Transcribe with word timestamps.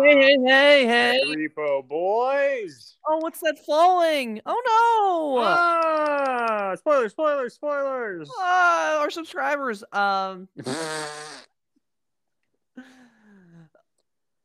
hey, 0.00 0.14
hey, 0.14 0.36
hey, 0.46 0.86
hey. 0.86 1.20
Repo 1.36 1.86
boys. 1.86 2.96
Oh, 3.08 3.18
what's 3.18 3.40
that 3.40 3.58
falling? 3.66 4.40
Oh 4.46 5.34
no! 5.36 5.42
Ah, 5.44 6.74
spoilers, 6.76 7.12
spoilers, 7.12 7.54
spoilers. 7.54 8.30
Ah, 8.38 9.00
our 9.00 9.10
subscribers. 9.10 9.82
Um, 9.92 10.48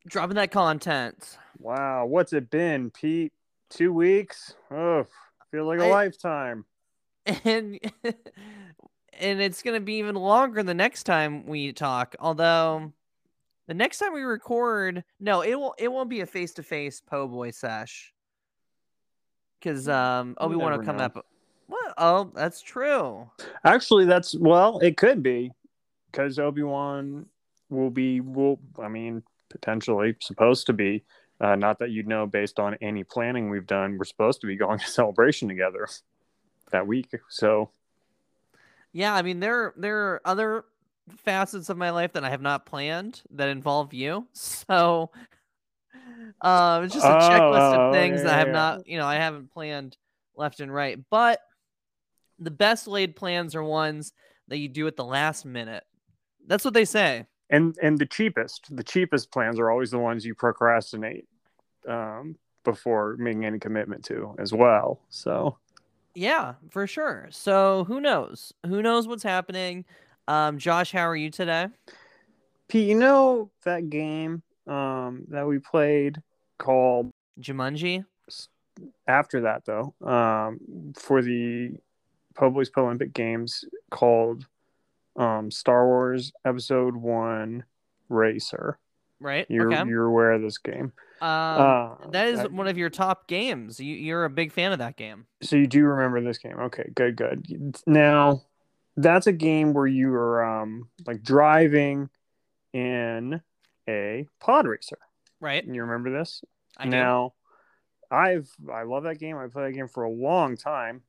dropping 0.07 0.35
that 0.35 0.51
content. 0.51 1.37
wow, 1.59 2.05
what's 2.05 2.33
it 2.33 2.49
been, 2.49 2.89
Pete? 2.91 3.33
Two 3.69 3.91
weeks? 3.93 4.55
Oh, 4.71 5.05
feel 5.51 5.65
like 5.65 5.79
a 5.79 5.85
I- 5.85 5.89
lifetime. 5.89 6.65
and 7.43 7.79
and 8.03 9.41
it's 9.41 9.61
gonna 9.61 9.79
be 9.81 9.95
even 9.95 10.15
longer 10.15 10.63
the 10.63 10.73
next 10.73 11.03
time 11.03 11.45
we 11.45 11.73
talk. 11.73 12.15
Although 12.19 12.93
the 13.67 13.73
next 13.73 13.99
time 13.99 14.13
we 14.13 14.21
record, 14.23 15.03
no, 15.19 15.41
it 15.41 15.55
will 15.55 15.75
it 15.77 15.91
won't 15.91 16.09
be 16.09 16.21
a 16.21 16.25
face 16.25 16.53
to 16.53 16.63
face 16.63 17.01
po 17.01 17.27
boy 17.27 17.51
sesh 17.51 18.13
because 19.59 19.87
um 19.87 20.29
You 20.29 20.35
Obi 20.45 20.55
Wan 20.55 20.71
will 20.77 20.85
come 20.85 20.97
know. 20.97 21.03
up. 21.03 21.25
What? 21.67 21.93
Oh, 21.97 22.31
that's 22.33 22.61
true. 22.61 23.29
Actually, 23.65 24.05
that's 24.05 24.35
well, 24.35 24.79
it 24.79 24.95
could 24.97 25.21
be 25.21 25.51
because 26.11 26.39
Obi 26.39 26.63
Wan 26.63 27.25
will 27.69 27.89
be 27.89 28.21
will. 28.21 28.59
I 28.79 28.87
mean, 28.87 29.21
potentially 29.49 30.15
supposed 30.21 30.65
to 30.67 30.73
be. 30.73 31.03
Uh, 31.39 31.55
not 31.55 31.77
that 31.77 31.91
you'd 31.91 32.07
know 32.07 32.25
based 32.25 32.59
on 32.59 32.75
any 32.81 33.03
planning 33.03 33.49
we've 33.51 33.67
done. 33.67 33.97
We're 33.97 34.05
supposed 34.05 34.41
to 34.41 34.47
be 34.47 34.55
going 34.55 34.79
to 34.85 34.87
celebration 34.87 35.47
together 35.47 35.87
that 36.71 36.87
week. 36.87 37.09
So 37.29 37.69
Yeah, 38.93 39.13
I 39.13 39.21
mean 39.21 39.39
there 39.41 39.73
there 39.75 39.97
are 40.13 40.21
other 40.25 40.65
facets 41.17 41.69
of 41.69 41.77
my 41.77 41.89
life 41.91 42.13
that 42.13 42.23
I 42.23 42.29
have 42.29 42.41
not 42.41 42.65
planned 42.65 43.21
that 43.31 43.49
involve 43.49 43.93
you. 43.93 44.27
So 44.33 45.11
um 46.41 46.83
it's 46.83 46.93
just 46.93 47.05
a 47.05 47.13
checklist 47.13 47.73
Oh, 47.73 47.87
of 47.87 47.93
things 47.93 48.23
that 48.23 48.33
I 48.33 48.37
have 48.39 48.47
yeah. 48.49 48.53
not, 48.53 48.87
you 48.87 48.97
know, 48.97 49.05
I 49.05 49.15
haven't 49.15 49.51
planned 49.51 49.97
left 50.35 50.59
and 50.59 50.73
right. 50.73 50.99
But 51.09 51.39
the 52.39 52.51
best 52.51 52.87
laid 52.87 53.15
plans 53.15 53.55
are 53.55 53.63
ones 53.63 54.13
that 54.47 54.57
you 54.57 54.69
do 54.69 54.87
at 54.87 54.95
the 54.95 55.05
last 55.05 55.45
minute. 55.45 55.83
That's 56.45 56.63
what 56.63 56.73
they 56.73 56.85
say. 56.85 57.25
and 57.49 57.77
and 57.81 57.97
the 57.97 58.05
cheapest, 58.05 58.75
the 58.75 58.83
cheapest 58.83 59.31
plans 59.31 59.59
are 59.59 59.71
always 59.71 59.91
the 59.91 59.99
ones 59.99 60.25
you 60.25 60.35
procrastinate 60.35 61.25
um, 61.87 62.35
before 62.63 63.15
making 63.17 63.45
any 63.45 63.59
commitment 63.59 64.03
to 64.05 64.35
as 64.37 64.53
well. 64.53 64.99
So 65.09 65.57
Yeah, 66.13 66.55
for 66.69 66.87
sure. 66.87 67.27
So 67.31 67.85
who 67.85 67.99
knows? 68.01 68.53
Who 68.65 68.81
knows 68.81 69.07
what's 69.07 69.23
happening? 69.23 69.85
Um, 70.27 70.57
Josh, 70.57 70.91
how 70.91 71.07
are 71.07 71.15
you 71.15 71.29
today? 71.29 71.67
Pete, 72.67 72.87
you 72.89 72.95
know 72.95 73.49
that 73.63 73.89
game 73.89 74.41
um, 74.67 75.23
that 75.29 75.47
we 75.47 75.59
played 75.59 76.21
called 76.57 77.11
Jumanji? 77.39 78.05
after 79.07 79.41
that 79.41 79.65
though 79.65 79.91
um, 80.05 80.59
for 80.95 81.23
the 81.23 81.71
Publix 82.35 82.67
Olympic 82.77 83.11
Games 83.11 83.65
called 83.89 84.45
um, 85.15 85.49
Star 85.49 85.87
Wars 85.87 86.31
Episode 86.45 86.95
One 86.95 87.63
Racer. 88.09 88.77
Right? 89.19 89.47
You're 89.49 89.73
okay. 89.73 89.89
you're 89.89 90.05
aware 90.05 90.33
of 90.33 90.43
this 90.43 90.59
game. 90.59 90.93
Um, 91.21 91.29
Uh, 91.29 91.95
that 92.11 92.27
is 92.27 92.39
I- 92.41 92.47
one 92.47 92.67
of 92.67 92.77
your 92.77 92.91
top 92.91 93.27
games. 93.27 93.79
You, 93.79 93.95
you're 93.95 94.25
a 94.25 94.29
big 94.29 94.51
fan 94.51 94.71
of 94.71 94.77
that 94.77 94.95
game. 94.95 95.25
so 95.41 95.55
you 95.55 95.65
do 95.65 95.83
remember 95.85 96.21
this 96.21 96.37
game? 96.37 96.59
Okay, 96.59 96.91
good, 96.93 97.17
good. 97.17 97.77
Now 97.87 98.43
that's 98.97 99.27
a 99.27 99.31
game 99.31 99.73
where 99.73 99.87
you 99.87 100.13
are 100.13 100.43
um, 100.43 100.89
like 101.05 101.23
driving 101.23 102.09
in 102.73 103.41
a 103.87 104.27
pod 104.39 104.67
racer. 104.67 104.97
Right? 105.39 105.63
And 105.63 105.75
you 105.75 105.83
remember 105.83 106.11
this? 106.11 106.41
I 106.77 106.83
do. 106.83 106.89
now 106.91 107.33
i've 108.09 108.49
i 108.71 108.83
love 108.83 109.03
that 109.03 109.19
game 109.19 109.35
i 109.35 109.47
played 109.47 109.67
that 109.67 109.75
game 109.75 109.87
for 109.89 110.03
a 110.03 110.09
long 110.09 110.55
time 110.55 111.01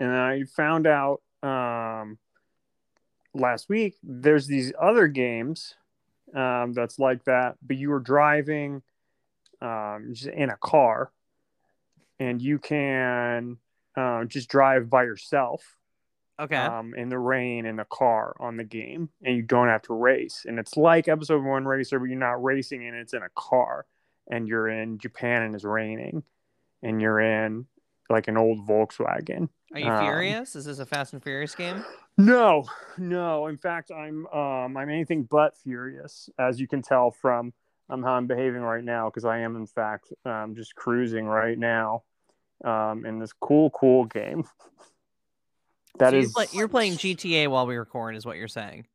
and 0.00 0.10
i 0.10 0.42
found 0.56 0.84
out 0.84 1.20
um 1.44 2.18
last 3.34 3.68
week 3.68 3.96
there's 4.02 4.48
these 4.48 4.72
other 4.80 5.06
games 5.06 5.74
um 6.34 6.72
that's 6.72 6.98
like 6.98 7.22
that 7.24 7.54
but 7.62 7.76
you 7.76 7.92
are 7.92 8.00
driving 8.00 8.82
um 9.60 10.08
just 10.12 10.26
in 10.26 10.50
a 10.50 10.56
car 10.56 11.12
and 12.18 12.42
you 12.42 12.58
can 12.58 13.58
um 13.96 14.26
just 14.28 14.48
drive 14.48 14.90
by 14.90 15.04
yourself 15.04 15.76
Okay. 16.42 16.56
um, 16.56 16.92
in 16.94 17.08
the 17.08 17.18
rain 17.18 17.66
in 17.66 17.76
the 17.76 17.84
car 17.84 18.34
on 18.40 18.56
the 18.56 18.64
game, 18.64 19.10
and 19.22 19.36
you 19.36 19.42
don't 19.42 19.68
have 19.68 19.82
to 19.82 19.94
race. 19.94 20.44
And 20.44 20.58
it's 20.58 20.76
like 20.76 21.06
episode 21.06 21.44
one 21.44 21.64
racer, 21.64 22.00
but 22.00 22.06
you're 22.06 22.18
not 22.18 22.42
racing, 22.42 22.86
and 22.86 22.96
it's 22.96 23.14
in 23.14 23.22
a 23.22 23.28
car, 23.36 23.86
and 24.30 24.48
you're 24.48 24.68
in 24.68 24.98
Japan 24.98 25.42
and 25.42 25.54
it's 25.54 25.64
raining, 25.64 26.24
and 26.82 27.00
you're 27.00 27.20
in 27.20 27.66
like 28.10 28.26
an 28.26 28.36
old 28.36 28.66
Volkswagen. 28.66 29.48
Are 29.72 29.80
you 29.80 29.90
um, 29.90 30.04
furious? 30.04 30.56
Is 30.56 30.64
this 30.64 30.80
a 30.80 30.86
Fast 30.86 31.12
and 31.12 31.22
Furious 31.22 31.54
game? 31.54 31.84
No, 32.18 32.64
no. 32.98 33.46
In 33.46 33.56
fact, 33.56 33.90
I'm 33.90 34.26
um, 34.26 34.76
I'm 34.76 34.90
anything 34.90 35.22
but 35.30 35.56
furious, 35.56 36.28
as 36.38 36.60
you 36.60 36.66
can 36.66 36.82
tell 36.82 37.12
from 37.12 37.52
um, 37.88 38.02
how 38.02 38.12
I'm 38.12 38.26
behaving 38.26 38.62
right 38.62 38.84
now, 38.84 39.08
because 39.08 39.24
I 39.24 39.38
am 39.38 39.54
in 39.54 39.66
fact 39.66 40.12
um, 40.24 40.54
just 40.56 40.74
cruising 40.74 41.26
right 41.26 41.58
now 41.58 42.02
um, 42.64 43.06
in 43.06 43.18
this 43.18 43.32
cool, 43.32 43.70
cool 43.70 44.06
game. 44.06 44.44
That 45.98 46.10
So 46.10 46.16
is 46.16 46.34
you're, 46.36 46.46
you're 46.52 46.68
playing 46.68 46.94
GTA 46.94 47.48
while 47.48 47.66
we 47.66 47.76
record, 47.76 48.16
is 48.16 48.24
what 48.24 48.36
you're 48.36 48.48
saying. 48.48 48.86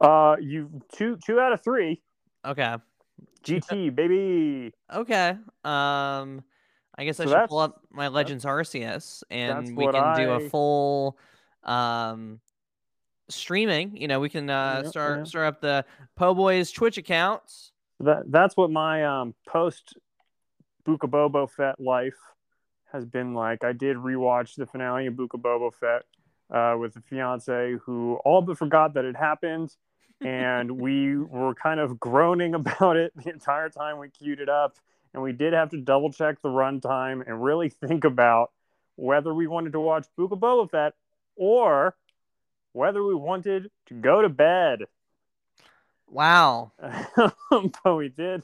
Uh, 0.00 0.36
you 0.40 0.70
two 0.92 1.18
two 1.24 1.38
out 1.38 1.52
of 1.52 1.62
three. 1.62 2.00
Okay. 2.44 2.76
GT 3.44 3.94
baby. 3.94 4.72
Okay. 4.92 5.36
Um, 5.64 6.42
I 6.96 7.04
guess 7.04 7.20
I 7.20 7.26
should 7.26 7.48
pull 7.48 7.58
up 7.58 7.82
my 7.90 8.08
Legends 8.08 8.44
Arceus 8.44 9.22
and 9.30 9.76
we 9.76 9.86
can 9.86 10.14
do 10.16 10.30
a 10.32 10.40
full 10.40 11.18
um 11.64 12.40
streaming. 13.28 13.96
You 13.96 14.08
know, 14.08 14.20
we 14.20 14.28
can 14.28 14.48
uh 14.48 14.82
Yeah, 14.84 14.90
start 14.90 15.18
yeah. 15.18 15.24
start 15.24 15.46
up 15.46 15.60
the 15.60 15.84
Po 16.16 16.34
Boys 16.34 16.70
Twitch 16.70 16.98
accounts. 16.98 17.72
That 18.00 18.22
that's 18.28 18.56
what 18.56 18.70
my 18.70 19.04
um 19.04 19.34
post 19.46 19.94
Book 20.84 21.02
of 21.02 21.10
Boba 21.10 21.50
Fett 21.50 21.78
life 21.78 22.16
has 22.92 23.04
been 23.04 23.34
like. 23.34 23.64
I 23.64 23.72
did 23.72 23.96
rewatch 23.96 24.56
the 24.56 24.66
finale 24.66 25.06
of 25.06 25.16
Book 25.16 25.34
of 25.34 25.40
Boba 25.40 25.72
Fett 25.72 26.02
uh, 26.50 26.76
with 26.78 26.94
the 26.94 27.00
fiance 27.00 27.76
who 27.84 28.16
all 28.24 28.42
but 28.42 28.58
forgot 28.58 28.94
that 28.94 29.04
it 29.04 29.16
happened, 29.16 29.74
and 30.20 30.70
we 30.80 31.16
were 31.16 31.54
kind 31.54 31.80
of 31.80 31.98
groaning 32.00 32.54
about 32.54 32.96
it 32.96 33.12
the 33.16 33.30
entire 33.30 33.68
time 33.68 33.98
we 33.98 34.08
queued 34.08 34.40
it 34.40 34.48
up, 34.48 34.76
and 35.14 35.22
we 35.22 35.32
did 35.32 35.52
have 35.52 35.70
to 35.70 35.78
double 35.78 36.12
check 36.12 36.40
the 36.42 36.48
runtime 36.48 37.26
and 37.26 37.42
really 37.42 37.68
think 37.68 38.04
about 38.04 38.52
whether 38.96 39.32
we 39.32 39.46
wanted 39.46 39.72
to 39.72 39.80
watch 39.80 40.06
Book 40.16 40.32
of 40.32 40.38
Boba 40.38 40.70
Fett 40.70 40.94
or 41.36 41.96
whether 42.72 43.02
we 43.02 43.14
wanted 43.14 43.70
to 43.86 43.94
go 43.94 44.22
to 44.22 44.28
bed. 44.28 44.84
Wow. 46.08 46.72
but 47.50 47.96
we 47.96 48.08
did. 48.08 48.42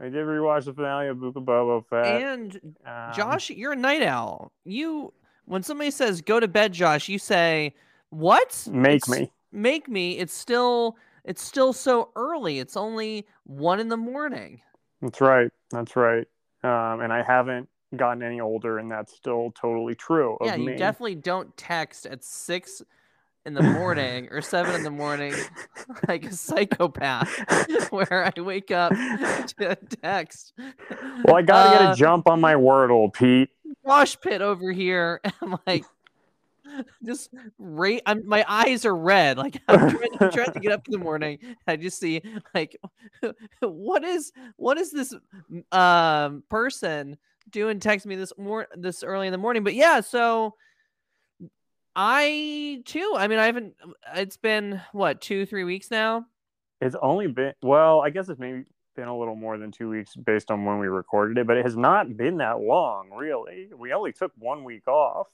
We 0.00 0.08
did 0.10 0.24
rewatch 0.24 0.64
the 0.64 0.72
finale 0.72 1.08
of 1.08 1.20
Book 1.20 1.36
of 1.36 1.42
Boba 1.42 1.84
Fett. 1.86 2.22
And 2.22 2.74
Um, 2.86 3.12
Josh, 3.14 3.50
you're 3.50 3.72
a 3.72 3.76
night 3.76 4.02
owl. 4.02 4.52
You 4.64 5.12
when 5.44 5.62
somebody 5.62 5.90
says 5.90 6.22
go 6.22 6.38
to 6.40 6.48
bed, 6.48 6.72
Josh, 6.72 7.08
you 7.08 7.18
say, 7.18 7.74
What? 8.10 8.66
make 8.70 9.02
It's- 9.02 9.08
me. 9.20 9.32
Make 9.52 9.88
me. 9.88 10.18
It's 10.18 10.32
still 10.34 10.96
it's 11.24 11.42
still 11.42 11.72
so 11.74 12.10
early. 12.16 12.60
It's 12.60 12.76
only 12.76 13.26
one 13.44 13.78
in 13.78 13.88
the 13.88 13.96
morning. 13.96 14.62
That's 15.02 15.20
right. 15.20 15.50
That's 15.70 15.94
right. 15.96 16.26
Um, 16.62 17.00
and 17.00 17.12
I 17.12 17.22
haven't 17.22 17.68
gotten 17.96 18.22
any 18.22 18.40
older, 18.40 18.78
and 18.78 18.90
that's 18.90 19.12
still 19.14 19.52
totally 19.60 19.94
true 19.94 20.36
of 20.40 20.46
yeah, 20.46 20.54
you 20.54 20.66
me. 20.66 20.76
definitely 20.76 21.16
don't 21.16 21.54
text 21.56 22.06
at 22.06 22.22
six 22.24 22.82
in 23.46 23.54
the 23.54 23.62
morning 23.62 24.28
or 24.30 24.40
seven 24.42 24.74
in 24.74 24.82
the 24.82 24.90
morning 24.90 25.32
like 26.08 26.26
a 26.26 26.32
psychopath 26.32 27.28
where 27.90 28.30
I 28.36 28.40
wake 28.40 28.70
up 28.70 28.92
to 29.58 29.70
a 29.70 29.76
text. 29.76 30.52
well, 31.24 31.36
I 31.36 31.42
gotta 31.42 31.70
get 31.70 31.82
Uh, 31.82 31.92
a 31.92 31.96
jump 31.96 32.28
on 32.28 32.40
my 32.40 32.54
Wordle, 32.54 33.12
Pete. 33.12 33.48
Wash 33.82 34.20
pit 34.20 34.42
over 34.42 34.72
here. 34.72 35.20
I'm 35.40 35.56
like 35.66 35.84
just 37.04 37.30
right 37.58 38.00
I'm 38.06 38.26
my 38.28 38.44
eyes 38.46 38.84
are 38.84 38.94
red. 38.94 39.38
Like 39.38 39.60
I'm 39.68 39.90
trying, 39.90 40.08
I'm 40.20 40.30
trying 40.30 40.52
to 40.52 40.60
get 40.60 40.72
up 40.72 40.86
in 40.86 40.92
the 40.92 40.98
morning. 40.98 41.38
I 41.66 41.76
just 41.76 41.98
see 41.98 42.20
like 42.54 42.76
what 43.60 44.04
is 44.04 44.32
what 44.56 44.76
is 44.78 44.92
this 44.92 45.14
um 45.72 46.42
person 46.50 47.16
doing 47.48 47.80
text 47.80 48.06
me 48.06 48.14
this 48.16 48.32
more 48.38 48.68
this 48.76 49.02
early 49.02 49.26
in 49.26 49.32
the 49.32 49.38
morning. 49.38 49.64
But 49.64 49.74
yeah, 49.74 50.00
so 50.00 50.54
I 51.96 52.82
too. 52.84 53.14
I 53.16 53.28
mean, 53.28 53.38
I 53.38 53.46
haven't. 53.46 53.74
It's 54.14 54.36
been 54.36 54.80
what 54.92 55.20
two, 55.20 55.44
three 55.46 55.64
weeks 55.64 55.90
now. 55.90 56.26
It's 56.80 56.96
only 57.02 57.26
been 57.26 57.52
well, 57.62 58.00
I 58.00 58.10
guess 58.10 58.28
it's 58.28 58.40
maybe 58.40 58.64
been 58.96 59.08
a 59.08 59.16
little 59.18 59.36
more 59.36 59.58
than 59.58 59.70
two 59.70 59.88
weeks 59.88 60.14
based 60.16 60.50
on 60.50 60.64
when 60.64 60.78
we 60.78 60.88
recorded 60.88 61.38
it, 61.38 61.46
but 61.46 61.56
it 61.56 61.64
has 61.64 61.76
not 61.76 62.16
been 62.16 62.38
that 62.38 62.60
long, 62.60 63.10
really. 63.14 63.68
We 63.76 63.92
only 63.92 64.12
took 64.12 64.32
one 64.38 64.64
week 64.64 64.86
off, 64.88 65.28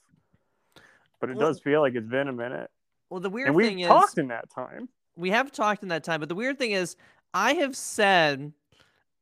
but 1.19 1.29
it 1.29 1.37
Well- 1.37 1.47
does 1.47 1.59
feel 1.59 1.81
like 1.81 1.95
it's 1.95 2.07
been 2.07 2.27
a 2.27 2.33
minute. 2.33 2.69
Well, 3.09 3.19
the 3.21 3.29
weird 3.29 3.49
And 3.49 3.57
thing 3.57 3.77
we've 3.77 3.85
is, 3.85 3.89
talked 3.89 4.17
in 4.17 4.27
that 4.27 4.49
time. 4.49 4.89
we 5.15 5.29
have 5.29 5.51
talked 5.51 5.81
in 5.81 5.89
that 5.89 6.03
time, 6.03 6.19
but 6.19 6.27
the 6.29 6.35
weird 6.35 6.57
thing 6.59 6.71
is, 6.71 6.95
I 7.33 7.53
have 7.55 7.75
said 7.75 8.53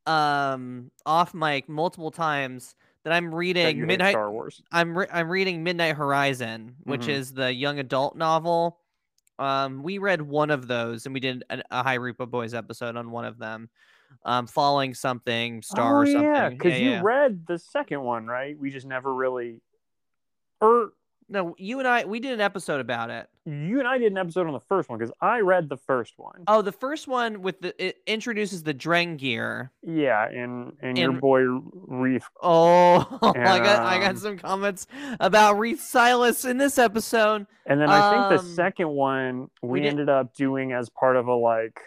um 0.08 0.92
off 1.06 1.34
mic 1.34 1.68
multiple 1.68 2.12
times 2.12 2.76
that 3.06 3.14
I'm 3.14 3.34
reading 3.34 3.64
hate 3.64 3.78
Midnight 3.78 4.12
Star 4.14 4.32
Wars. 4.32 4.62
I'm 4.72 4.98
re- 4.98 5.08
I'm 5.14 5.30
reading 5.30 5.64
Midnight 5.64 5.96
Horizon, 5.96 6.76
which 6.84 7.04
Mhm. 7.04 7.10
is 7.10 7.34
the 7.34 7.54
young 7.54 7.80
adult 7.80 8.16
novel. 8.18 8.80
Um, 9.38 9.84
we 9.84 10.00
read 10.00 10.22
one 10.22 10.50
of 10.50 10.68
those, 10.68 11.06
and 11.06 11.14
we 11.14 11.20
did 11.20 11.44
an, 11.50 11.62
a 11.70 11.84
High 11.84 11.96
Reaper 11.96 12.26
Boys 12.26 12.54
episode 12.54 12.98
on 12.98 13.12
one 13.12 13.24
of 13.26 13.38
them. 13.38 13.70
Um, 14.24 14.48
following 14.48 14.94
something 14.94 15.62
star 15.62 15.98
oh 15.98 16.02
or 16.02 16.06
something. 16.06 16.24
yeah, 16.24 16.50
because 16.50 16.74
yeah, 16.74 16.78
you 16.80 16.90
yeah. 16.92 17.02
read 17.04 17.46
the 17.48 17.60
second 17.60 18.02
one, 18.02 18.26
right? 18.26 18.58
We 18.58 18.72
just 18.72 18.88
never 18.88 19.14
really, 19.14 19.62
or 20.62 20.94
no, 21.30 21.56
you 21.58 21.80
and 21.80 21.88
I 21.88 22.06
we 22.06 22.20
did 22.20 22.34
an 22.34 22.42
episode 22.42 22.80
about 22.82 23.10
it. 23.10 23.28
you 23.46 23.80
and 23.80 23.88
I 23.88 23.98
did 23.98 24.12
an 24.12 24.18
episode 24.18 24.48
on 24.48 24.54
the 24.54 24.60
first 24.60 24.90
one 24.90 25.00
because 25.00 25.14
I 25.22 25.40
read 25.40 25.70
the 25.70 25.78
first 25.78 26.14
one. 26.18 26.44
Oh, 26.48 26.62
the 26.62 26.72
first 26.72 27.08
one 27.08 27.42
with 27.42 27.62
the 27.62 27.74
it 27.84 27.98
introduces 28.08 28.64
the 28.64 28.74
Drengir. 28.74 29.70
Yeah, 29.82 30.28
and 30.28 30.74
and 30.82 30.98
your 30.98 31.14
boy 31.14 31.42
Reef. 31.42 32.30
Oh, 32.42 33.00
I 33.22 33.60
got 33.60 33.80
I 33.84 33.96
um, 33.96 34.02
got 34.02 34.18
some 34.20 34.38
comments 34.38 34.88
about 35.20 35.58
Reith 35.60 35.82
Silas 35.82 36.46
in 36.46 36.58
this 36.58 36.78
episode. 36.78 37.48
And 37.68 37.82
then 37.82 37.90
I 37.90 38.12
think 38.30 38.42
the 38.42 38.48
Um, 38.48 38.54
second 38.54 38.90
one 38.90 39.50
we, 39.64 39.70
we 39.70 39.80
did- 39.82 39.90
ended 39.90 40.10
up 40.10 40.34
doing 40.36 40.72
as 40.74 40.90
part 40.90 41.16
of 41.18 41.28
a 41.28 41.34
like 41.34 41.80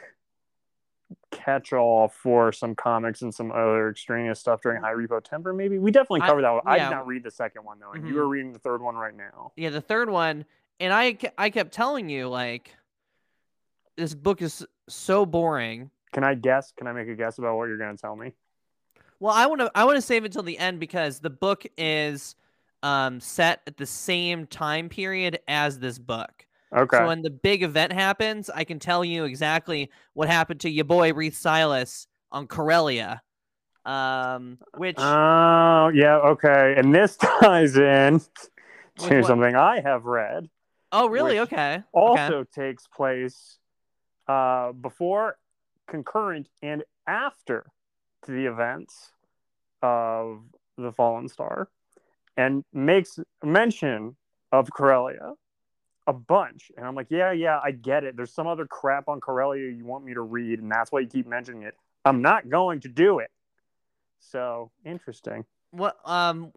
catch-all 1.30 2.08
for 2.08 2.52
some 2.52 2.74
comics 2.74 3.22
and 3.22 3.34
some 3.34 3.50
other 3.52 3.90
extraneous 3.90 4.40
stuff 4.40 4.60
during 4.62 4.82
High 4.82 4.92
Repo 4.94 5.22
Temper. 5.22 5.52
Maybe 5.52 5.78
we 5.78 5.90
definitely 5.90 6.22
I- 6.22 6.26
covered 6.26 6.42
that 6.42 6.50
one. 6.52 6.62
I 6.66 6.78
did 6.78 6.90
not 6.90 7.06
read 7.06 7.22
the 7.22 7.30
second 7.30 7.64
one 7.64 7.78
though, 7.78 7.92
and 7.92 8.04
Mhm. 8.04 8.08
you 8.08 8.20
are 8.20 8.28
reading 8.28 8.52
the 8.52 8.58
third 8.58 8.80
one 8.82 8.94
right 8.96 9.14
now. 9.14 9.52
Yeah, 9.56 9.70
the 9.70 9.80
third 9.80 10.10
one, 10.10 10.44
and 10.80 10.92
I 10.92 11.18
I 11.36 11.50
kept 11.50 11.72
telling 11.72 12.08
you 12.08 12.28
like 12.28 12.74
this 13.96 14.14
book 14.14 14.40
is 14.42 14.66
so 14.88 15.26
boring. 15.26 15.90
Can 16.12 16.24
I 16.24 16.34
guess? 16.34 16.72
Can 16.72 16.86
I 16.86 16.92
make 16.92 17.08
a 17.08 17.14
guess 17.14 17.38
about 17.38 17.56
what 17.56 17.64
you're 17.68 17.76
going 17.78 17.94
to 17.94 18.00
tell 18.00 18.16
me? 18.16 18.32
Well, 19.20 19.34
I 19.34 19.46
want 19.46 19.60
to 19.60 19.70
I 19.74 19.84
want 19.84 19.96
to 19.96 20.02
save 20.02 20.24
it 20.24 20.32
till 20.32 20.42
the 20.44 20.58
end 20.58 20.80
because 20.80 21.20
the 21.20 21.30
book 21.30 21.64
is 21.76 22.36
um 22.82 23.20
set 23.20 23.60
at 23.66 23.76
the 23.76 23.86
same 23.86 24.46
time 24.46 24.88
period 24.88 25.40
as 25.48 25.78
this 25.80 25.98
book. 25.98 26.46
Okay. 26.76 26.98
So 26.98 27.06
when 27.06 27.22
the 27.22 27.30
big 27.30 27.62
event 27.62 27.92
happens, 27.92 28.50
I 28.50 28.64
can 28.64 28.78
tell 28.78 29.04
you 29.04 29.24
exactly 29.24 29.90
what 30.12 30.28
happened 30.28 30.60
to 30.60 30.70
your 30.70 30.84
boy 30.84 31.12
Reith 31.14 31.36
Silas 31.36 32.06
on 32.30 32.46
Corellia. 32.46 33.22
Um, 33.86 34.58
which 34.76 34.96
Oh, 34.98 35.90
yeah, 35.94 36.16
okay. 36.18 36.74
And 36.76 36.94
this 36.94 37.16
ties 37.40 37.76
in 37.76 38.20
to 38.98 39.20
what? 39.20 39.26
something 39.26 39.54
I 39.56 39.80
have 39.80 40.04
read. 40.04 40.48
oh 40.92 41.08
really 41.08 41.38
okay 41.40 41.76
okay. 41.76 41.84
Also 41.92 42.44
takes 42.44 42.86
place 42.86 43.58
uh, 44.26 44.72
before, 44.72 45.38
concurrent, 45.86 46.48
and 46.62 46.82
after 47.06 47.64
to 48.26 48.32
the 48.32 48.44
events 48.46 49.12
of 49.80 50.42
the 50.76 50.92
Fallen 50.92 51.28
Star, 51.28 51.68
and 52.36 52.64
makes 52.74 53.18
mention 53.42 54.16
of 54.52 54.70
Corellia 54.70 55.32
a 56.08 56.12
bunch. 56.12 56.72
And 56.76 56.84
I'm 56.84 56.96
like, 56.96 57.06
yeah, 57.10 57.30
yeah, 57.30 57.60
I 57.62 57.70
get 57.70 58.02
it. 58.02 58.16
There's 58.16 58.32
some 58.32 58.46
other 58.48 58.66
crap 58.66 59.08
on 59.08 59.20
Corellia 59.20 59.70
you 59.70 59.84
want 59.84 60.04
me 60.04 60.14
to 60.14 60.22
read, 60.22 60.58
and 60.58 60.72
that's 60.72 60.90
why 60.90 61.00
you 61.00 61.06
keep 61.06 61.26
mentioning 61.28 61.62
it. 61.62 61.74
I'm 62.04 62.22
not 62.22 62.48
going 62.48 62.80
to 62.80 62.88
do 62.88 63.20
it. 63.20 63.30
So 64.18 64.70
interesting. 64.84 65.44
what 65.70 65.96
um 66.04 66.52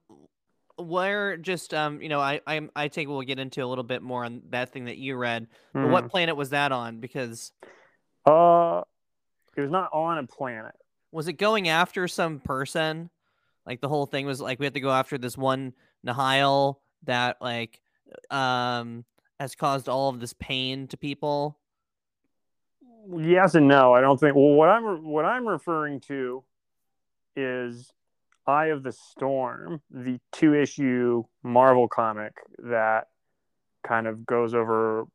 where 0.77 1.37
just 1.37 1.73
um 1.75 2.01
you 2.01 2.09
know 2.09 2.19
I 2.19 2.41
I 2.47 2.67
I 2.75 2.87
think 2.87 3.09
we'll 3.09 3.21
get 3.21 3.37
into 3.37 3.63
a 3.63 3.67
little 3.67 3.83
bit 3.83 4.01
more 4.01 4.25
on 4.25 4.41
that 4.49 4.71
thing 4.71 4.85
that 4.85 4.97
you 4.97 5.15
read. 5.15 5.47
But 5.73 5.89
what 5.89 6.09
planet 6.09 6.35
was 6.35 6.49
that 6.51 6.71
on? 6.71 6.99
Because 6.99 7.51
Uh, 8.25 8.81
it 9.55 9.61
was 9.61 9.69
not 9.69 9.89
on 9.93 10.17
a 10.17 10.25
planet. 10.25 10.73
was 11.11 11.27
it 11.27 11.33
going 11.33 11.67
after 11.67 12.07
some 12.07 12.39
person? 12.39 13.09
Like 13.65 13.81
the 13.81 13.89
whole 13.89 14.05
thing 14.07 14.25
was 14.25 14.41
like 14.41 14.59
we 14.59 14.65
have 14.65 14.73
to 14.73 14.79
go 14.79 14.91
after 14.91 15.17
this 15.17 15.37
one 15.37 15.73
Nihil 16.03 16.79
that 17.03 17.37
like 17.41 17.79
um 18.31 19.05
has 19.41 19.55
caused 19.55 19.89
all 19.89 20.07
of 20.07 20.19
this 20.19 20.33
pain 20.33 20.87
to 20.87 20.95
people. 20.97 21.57
Yes 23.11 23.55
and 23.55 23.67
no. 23.67 23.91
I 23.91 23.99
don't 23.99 24.19
think. 24.19 24.35
Well, 24.35 24.53
what 24.53 24.69
I'm 24.69 25.03
what 25.03 25.25
I'm 25.25 25.47
referring 25.47 25.99
to 26.01 26.43
is 27.35 27.91
Eye 28.45 28.67
of 28.67 28.83
the 28.83 28.91
Storm, 28.91 29.81
the 29.89 30.19
two 30.31 30.53
issue 30.53 31.23
Marvel 31.41 31.87
comic 31.87 32.33
that 32.59 33.07
kind 33.83 34.05
of 34.05 34.27
goes 34.27 34.53
over 34.53 35.05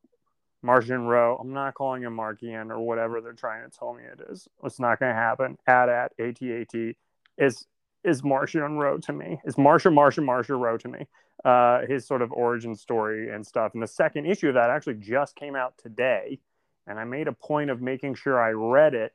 Martian 0.61 1.07
Row. 1.07 1.37
I'm 1.37 1.53
not 1.53 1.75
calling 1.75 2.03
him 2.03 2.17
Markian 2.17 2.71
or 2.71 2.81
whatever 2.81 3.21
they're 3.21 3.33
trying 3.33 3.71
to 3.71 3.79
tell 3.79 3.95
me 3.95 4.03
it 4.03 4.21
is. 4.29 4.49
It's 4.65 4.81
not 4.81 4.99
going 4.99 5.15
to 5.15 5.21
happen. 5.21 5.57
At 5.69 5.89
at 5.89 6.19
ATAT 6.19 6.97
is 7.39 7.65
is 8.03 8.25
Martian 8.25 8.77
Row 8.77 8.99
to 8.99 9.13
me. 9.13 9.39
Is 9.45 9.55
Marsha 9.55 9.93
Marsha 9.93 10.25
Marsha 10.25 10.59
Row 10.59 10.77
to 10.79 10.89
me. 10.89 11.07
Uh, 11.45 11.87
his 11.87 12.07
sort 12.07 12.23
of 12.23 12.33
origin 12.33 12.75
story 12.75 13.31
and 13.33 13.47
stuff. 13.47 13.73
And 13.75 13.83
the 13.83 13.87
second 13.87 14.27
issue 14.27 14.49
of 14.49 14.55
that 14.55 14.71
actually 14.71 14.95
just 14.95 15.37
came 15.37 15.55
out 15.55 15.75
today 15.77 16.41
and 16.87 16.99
I 16.99 17.05
made 17.05 17.29
a 17.29 17.33
point 17.33 17.71
of 17.71 17.83
making 17.83 18.15
sure 18.15 18.41
I 18.41 18.51
read 18.51 18.95
it 18.95 19.13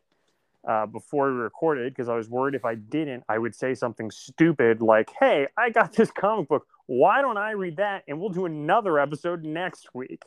uh, 0.67 0.85
before 0.85 1.31
we 1.31 1.39
recorded 1.39 1.93
because 1.93 2.09
I 2.09 2.15
was 2.15 2.29
worried 2.29 2.53
if 2.53 2.65
I 2.65 2.75
didn't, 2.75 3.23
I 3.27 3.37
would 3.37 3.55
say 3.55 3.73
something 3.73 4.11
stupid 4.11 4.81
like, 4.81 5.09
"Hey, 5.19 5.47
I 5.57 5.69
got 5.69 5.93
this 5.97 6.11
comic 6.11 6.49
book. 6.49 6.67
Why 6.85 7.21
don't 7.21 7.37
I 7.37 7.51
read 7.51 7.77
that? 7.77 8.03
And 8.07 8.19
we'll 8.19 8.29
do 8.29 8.45
another 8.45 8.99
episode 8.99 9.43
next 9.43 9.93
week." 9.93 10.23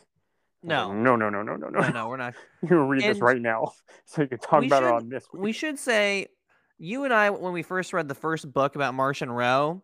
No. 0.62 0.94
no, 0.94 1.14
no, 1.14 1.28
no, 1.28 1.42
no, 1.42 1.56
no, 1.56 1.68
no. 1.68 1.80
No, 1.80 1.88
no, 1.92 2.08
we're 2.08 2.16
not. 2.16 2.34
you 2.68 2.78
read 2.78 3.04
this 3.04 3.18
right 3.18 3.40
now 3.40 3.72
so 4.06 4.22
you 4.22 4.28
can 4.28 4.38
talk 4.38 4.64
about 4.64 4.82
it 4.82 4.88
on 4.90 5.08
this. 5.10 5.26
Week. 5.32 5.42
We 5.42 5.52
should 5.52 5.78
say 5.78 6.28
you 6.78 7.04
and 7.04 7.12
I 7.12 7.30
when 7.30 7.52
we 7.52 7.62
first 7.62 7.92
read 7.92 8.08
the 8.08 8.14
first 8.14 8.50
book 8.50 8.74
about 8.74 8.94
Martian 8.94 9.30
Row, 9.30 9.82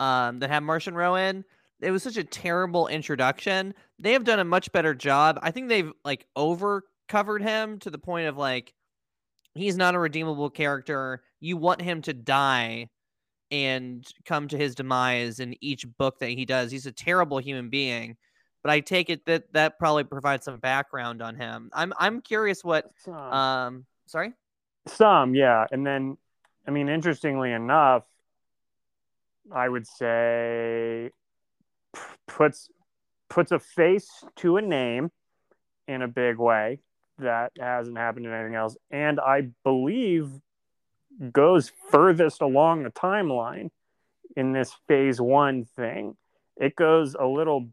um, 0.00 0.38
that 0.40 0.50
have 0.50 0.62
Martian 0.62 0.94
Row 0.94 1.14
in, 1.16 1.44
it 1.80 1.90
was 1.90 2.02
such 2.02 2.16
a 2.16 2.24
terrible 2.24 2.88
introduction. 2.88 3.74
They 3.98 4.12
have 4.12 4.24
done 4.24 4.38
a 4.38 4.44
much 4.44 4.72
better 4.72 4.94
job. 4.94 5.38
I 5.42 5.50
think 5.50 5.68
they've 5.68 5.92
like 6.04 6.26
over 6.34 6.84
covered 7.08 7.42
him 7.42 7.78
to 7.80 7.90
the 7.90 7.98
point 7.98 8.28
of 8.28 8.36
like 8.36 8.72
he's 9.54 9.76
not 9.76 9.94
a 9.94 9.98
redeemable 9.98 10.50
character. 10.50 11.22
You 11.40 11.56
want 11.56 11.82
him 11.82 12.02
to 12.02 12.14
die 12.14 12.88
and 13.50 14.06
come 14.24 14.48
to 14.48 14.56
his 14.56 14.74
demise 14.74 15.38
in 15.38 15.54
each 15.60 15.86
book 15.98 16.18
that 16.18 16.30
he 16.30 16.44
does. 16.44 16.70
He's 16.70 16.86
a 16.86 16.92
terrible 16.92 17.38
human 17.38 17.68
being. 17.68 18.16
But 18.62 18.72
I 18.72 18.80
take 18.80 19.10
it 19.10 19.24
that 19.26 19.52
that 19.52 19.78
probably 19.78 20.04
provides 20.04 20.44
some 20.44 20.58
background 20.58 21.22
on 21.22 21.36
him. 21.36 21.70
I'm 21.72 21.92
I'm 21.98 22.20
curious 22.20 22.64
what 22.64 22.90
Some, 23.04 23.14
um 23.14 23.86
sorry? 24.06 24.32
some, 24.88 25.34
yeah, 25.34 25.66
and 25.70 25.86
then, 25.86 26.16
I 26.66 26.70
mean, 26.70 26.88
interestingly 26.88 27.52
enough, 27.52 28.04
I 29.52 29.68
would 29.68 29.86
say 29.86 31.10
puts 32.26 32.68
puts 33.28 33.52
a 33.52 33.58
face 33.58 34.24
to 34.36 34.56
a 34.56 34.62
name 34.62 35.10
in 35.88 36.02
a 36.02 36.08
big 36.08 36.38
way 36.38 36.80
that 37.18 37.52
hasn't 37.58 37.96
happened 37.96 38.26
in 38.26 38.32
anything 38.32 38.54
else, 38.54 38.76
and 38.90 39.18
I 39.20 39.48
believe 39.64 40.30
goes 41.32 41.72
furthest 41.90 42.42
along 42.42 42.82
the 42.82 42.90
timeline 42.90 43.70
in 44.36 44.52
this 44.52 44.74
phase 44.86 45.20
one 45.20 45.64
thing. 45.64 46.16
It 46.56 46.76
goes 46.76 47.14
a 47.14 47.26
little 47.26 47.68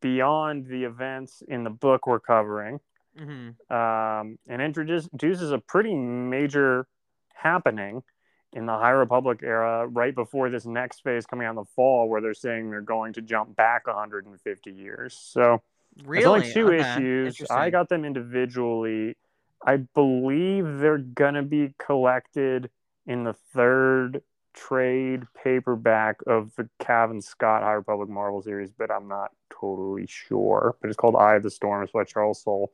beyond 0.00 0.66
the 0.66 0.84
events 0.84 1.42
in 1.46 1.64
the 1.64 1.70
book 1.70 2.06
we're 2.06 2.20
covering 2.20 2.80
hmm 3.16 3.50
um, 3.68 4.38
and 4.48 4.62
introduces 4.62 5.50
a 5.50 5.58
pretty 5.58 5.94
major 5.94 6.86
happening 7.34 8.02
in 8.52 8.66
the 8.66 8.72
High 8.72 8.90
Republic 8.90 9.40
era 9.42 9.86
right 9.86 10.14
before 10.14 10.50
this 10.50 10.64
next 10.64 11.02
phase 11.02 11.26
coming 11.26 11.46
out 11.46 11.50
in 11.50 11.56
the 11.56 11.64
fall 11.76 12.08
where 12.08 12.20
they're 12.20 12.34
saying 12.34 12.70
they're 12.70 12.80
going 12.80 13.12
to 13.14 13.22
jump 13.22 13.56
back 13.56 13.86
150 13.86 14.70
years. 14.72 15.18
So 15.20 15.62
Really? 16.04 16.24
only 16.26 16.52
two 16.52 16.68
Okay, 16.68 16.78
issues. 16.80 17.42
I 17.50 17.70
got 17.70 17.88
them 17.88 18.04
individually. 18.04 19.16
I 19.64 19.76
believe 19.78 20.78
they're 20.78 20.98
going 20.98 21.34
to 21.34 21.42
be 21.42 21.74
collected 21.78 22.70
in 23.06 23.24
the 23.24 23.32
third 23.52 24.22
trade 24.54 25.24
paperback 25.42 26.18
of 26.26 26.54
the 26.56 26.68
Cavan 26.78 27.20
Scott 27.20 27.62
High 27.62 27.72
Republic 27.72 28.08
Marvel 28.08 28.42
series, 28.42 28.70
but 28.70 28.90
I'm 28.90 29.08
not 29.08 29.32
totally 29.50 30.06
sure. 30.06 30.76
But 30.80 30.88
it's 30.88 30.96
called 30.96 31.16
Eye 31.16 31.36
of 31.36 31.42
the 31.42 31.50
Storm. 31.50 31.82
It's 31.82 31.92
by 31.92 32.04
Charles 32.04 32.42
Soule. 32.42 32.72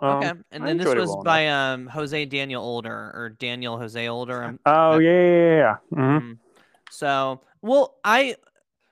Um, 0.00 0.16
okay, 0.18 0.32
and 0.50 0.66
then 0.66 0.76
this 0.76 0.94
was 0.94 1.08
well 1.08 1.22
by 1.22 1.48
um 1.48 1.86
Jose 1.86 2.24
Daniel 2.26 2.62
Older 2.62 3.12
or 3.14 3.30
Daniel 3.38 3.78
Jose 3.78 4.08
Older. 4.08 4.44
um, 4.44 4.60
Oh 4.66 4.98
yeah, 4.98 5.10
yeah, 5.10 5.56
yeah. 5.56 5.76
Mhm. 5.98 6.20
mm. 6.20 6.38
So, 6.90 7.42
well, 7.62 7.96
I 8.04 8.36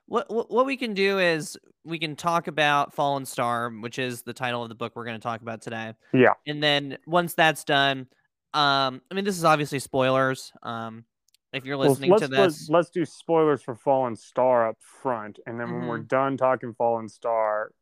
what 0.06 0.30
what 0.30 0.50
what 0.50 0.66
we 0.66 0.76
can 0.76 0.94
do 0.94 1.18
is 1.18 1.59
we 1.85 1.99
can 1.99 2.14
talk 2.16 2.47
about 2.47 2.94
Fallen 2.94 3.25
Star, 3.26 3.71
which 3.71 3.99
is 3.99 4.23
the 4.23 4.32
title 4.32 4.62
of 4.62 4.68
the 4.68 4.75
book 4.75 4.92
we're 4.94 5.04
going 5.04 5.18
to 5.18 5.23
talk 5.23 5.42
about 5.42 5.62
today. 5.62 5.94
Yeah. 6.12 6.35
And 6.47 6.62
then 6.62 6.99
once 7.06 7.35
that's 7.35 7.64
done, 7.64 8.06
um, 8.54 9.02
I 9.11 9.14
mean, 9.14 9.25
this 9.25 9.37
is 9.37 9.44
obviously 9.44 9.80
spoilers. 9.80 10.52
Um, 10.62 11.04
if 11.52 11.64
you're 11.64 11.76
Well, 11.76 11.90
listening 11.90 12.11
let's, 12.12 12.23
to 12.23 12.28
this, 12.28 12.38
let's 12.38 12.68
let's 12.71 12.90
do 12.90 13.04
spoilers 13.04 13.62
for 13.62 13.75
Fallen 13.75 14.14
Star 14.16 14.68
up 14.68 14.76
front, 14.80 15.38
and 15.47 15.59
then 15.59 15.73
when 15.73 15.87
we're 15.87 15.99
Mm-hmm. 15.99 16.06
done 16.06 16.37
talking 16.37 16.73
Fallen 16.73 17.09
Star, 17.09 17.73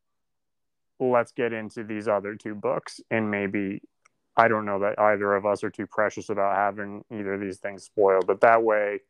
let's 1.09 1.33
get 1.33 1.53
into 1.53 1.83
these 1.85 2.09
other 2.09 2.35
two 2.35 2.55
books 2.55 3.01
and 3.11 3.31
maybe 3.31 3.81
I 4.37 4.49
don't 4.49 4.65
know 4.65 4.79
that 4.81 4.99
either 4.99 5.35
of 5.35 5.45
us 5.47 5.65
are 5.65 5.71
too 5.71 5.87
precious 5.87 6.29
about 6.29 6.55
having 6.57 7.05
either 7.11 7.35
of 7.35 7.41
these 7.41 7.59
things 7.59 7.85
spoiled. 7.85 8.27
But 8.27 8.41
that 8.43 8.63
way, 8.63 9.01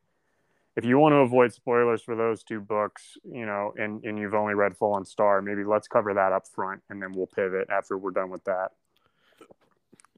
if 0.76 0.84
you 0.84 0.98
want 0.98 1.12
to 1.12 1.18
avoid 1.18 1.52
spoilers 1.52 2.02
for 2.02 2.16
those 2.16 2.42
two 2.42 2.60
books, 2.60 3.18
you 3.24 3.44
know, 3.44 3.74
and, 3.76 4.02
and 4.04 4.18
you've 4.18 4.34
only 4.34 4.54
read 4.54 4.76
Fallen 4.76 5.04
Star, 5.04 5.42
maybe 5.42 5.62
let's 5.64 5.88
cover 5.88 6.14
that 6.14 6.32
up 6.32 6.46
front 6.48 6.82
and 6.88 7.02
then 7.02 7.12
we'll 7.12 7.26
pivot 7.26 7.68
after 7.70 7.98
we're 7.98 8.12
done 8.12 8.30
with 8.30 8.44
that. 8.44 8.70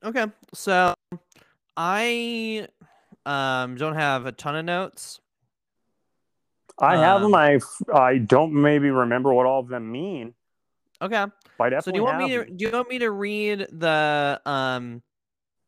Okay. 0.04 0.26
So 0.54 0.94
I 1.76 2.68
um 3.26 3.76
don't 3.76 3.94
have 3.94 4.26
a 4.26 4.32
ton 4.32 4.56
of 4.56 4.64
notes. 4.64 5.20
I 6.78 6.96
have 6.96 7.22
Um, 7.22 7.32
them. 7.32 7.34
I 7.34 7.60
I 7.92 8.18
don't 8.18 8.52
maybe 8.52 8.90
remember 8.90 9.32
what 9.32 9.46
all 9.46 9.60
of 9.60 9.68
them 9.68 9.90
mean. 9.92 10.34
Okay. 11.00 11.26
I 11.60 11.80
So 11.80 11.90
do 11.90 11.98
you 11.98 12.04
want 12.04 12.18
me 12.18 12.30
to 12.30 12.44
do 12.44 12.66
you 12.66 12.72
want 12.72 12.88
me 12.88 12.98
to 12.98 13.10
read 13.10 13.66
the 13.70 14.40
um 14.46 15.02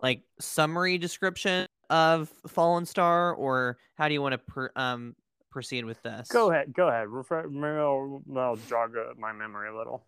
like 0.01 0.23
summary 0.41 0.99
description 0.99 1.67
of 1.91 2.33
Fallen 2.49 2.87
Star 2.87 3.35
or 3.35 3.79
how 3.95 4.09
do 4.09 4.15
you 4.15 4.23
want 4.23 4.33
to 4.33 4.39
per, 4.39 4.71
um 4.77 5.15
proceed 5.51 5.85
with 5.85 6.03
this? 6.03 6.29
Go 6.29 6.51
ahead. 6.51 6.75
Go 6.75 6.89
ahead. 6.89 7.09
Refresh. 7.09 7.47
Maybe 7.49 7.67
I'll, 7.77 8.23
I'll 8.37 8.57
jog 8.57 8.95
my 9.19 9.33
memory 9.33 9.69
a 9.69 9.77
little. 9.77 10.05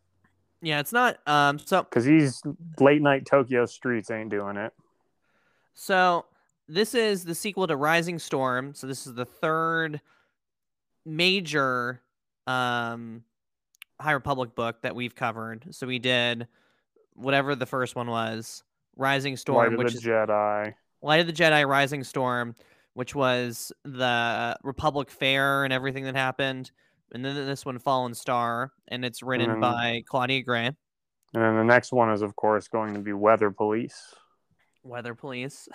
Yeah, 0.62 0.80
it's 0.80 0.92
not 0.92 1.18
um 1.26 1.58
so 1.58 1.82
Because 1.82 2.04
these 2.04 2.42
late 2.80 3.02
night 3.02 3.26
Tokyo 3.26 3.66
streets 3.66 4.10
ain't 4.10 4.30
doing 4.30 4.56
it. 4.56 4.72
So 5.74 6.24
this 6.68 6.94
is 6.94 7.24
the 7.24 7.34
sequel 7.34 7.66
to 7.66 7.76
Rising 7.76 8.18
Storm. 8.18 8.74
So 8.74 8.86
this 8.86 9.06
is 9.06 9.14
the 9.14 9.26
third 9.26 10.00
major 11.04 12.02
um 12.46 13.22
High 14.00 14.12
Republic 14.12 14.54
book 14.54 14.82
that 14.82 14.94
we've 14.94 15.14
covered. 15.14 15.66
So 15.70 15.86
we 15.86 15.98
did 15.98 16.46
whatever 17.14 17.54
the 17.54 17.66
first 17.66 17.96
one 17.96 18.08
was, 18.08 18.62
Rising 18.96 19.32
Light 19.32 19.38
Storm, 19.38 19.72
of 19.72 19.78
which 19.78 19.92
the 19.92 19.98
is 19.98 20.04
Jedi. 20.04 20.74
Light 21.02 21.20
of 21.20 21.26
the 21.26 21.32
Jedi 21.32 21.66
Rising 21.66 22.04
Storm, 22.04 22.54
which 22.94 23.14
was 23.14 23.72
the 23.84 24.56
Republic 24.62 25.10
Fair 25.10 25.64
and 25.64 25.72
everything 25.72 26.04
that 26.04 26.14
happened. 26.14 26.70
And 27.12 27.24
then 27.24 27.34
this 27.34 27.64
one, 27.64 27.78
Fallen 27.78 28.14
Star, 28.14 28.72
and 28.88 29.04
it's 29.04 29.22
written 29.22 29.48
then- 29.48 29.60
by 29.60 30.02
Claudia 30.06 30.42
Gray. 30.42 30.66
And 31.34 31.42
then 31.44 31.56
the 31.56 31.64
next 31.64 31.92
one 31.92 32.10
is, 32.12 32.22
of 32.22 32.34
course, 32.36 32.68
going 32.68 32.94
to 32.94 33.00
be 33.00 33.12
Weather 33.12 33.50
Police. 33.50 34.14
Weather 34.82 35.14
Police. 35.14 35.68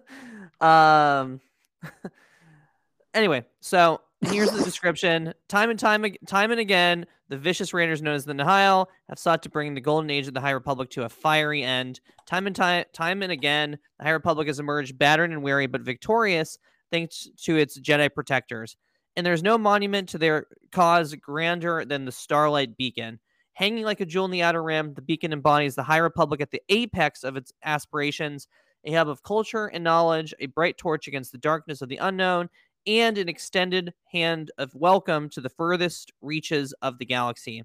um. 0.60 1.40
anyway, 3.14 3.44
so 3.60 4.00
here's 4.20 4.50
the 4.50 4.62
description. 4.62 5.32
Time 5.48 5.70
and 5.70 5.78
time, 5.78 6.04
time 6.26 6.50
and 6.50 6.60
again, 6.60 7.06
the 7.28 7.38
vicious 7.38 7.72
raiders 7.72 8.02
known 8.02 8.14
as 8.14 8.24
the 8.24 8.34
Nihil 8.34 8.88
have 9.08 9.18
sought 9.18 9.42
to 9.44 9.48
bring 9.48 9.74
the 9.74 9.80
golden 9.80 10.10
age 10.10 10.28
of 10.28 10.34
the 10.34 10.40
High 10.40 10.50
Republic 10.50 10.90
to 10.90 11.04
a 11.04 11.08
fiery 11.08 11.62
end. 11.62 12.00
Time 12.26 12.46
and 12.46 12.54
time, 12.54 12.84
time 12.92 13.22
and 13.22 13.32
again, 13.32 13.78
the 13.98 14.04
High 14.04 14.10
Republic 14.10 14.46
has 14.46 14.60
emerged 14.60 14.98
battered 14.98 15.30
and 15.30 15.42
weary, 15.42 15.66
but 15.66 15.82
victorious 15.82 16.58
thanks 16.90 17.28
to 17.44 17.56
its 17.56 17.78
Jedi 17.78 18.12
protectors. 18.12 18.76
And 19.16 19.26
there's 19.26 19.42
no 19.42 19.58
monument 19.58 20.08
to 20.10 20.18
their 20.18 20.46
cause 20.72 21.14
grander 21.14 21.84
than 21.84 22.04
the 22.04 22.12
Starlight 22.12 22.76
Beacon. 22.76 23.18
Hanging 23.54 23.84
like 23.84 24.00
a 24.00 24.06
jewel 24.06 24.24
in 24.24 24.30
the 24.30 24.42
outer 24.42 24.62
rim, 24.62 24.94
the 24.94 25.02
beacon 25.02 25.32
embodies 25.32 25.74
the 25.74 25.82
High 25.82 25.98
Republic 25.98 26.40
at 26.40 26.50
the 26.50 26.62
apex 26.68 27.24
of 27.24 27.36
its 27.36 27.52
aspirations, 27.64 28.48
a 28.84 28.92
hub 28.92 29.08
of 29.08 29.22
culture 29.22 29.66
and 29.66 29.84
knowledge, 29.84 30.32
a 30.40 30.46
bright 30.46 30.78
torch 30.78 31.06
against 31.08 31.32
the 31.32 31.38
darkness 31.38 31.82
of 31.82 31.88
the 31.88 31.98
unknown, 31.98 32.48
and 32.86 33.18
an 33.18 33.28
extended 33.28 33.92
hand 34.10 34.50
of 34.58 34.74
welcome 34.74 35.28
to 35.30 35.40
the 35.40 35.48
furthest 35.48 36.12
reaches 36.20 36.72
of 36.82 36.98
the 36.98 37.04
galaxy. 37.04 37.62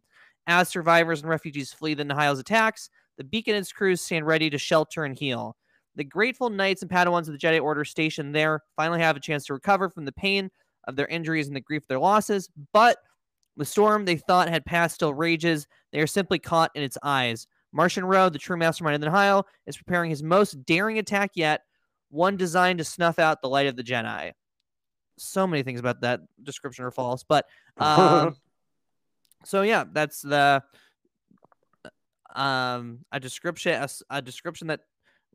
As 0.48 0.70
survivors 0.70 1.22
and 1.22 1.30
refugees 1.30 1.74
flee 1.74 1.94
the 1.94 2.04
Nihil's 2.04 2.40
attacks, 2.40 2.90
the 3.18 3.24
beacon 3.24 3.56
and 3.56 3.64
its 3.64 3.72
crews 3.72 4.02
stand 4.02 4.28
ready 4.28 4.50
to 4.50 4.58
shelter 4.58 5.06
and 5.06 5.18
heal. 5.18 5.56
The 5.96 6.04
grateful 6.04 6.50
knights 6.50 6.82
and 6.82 6.92
Padawans 6.92 7.28
of 7.28 7.34
the 7.34 7.38
Jedi 7.38 7.62
Order 7.62 7.86
stationed 7.86 8.36
there 8.36 8.62
finally 8.76 9.00
have 9.00 9.16
a 9.16 9.22
chance 9.22 9.46
to 9.46 9.54
recover 9.54 9.90
from 9.90 10.06
the 10.06 10.12
pain 10.12 10.52
of 10.88 10.96
their 10.96 11.08
injuries 11.08 11.48
and 11.48 11.56
the 11.56 11.62
grief 11.62 11.84
of 11.84 11.88
their 11.88 12.00
losses, 12.00 12.50
but 12.74 12.98
the 13.58 13.66
storm 13.66 14.06
they 14.06 14.18
thought 14.18 14.50
had 14.50 14.66
passed 14.66 14.96
still 14.96 15.14
rages. 15.14 15.68
They 15.92 16.00
are 16.00 16.08
simply 16.08 16.40
caught 16.40 16.72
in 16.76 16.84
its 16.84 16.98
eyes. 17.02 17.48
Martian 17.72 18.06
Rowe, 18.06 18.30
the 18.30 18.38
true 18.38 18.58
mastermind 18.58 18.96
of 18.96 19.02
the 19.02 19.10
Nihil, 19.10 19.48
is 19.66 19.78
preparing 19.78 20.10
his 20.10 20.24
most 20.24 20.66
daring 20.66 21.00
attack 21.00 21.32
yet, 21.36 21.62
one 22.10 22.38
designed 22.38 22.80
to 22.80 22.86
snuff 22.86 23.18
out 23.18 23.42
the 23.42 23.50
light 23.50 23.68
of 23.68 23.76
the 23.76 23.84
Jedi. 23.84 24.34
So 25.18 25.48
many 25.48 25.64
things 25.64 25.80
about 25.80 26.02
that 26.02 26.22
description 26.44 26.86
are 26.86 26.92
false, 26.92 27.24
but 27.24 27.46
um, 27.78 28.36
so 29.44 29.62
yeah, 29.62 29.86
that's 29.92 30.22
the 30.22 30.64
um 32.36 33.00
a 33.14 33.20
description 33.20 33.88
a 34.10 34.22
description 34.22 34.68
that 34.68 34.82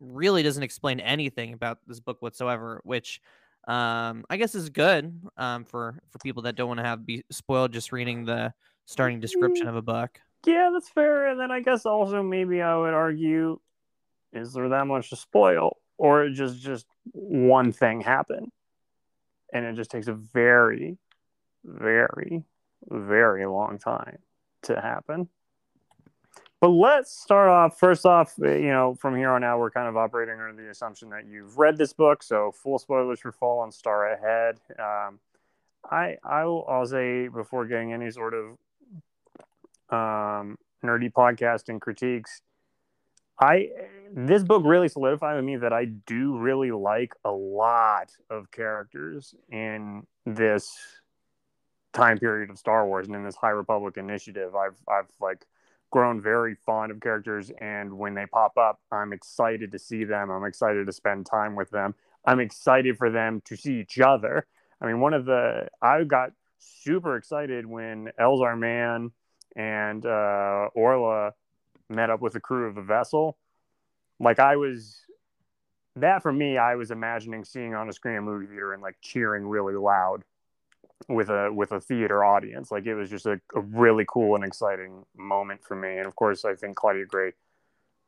really 0.00 0.42
doesn't 0.42 0.62
explain 0.62 1.00
anything 1.00 1.54
about 1.54 1.78
this 1.86 2.00
book 2.00 2.20
whatsoever, 2.20 2.80
which 2.84 3.20
um 3.68 4.24
I 4.30 4.36
guess 4.36 4.54
is 4.54 4.70
good 4.70 5.20
um 5.36 5.64
for 5.64 5.98
for 6.10 6.18
people 6.18 6.42
that 6.42 6.56
don't 6.56 6.68
want 6.68 6.78
to 6.78 6.84
have 6.84 7.06
be 7.06 7.24
spoiled 7.30 7.72
just 7.72 7.92
reading 7.92 8.24
the 8.24 8.52
starting 8.86 9.20
description 9.20 9.68
of 9.68 9.76
a 9.76 9.82
book. 9.82 10.20
yeah, 10.46 10.70
that's 10.72 10.88
fair. 10.88 11.28
And 11.28 11.38
then 11.38 11.50
I 11.50 11.60
guess 11.60 11.86
also 11.86 12.22
maybe 12.22 12.60
I 12.60 12.76
would 12.76 12.94
argue 12.94 13.60
is 14.32 14.52
there 14.52 14.68
that 14.68 14.86
much 14.86 15.10
to 15.10 15.16
spoil? 15.16 15.76
Or 15.98 16.28
just 16.30 16.60
just 16.60 16.86
one 17.12 17.72
thing 17.72 18.00
happen? 18.00 18.50
And 19.52 19.64
it 19.64 19.74
just 19.74 19.90
takes 19.90 20.08
a 20.08 20.14
very, 20.14 20.98
very, 21.64 22.44
very 22.88 23.46
long 23.46 23.78
time 23.78 24.18
to 24.62 24.80
happen. 24.80 25.28
But 26.60 26.68
let's 26.68 27.10
start 27.10 27.48
off. 27.48 27.78
First 27.78 28.04
off, 28.04 28.34
uh, 28.40 28.50
you 28.50 28.68
know, 28.68 28.94
from 28.94 29.16
here 29.16 29.30
on 29.30 29.42
out, 29.42 29.58
we're 29.58 29.70
kind 29.70 29.88
of 29.88 29.96
operating 29.96 30.34
under 30.34 30.62
the 30.62 30.70
assumption 30.70 31.08
that 31.10 31.26
you've 31.26 31.56
read 31.56 31.78
this 31.78 31.94
book, 31.94 32.22
so 32.22 32.52
full 32.52 32.78
spoilers 32.78 33.20
for 33.20 33.32
Fallen 33.32 33.72
Star 33.72 34.12
ahead. 34.12 34.60
Um, 34.78 35.20
I 35.90 36.18
I'll, 36.22 36.66
I'll 36.68 36.86
say 36.86 37.28
before 37.28 37.66
getting 37.66 37.94
any 37.94 38.10
sort 38.10 38.34
of 38.34 38.50
um, 39.88 40.58
nerdy 40.84 41.10
podcasting 41.10 41.80
critiques, 41.80 42.42
I 43.40 43.70
this 44.12 44.42
book 44.42 44.62
really 44.64 44.88
solidified 44.88 45.36
with 45.36 45.44
me 45.44 45.56
that 45.56 45.72
I 45.72 45.84
do 45.86 46.36
really 46.36 46.72
like 46.72 47.14
a 47.24 47.30
lot 47.30 48.10
of 48.28 48.50
characters 48.50 49.34
in 49.50 50.06
this 50.26 50.76
time 51.92 52.18
period 52.18 52.50
of 52.50 52.58
Star 52.58 52.86
Wars 52.86 53.06
and 53.06 53.16
in 53.16 53.24
this 53.24 53.36
High 53.36 53.50
Republic 53.50 53.96
initiative. 53.96 54.54
I've 54.54 54.76
I've 54.88 55.10
like 55.20 55.46
grown 55.90 56.20
very 56.20 56.54
fond 56.54 56.92
of 56.92 57.00
characters 57.00 57.50
and 57.60 57.98
when 57.98 58.14
they 58.14 58.26
pop 58.26 58.56
up, 58.58 58.80
I'm 58.92 59.12
excited 59.12 59.72
to 59.72 59.78
see 59.78 60.04
them. 60.04 60.30
I'm 60.30 60.44
excited 60.44 60.86
to 60.86 60.92
spend 60.92 61.26
time 61.26 61.56
with 61.56 61.70
them. 61.70 61.94
I'm 62.24 62.38
excited 62.38 62.96
for 62.96 63.10
them 63.10 63.42
to 63.46 63.56
see 63.56 63.80
each 63.80 63.98
other. 63.98 64.46
I 64.80 64.86
mean, 64.86 65.00
one 65.00 65.14
of 65.14 65.24
the 65.24 65.68
I 65.80 66.04
got 66.04 66.32
super 66.58 67.16
excited 67.16 67.64
when 67.64 68.10
Elzar 68.20 68.58
Mann 68.58 69.12
and 69.56 70.04
uh, 70.04 70.68
Orla 70.74 71.32
met 71.90 72.10
up 72.10 72.20
with 72.20 72.34
the 72.34 72.40
crew 72.40 72.66
of 72.66 72.74
the 72.74 72.82
vessel. 72.82 73.36
Like 74.18 74.38
I 74.38 74.56
was 74.56 75.00
that 75.96 76.22
for 76.22 76.32
me, 76.32 76.56
I 76.56 76.76
was 76.76 76.90
imagining 76.90 77.44
seeing 77.44 77.74
on 77.74 77.88
a 77.88 77.92
screen 77.92 78.16
a 78.16 78.22
movie 78.22 78.46
theater 78.46 78.72
and 78.72 78.82
like 78.82 78.96
cheering 79.00 79.46
really 79.46 79.74
loud 79.74 80.24
with 81.08 81.28
a 81.28 81.52
with 81.52 81.72
a 81.72 81.80
theater 81.80 82.24
audience. 82.24 82.70
Like 82.70 82.86
it 82.86 82.94
was 82.94 83.10
just 83.10 83.26
a, 83.26 83.40
a 83.54 83.60
really 83.60 84.04
cool 84.08 84.34
and 84.34 84.44
exciting 84.44 85.04
moment 85.16 85.64
for 85.64 85.74
me. 85.74 85.98
And 85.98 86.06
of 86.06 86.16
course, 86.16 86.44
I 86.44 86.54
think 86.54 86.76
Claudia 86.76 87.06
Gray 87.06 87.32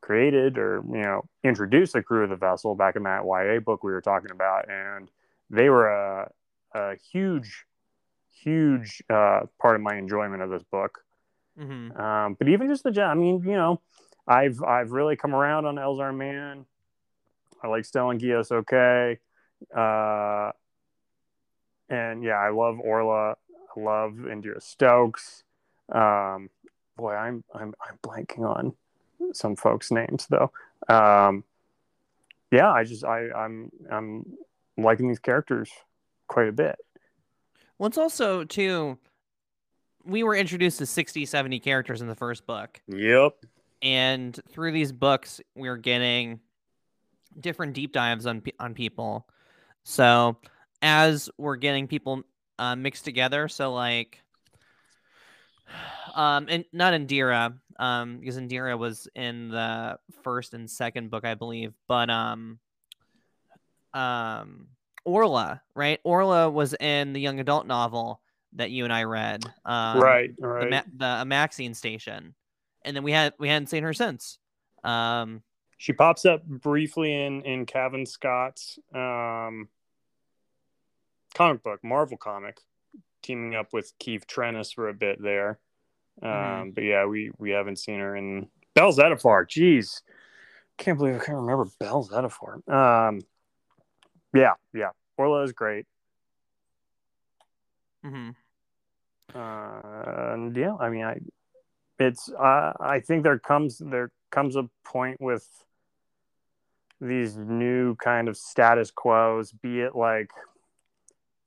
created 0.01 0.57
or 0.57 0.83
you 0.89 1.01
know 1.01 1.23
introduced 1.43 1.93
the 1.93 2.03
crew 2.03 2.23
of 2.23 2.29
the 2.29 2.35
vessel 2.35 2.75
back 2.75 2.95
in 2.95 3.03
that 3.03 3.23
YA 3.25 3.59
book 3.59 3.83
we 3.83 3.91
were 3.91 4.01
talking 4.01 4.31
about, 4.31 4.69
and 4.69 5.09
they 5.49 5.69
were 5.69 5.87
a, 5.87 6.31
a 6.73 6.95
huge, 7.11 7.65
huge 8.31 9.01
uh, 9.09 9.41
part 9.59 9.75
of 9.75 9.81
my 9.81 9.95
enjoyment 9.95 10.41
of 10.41 10.49
this 10.49 10.63
book. 10.63 11.03
Mm-hmm. 11.59 11.99
Um, 11.99 12.35
but 12.37 12.49
even 12.49 12.67
just 12.67 12.83
the 12.83 12.91
job, 12.91 13.11
I 13.11 13.13
mean, 13.13 13.41
you 13.43 13.53
know, 13.53 13.81
I've 14.27 14.61
I've 14.63 14.91
really 14.91 15.15
come 15.15 15.35
around 15.35 15.65
on 15.65 15.75
Elzar 15.75 16.15
Mann. 16.15 16.65
I 17.61 17.67
like 17.67 17.83
Stellan 17.83 18.19
Gios 18.19 18.51
okay. 18.51 19.19
Uh, 19.75 20.51
and 21.89 22.23
yeah, 22.23 22.37
I 22.37 22.49
love 22.49 22.79
Orla. 22.79 23.35
I 23.75 23.79
love 23.79 24.13
Indeera 24.13 24.61
Stokes. 24.61 25.43
Um, 25.89 26.49
boy, 26.97 27.13
I'm 27.13 27.43
I'm 27.53 27.73
I'm 27.81 27.97
blanking 28.03 28.47
on 28.47 28.73
some 29.33 29.55
folks' 29.55 29.91
names 29.91 30.27
though. 30.29 30.51
Um, 30.87 31.43
yeah, 32.51 32.71
I 32.71 32.83
just 32.83 33.03
I 33.03 33.29
I'm 33.31 33.71
I'm 33.91 34.37
liking 34.77 35.07
these 35.07 35.19
characters 35.19 35.69
quite 36.27 36.47
a 36.47 36.51
bit. 36.53 36.77
Well, 37.77 37.87
it's 37.87 37.97
also 37.97 38.43
too. 38.43 38.97
We 40.05 40.23
were 40.23 40.35
introduced 40.35 40.79
to 40.79 40.85
60, 40.85 41.25
70 41.25 41.59
characters 41.59 42.01
in 42.01 42.07
the 42.07 42.15
first 42.15 42.45
book, 42.45 42.81
Yep. 42.87 43.45
and 43.81 44.37
through 44.49 44.71
these 44.73 44.91
books, 44.91 45.39
we're 45.55 45.77
getting 45.77 46.39
different 47.39 47.73
deep 47.73 47.93
dives 47.93 48.25
on 48.25 48.43
on 48.59 48.73
people. 48.73 49.27
So 49.83 50.37
as 50.81 51.29
we're 51.37 51.55
getting 51.55 51.87
people 51.87 52.23
uh, 52.59 52.75
mixed 52.75 53.05
together, 53.05 53.47
so 53.47 53.73
like, 53.73 54.19
um, 56.15 56.47
and 56.49 56.65
not 56.73 56.93
Indeera, 56.93 57.57
um, 57.79 58.17
because 58.19 58.37
Indeera 58.37 58.77
was 58.77 59.07
in 59.15 59.49
the 59.49 59.97
first 60.21 60.53
and 60.53 60.69
second 60.69 61.09
book, 61.09 61.25
I 61.25 61.33
believe. 61.35 61.73
But 61.87 62.09
um, 62.09 62.59
um, 63.93 64.67
Orla, 65.05 65.61
right? 65.75 65.99
Orla 66.03 66.49
was 66.49 66.73
in 66.79 67.13
the 67.13 67.19
young 67.21 67.39
adult 67.39 67.67
novel 67.67 68.21
that 68.55 68.71
you 68.71 68.83
and 68.83 68.93
I 68.93 69.03
read. 69.03 69.45
Um, 69.65 69.99
right, 69.99 70.35
The, 70.37 70.47
right. 70.47 70.69
Ma- 70.69 70.81
the 70.95 71.05
Amaxine 71.25 71.75
station, 71.75 72.35
and 72.83 72.95
then 72.95 73.03
we 73.03 73.11
had 73.11 73.33
we 73.39 73.47
hadn't 73.49 73.67
seen 73.67 73.83
her 73.83 73.93
since. 73.93 74.37
Um, 74.83 75.41
she 75.77 75.93
pops 75.93 76.25
up 76.25 76.43
briefly 76.45 77.13
in 77.13 77.41
in 77.43 77.65
Cavan 77.65 78.05
Scott's 78.05 78.77
um, 78.93 79.67
comic 81.33 81.63
book, 81.63 81.83
Marvel 81.83 82.17
comic, 82.17 82.59
teaming 83.21 83.55
up 83.55 83.73
with 83.73 83.91
Keeve 83.99 84.25
Trennis 84.25 84.73
for 84.73 84.89
a 84.89 84.93
bit 84.93 85.21
there. 85.21 85.59
Um, 86.21 86.29
Mhm. 86.29 86.75
But 86.75 86.83
yeah, 86.83 87.05
we 87.05 87.31
we 87.37 87.51
haven't 87.51 87.79
seen 87.79 87.99
her 87.99 88.15
in 88.15 88.47
Bell 88.75 88.93
Zettifar. 88.93 89.47
Jeez, 89.47 90.01
can't 90.77 90.97
believe 90.97 91.15
I 91.15 91.23
can't 91.25 91.37
remember 91.39 91.65
Bell 91.79 92.07
Zettifar. 92.07 92.67
Um, 92.71 93.21
yeah, 94.33 94.53
yeah, 94.73 94.91
Orla 95.17 95.43
is 95.43 95.51
great. 95.53 95.85
mhm. 98.05 98.35
Uh, 99.35 100.33
and 100.33 100.55
yeah, 100.55 100.75
I 100.79 100.89
mean, 100.89 101.03
I 101.03 101.19
it's 101.99 102.29
uh, 102.29 102.73
I 102.79 102.99
think 102.99 103.23
there 103.23 103.39
comes 103.39 103.79
there 103.79 104.11
comes 104.31 104.55
a 104.55 104.69
point 104.83 105.19
with 105.21 105.47
these 106.99 107.35
new 107.35 107.95
kind 107.95 108.27
of 108.27 108.37
status 108.37 108.91
quos, 108.91 109.51
be 109.51 109.81
it 109.81 109.95
like 109.95 110.31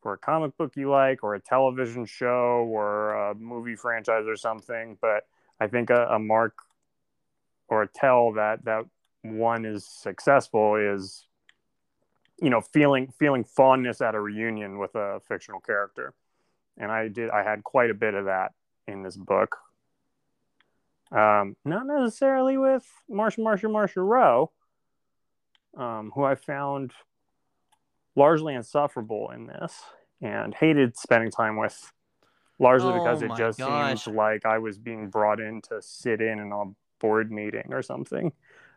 for 0.02 0.12
a 0.12 0.18
comic 0.18 0.56
book 0.56 0.76
you 0.76 0.90
like, 0.90 1.22
or 1.22 1.34
a 1.34 1.40
television 1.40 2.06
show, 2.06 2.66
or 2.68 3.14
a 3.14 3.34
movie 3.34 3.76
franchise, 3.76 4.24
or 4.26 4.36
something. 4.36 4.98
But 5.00 5.24
I 5.60 5.66
think 5.66 5.90
a, 5.90 6.06
a 6.10 6.18
mark 6.18 6.54
or 7.68 7.82
a 7.82 7.88
tell 7.88 8.32
that 8.32 8.64
that 8.64 8.84
one 9.22 9.64
is 9.64 9.86
successful 9.86 10.76
is 10.76 11.26
you 12.40 12.50
know 12.50 12.60
feeling 12.60 13.12
feeling 13.18 13.44
fondness 13.44 14.00
at 14.00 14.14
a 14.14 14.20
reunion 14.20 14.78
with 14.78 14.94
a 14.94 15.20
fictional 15.26 15.60
character 15.60 16.14
and 16.78 16.90
I 16.92 17.08
did 17.08 17.30
I 17.30 17.42
had 17.42 17.64
quite 17.64 17.90
a 17.90 17.94
bit 17.94 18.14
of 18.14 18.26
that 18.26 18.52
in 18.86 19.02
this 19.02 19.16
book. 19.16 19.56
Um, 21.12 21.56
not 21.64 21.86
necessarily 21.86 22.56
with 22.58 22.84
Marsha 23.10 23.38
Marsha 23.38 23.70
Marsha 23.70 24.04
Rowe, 24.06 24.50
um, 25.76 26.10
who 26.14 26.24
I 26.24 26.34
found 26.34 26.92
largely 28.16 28.54
insufferable 28.54 29.30
in 29.30 29.46
this 29.46 29.82
and 30.20 30.54
hated 30.54 30.96
spending 30.96 31.30
time 31.30 31.58
with, 31.58 31.92
largely 32.58 32.90
Oh 32.90 32.98
because 32.98 33.22
it 33.22 33.30
just 33.36 33.58
gosh. 33.58 34.04
seemed 34.04 34.16
like 34.16 34.44
I 34.46 34.58
was 34.58 34.78
being 34.78 35.08
brought 35.10 35.38
in 35.40 35.60
to 35.68 35.80
sit 35.82 36.20
in 36.20 36.38
in 36.40 36.50
a 36.52 36.64
board 36.98 37.30
meeting 37.30 37.68
or 37.72 37.82
something. 37.82 38.32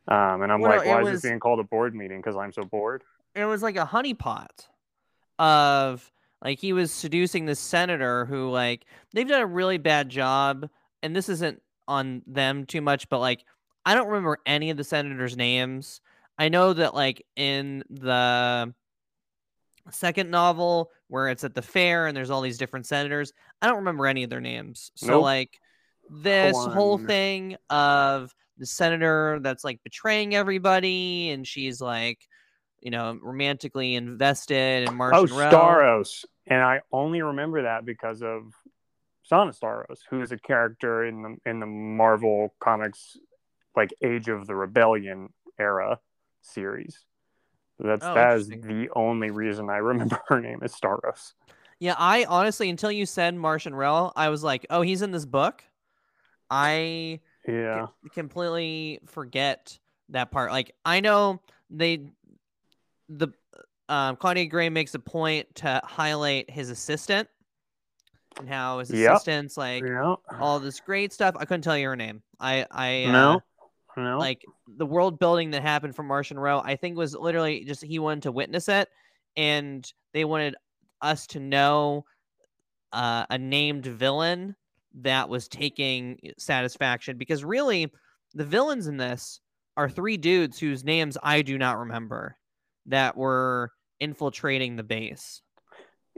Um, 0.07 0.41
and 0.41 0.51
I'm 0.51 0.59
Well, 0.59 0.77
like, 0.77 0.85
it 0.85 0.89
why 0.89 1.01
was- 1.03 1.13
is 1.13 1.23
it 1.23 1.27
being 1.29 1.39
called 1.39 1.59
a 1.59 1.63
board 1.63 1.95
meeting? 1.95 2.17
Because 2.19 2.35
I'm 2.35 2.51
so 2.51 2.63
bored. 2.63 3.03
it 3.35 3.45
was 3.45 3.63
like 3.63 3.75
a 3.77 3.85
honeypot 3.85 4.67
of 5.37 6.11
like 6.43 6.59
he 6.59 6.73
was 6.73 6.91
seducing 6.91 7.45
this 7.45 7.59
senator 7.59 8.25
who 8.25 8.49
like 8.49 8.85
they've 9.13 9.27
done 9.27 9.41
a 9.41 9.45
really 9.45 9.77
bad 9.77 10.09
job 10.09 10.69
and 11.03 11.15
this 11.15 11.29
isn't 11.29 11.61
on 11.87 12.21
them 12.27 12.65
too 12.65 12.81
much 12.81 13.09
but 13.09 13.19
like 13.19 13.43
i 13.85 13.93
don't 13.95 14.07
remember 14.07 14.37
any 14.45 14.69
of 14.69 14.77
the 14.77 14.83
senators 14.83 15.35
names. 15.35 16.01
I 16.37 16.47
know 16.47 16.71
that 16.71 16.93
like 16.95 17.25
in 17.35 17.83
the 17.89 18.73
second 19.91 20.29
novel 20.31 20.91
where 21.07 21.27
it's 21.27 21.43
at 21.43 21.55
the 21.55 21.61
fair 21.61 22.07
and 22.07 22.15
there's 22.15 22.29
all 22.29 22.41
these 22.41 22.57
different 22.57 22.85
senators 22.85 23.33
i 23.61 23.67
don't 23.67 23.77
remember 23.77 24.05
any 24.07 24.23
of 24.23 24.29
their 24.29 24.39
names. 24.41 24.91
So 24.95 25.07
Nope. 25.07 25.23
like 25.23 25.59
this 26.09 26.55
whole 26.55 26.97
thing 26.97 27.57
of 27.69 28.33
the 28.57 28.65
senator 28.65 29.39
that's 29.41 29.63
like 29.63 29.79
betraying 29.83 30.35
everybody 30.35 31.29
and 31.29 31.47
she's 31.47 31.81
like 31.81 32.19
you 32.81 32.91
know 32.91 33.17
romantically 33.21 33.95
invested 33.95 34.83
in 34.83 34.93
Oh, 34.93 34.95
Martian 34.97 35.35
Row. 35.35 35.51
Starros. 35.51 36.25
And 36.47 36.61
I 36.61 36.81
only 36.91 37.21
remember 37.21 37.63
that 37.63 37.85
because 37.85 38.23
of 38.23 38.53
Sana 39.23 39.51
Starros, 39.51 39.99
who 40.09 40.21
is 40.21 40.31
a 40.31 40.37
character 40.37 41.05
in 41.05 41.21
the 41.21 41.49
in 41.49 41.59
the 41.59 41.65
Marvel 41.65 42.53
comics 42.59 43.17
like 43.75 43.93
Age 44.01 44.29
of 44.29 44.47
the 44.47 44.55
Rebellion 44.55 45.31
era 45.59 45.99
series. 46.41 47.05
That's 47.79 48.05
Oh, 48.05 48.13
that 48.15 48.37
is 48.37 48.47
the 48.49 48.89
only 48.95 49.31
reason 49.31 49.69
I 49.69 49.77
remember 49.91 50.19
her 50.27 50.41
name 50.41 50.59
is 50.63 50.73
Starros. 50.73 51.33
Yeah, 51.79 51.95
I 51.97 52.25
honestly 52.25 52.69
until 52.69 52.91
you 52.91 53.05
said 53.05 53.35
Martian 53.35 53.73
Rel, 53.73 54.11
I 54.15 54.29
was 54.29 54.43
like, 54.43 54.65
oh, 54.69 54.81
he's 54.81 55.01
in 55.01 55.11
this 55.11 55.25
book. 55.25 55.63
I 56.49 57.19
Yeah. 57.47 57.87
completely 58.13 58.99
forget 59.05 59.77
that 60.09 60.31
part. 60.31 60.51
Like 60.51 60.75
I 60.83 60.99
know 60.99 61.39
they 61.69 62.09
the 63.09 63.29
um 63.89 64.15
Claudia 64.15 64.45
Gray 64.45 64.69
makes 64.69 64.93
a 64.95 64.99
point 64.99 65.53
to 65.55 65.81
highlight 65.83 66.49
his 66.49 66.69
assistant 66.69 67.27
and 68.37 68.47
how 68.47 68.79
his 68.79 68.91
Yep. 68.91 69.11
assistant's 69.15 69.57
like 69.57 69.83
Yeah. 69.83 70.15
all 70.39 70.59
this 70.59 70.79
great 70.79 71.11
stuff. 71.11 71.35
I 71.37 71.45
couldn't 71.45 71.63
tell 71.63 71.77
you 71.77 71.87
her 71.87 71.95
name. 71.95 72.21
I 72.39 72.65
I 72.71 73.05
uh, 73.05 73.11
No. 73.11 73.43
No. 73.97 74.19
like 74.19 74.45
the 74.77 74.85
world 74.85 75.19
building 75.19 75.51
that 75.51 75.61
happened 75.61 75.95
for 75.95 76.03
Martian 76.03 76.39
Row, 76.39 76.61
I 76.63 76.75
think 76.75 76.95
was 76.97 77.15
literally 77.15 77.65
just 77.65 77.83
he 77.83 77.99
wanted 77.99 78.23
to 78.23 78.31
witness 78.31 78.69
it, 78.69 78.87
and 79.35 79.91
they 80.13 80.23
wanted 80.23 80.55
us 81.01 81.27
to 81.27 81.39
know 81.39 82.05
uh, 82.93 83.25
a 83.29 83.37
named 83.37 83.85
villain 83.85 84.55
that 85.01 85.27
was 85.27 85.47
taking 85.47 86.19
satisfaction 86.37 87.17
because 87.17 87.43
really 87.43 87.91
the 88.33 88.45
villains 88.45 88.87
in 88.87 88.97
this 88.97 89.39
are 89.77 89.89
three 89.89 90.17
dudes 90.17 90.59
whose 90.59 90.83
names 90.83 91.17
I 91.21 91.41
do 91.41 91.57
not 91.57 91.77
remember 91.77 92.37
that 92.89 93.17
were 93.17 93.71
infiltrating 93.99 94.75
the 94.75 94.83
base. 94.83 95.41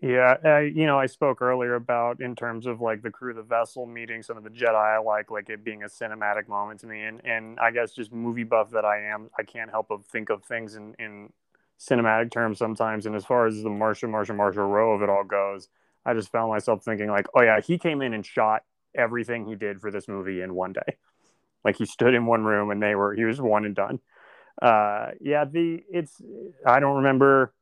Yeah, 0.02 0.38
uh, 0.44 0.58
you 0.60 0.88
know, 0.88 0.98
I 0.98 1.06
spoke 1.06 1.44
earlier 1.44 1.76
about 1.76 2.22
in 2.22 2.36
terms 2.36 2.66
of 2.66 2.82
like 2.82 3.04
the 3.04 3.12
crew 3.12 3.32
of 3.32 3.38
the 3.38 3.44
vessel 3.44 3.86
meeting 3.86 4.24
some 4.24 4.36
of 4.36 4.44
the 4.44 4.50
Jedi. 4.50 4.74
I 4.74 5.00
like 5.00 5.30
like 5.30 5.50
it 5.50 5.64
being 5.64 5.84
a 5.84 5.88
cinematic 5.88 6.48
moment 6.48 6.80
to 6.80 6.88
me, 6.88 7.04
and 7.04 7.22
and 7.24 7.60
I 7.60 7.70
guess 7.70 7.94
just 7.94 8.12
movie 8.12 8.44
buff 8.44 8.72
that 8.72 8.84
I 8.84 9.12
am, 9.12 9.30
I 9.38 9.44
can't 9.44 9.70
help 9.70 9.90
but 9.90 10.04
think 10.06 10.32
of 10.32 10.44
things 10.44 10.76
in 10.76 10.96
in 10.98 11.32
cinematic 11.80 12.32
terms 12.32 12.58
sometimes. 12.58 13.06
And 13.06 13.16
as 13.16 13.26
far 13.26 13.46
as 13.46 13.62
the 13.62 13.70
Martian, 13.70 14.10
Martian, 14.10 14.38
Martian 14.38 14.64
row 14.64 14.94
of 14.94 15.04
it 15.04 15.10
all 15.10 15.24
goes, 15.24 15.70
I 16.04 16.16
just 16.16 16.32
found 16.32 16.50
myself 16.50 16.84
thinking 16.84 17.10
like, 17.10 17.28
oh 17.36 17.44
yeah, 17.44 17.62
he 17.62 17.78
came 17.78 18.02
in 18.02 18.16
and 18.16 18.26
shot 18.26 18.64
everything 18.96 19.46
he 19.46 19.56
did 19.56 19.82
for 19.82 19.92
this 19.92 20.08
movie 20.08 20.42
in 20.42 20.56
one 20.56 20.74
day. 20.74 20.98
Like 21.64 21.78
he 21.78 21.86
stood 21.86 22.16
in 22.16 22.26
one 22.26 22.44
room 22.44 22.72
and 22.72 22.82
they 22.82 22.96
were 22.96 23.14
he 23.14 23.24
was 23.24 23.40
one 23.40 23.66
and 23.66 23.76
done. 23.76 24.00
Uh, 24.62 25.12
yeah, 25.20 25.46
the 25.46 25.84
it's 25.92 26.22
I 26.66 26.80
don't 26.80 26.98
remember 26.98 27.54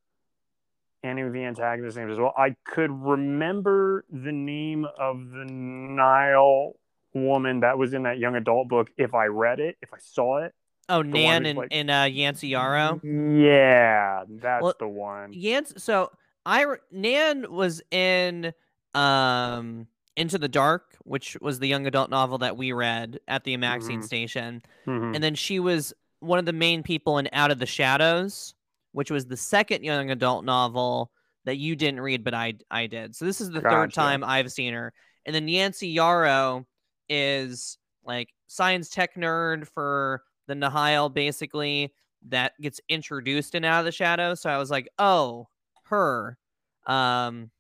any 1.04 1.21
of 1.21 1.32
the 1.34 1.43
antagonist 1.43 1.97
names 1.97 2.12
as 2.13 2.17
well. 2.19 2.34
I 2.38 2.56
could 2.65 2.91
remember 2.91 4.06
the 4.12 4.32
name 4.32 4.86
of 4.99 5.30
the 5.32 5.45
Nihil 5.49 6.75
woman 7.13 7.62
that 7.62 7.78
was 7.78 7.93
in 7.93 8.04
that 8.04 8.17
young 8.19 8.36
adult 8.36 8.67
book 8.67 8.89
if 8.97 9.13
I 9.13 9.25
read 9.25 9.60
it, 9.60 9.78
if 9.82 9.93
I 9.93 9.97
saw 9.99 10.43
it. 10.43 10.54
Oh, 10.89 10.97
one 10.97 11.12
Nan 11.12 11.45
and, 11.45 11.58
like- 11.58 11.67
and 11.71 11.89
uh, 11.91 12.08
Yancey 12.10 12.49
Yarrow. 12.49 12.99
Yeah, 13.04 14.23
that's 14.28 14.63
Well, 14.63 14.73
the 14.80 14.88
one. 14.88 15.34
Yance, 15.34 15.80
so 15.80 16.12
I 16.45 16.65
Nan 16.91 17.45
was 17.52 17.82
in 17.91 18.54
um 18.95 19.88
Into 20.17 20.38
the 20.38 20.49
Dark, 20.49 20.95
which 21.06 21.38
was 21.41 21.60
the 21.60 21.67
young 21.67 21.86
adult 21.88 22.10
novel 22.10 22.39
that 22.39 22.58
we 22.58 22.71
read 22.73 23.19
at 23.28 23.43
the 23.45 23.56
Amaxine 23.56 23.99
Mhm. 23.99 24.04
station, 24.04 24.62
Mhm. 24.86 25.15
and 25.15 25.23
then 25.23 25.36
she 25.36 25.60
was 25.60 25.93
one 26.19 26.39
of 26.39 26.45
the 26.45 26.53
main 26.53 26.84
people 26.84 27.17
in 27.17 27.29
Out 27.34 27.51
of 27.51 27.60
the 27.60 27.65
Shadows, 27.65 28.53
which 28.91 29.12
was 29.12 29.25
the 29.25 29.38
second 29.38 29.84
young 29.84 30.12
adult 30.12 30.45
novel 30.45 31.12
that 31.45 31.58
you 31.58 31.75
didn't 31.75 32.01
read, 32.01 32.23
but 32.23 32.34
I 32.34 32.55
I 32.69 32.88
did. 32.88 33.15
So 33.15 33.25
this 33.25 33.41
is 33.41 33.49
the 33.49 33.62
third 33.62 33.93
time 33.93 34.23
I've 34.23 34.51
seen 34.51 34.73
her, 34.73 34.93
and 35.25 35.34
then 35.34 35.47
Yancey 35.47 35.89
Yarrow 35.89 36.65
is 37.08 37.77
like 38.03 38.29
science 38.47 38.89
tech 38.89 39.15
nerd 39.15 39.67
for 39.67 40.23
the 40.47 40.55
Nihil, 40.55 41.10
basically 41.10 41.93
that 42.27 42.53
gets 42.60 42.82
introduced 42.89 43.55
in 43.55 43.63
Out 43.63 43.79
of 43.79 43.86
the 43.86 43.91
Shadows. 43.91 44.41
So 44.41 44.49
I 44.49 44.58
was 44.58 44.69
like, 44.69 44.89
oh, 44.99 45.47
her. 45.84 46.38
Um, 46.86 47.51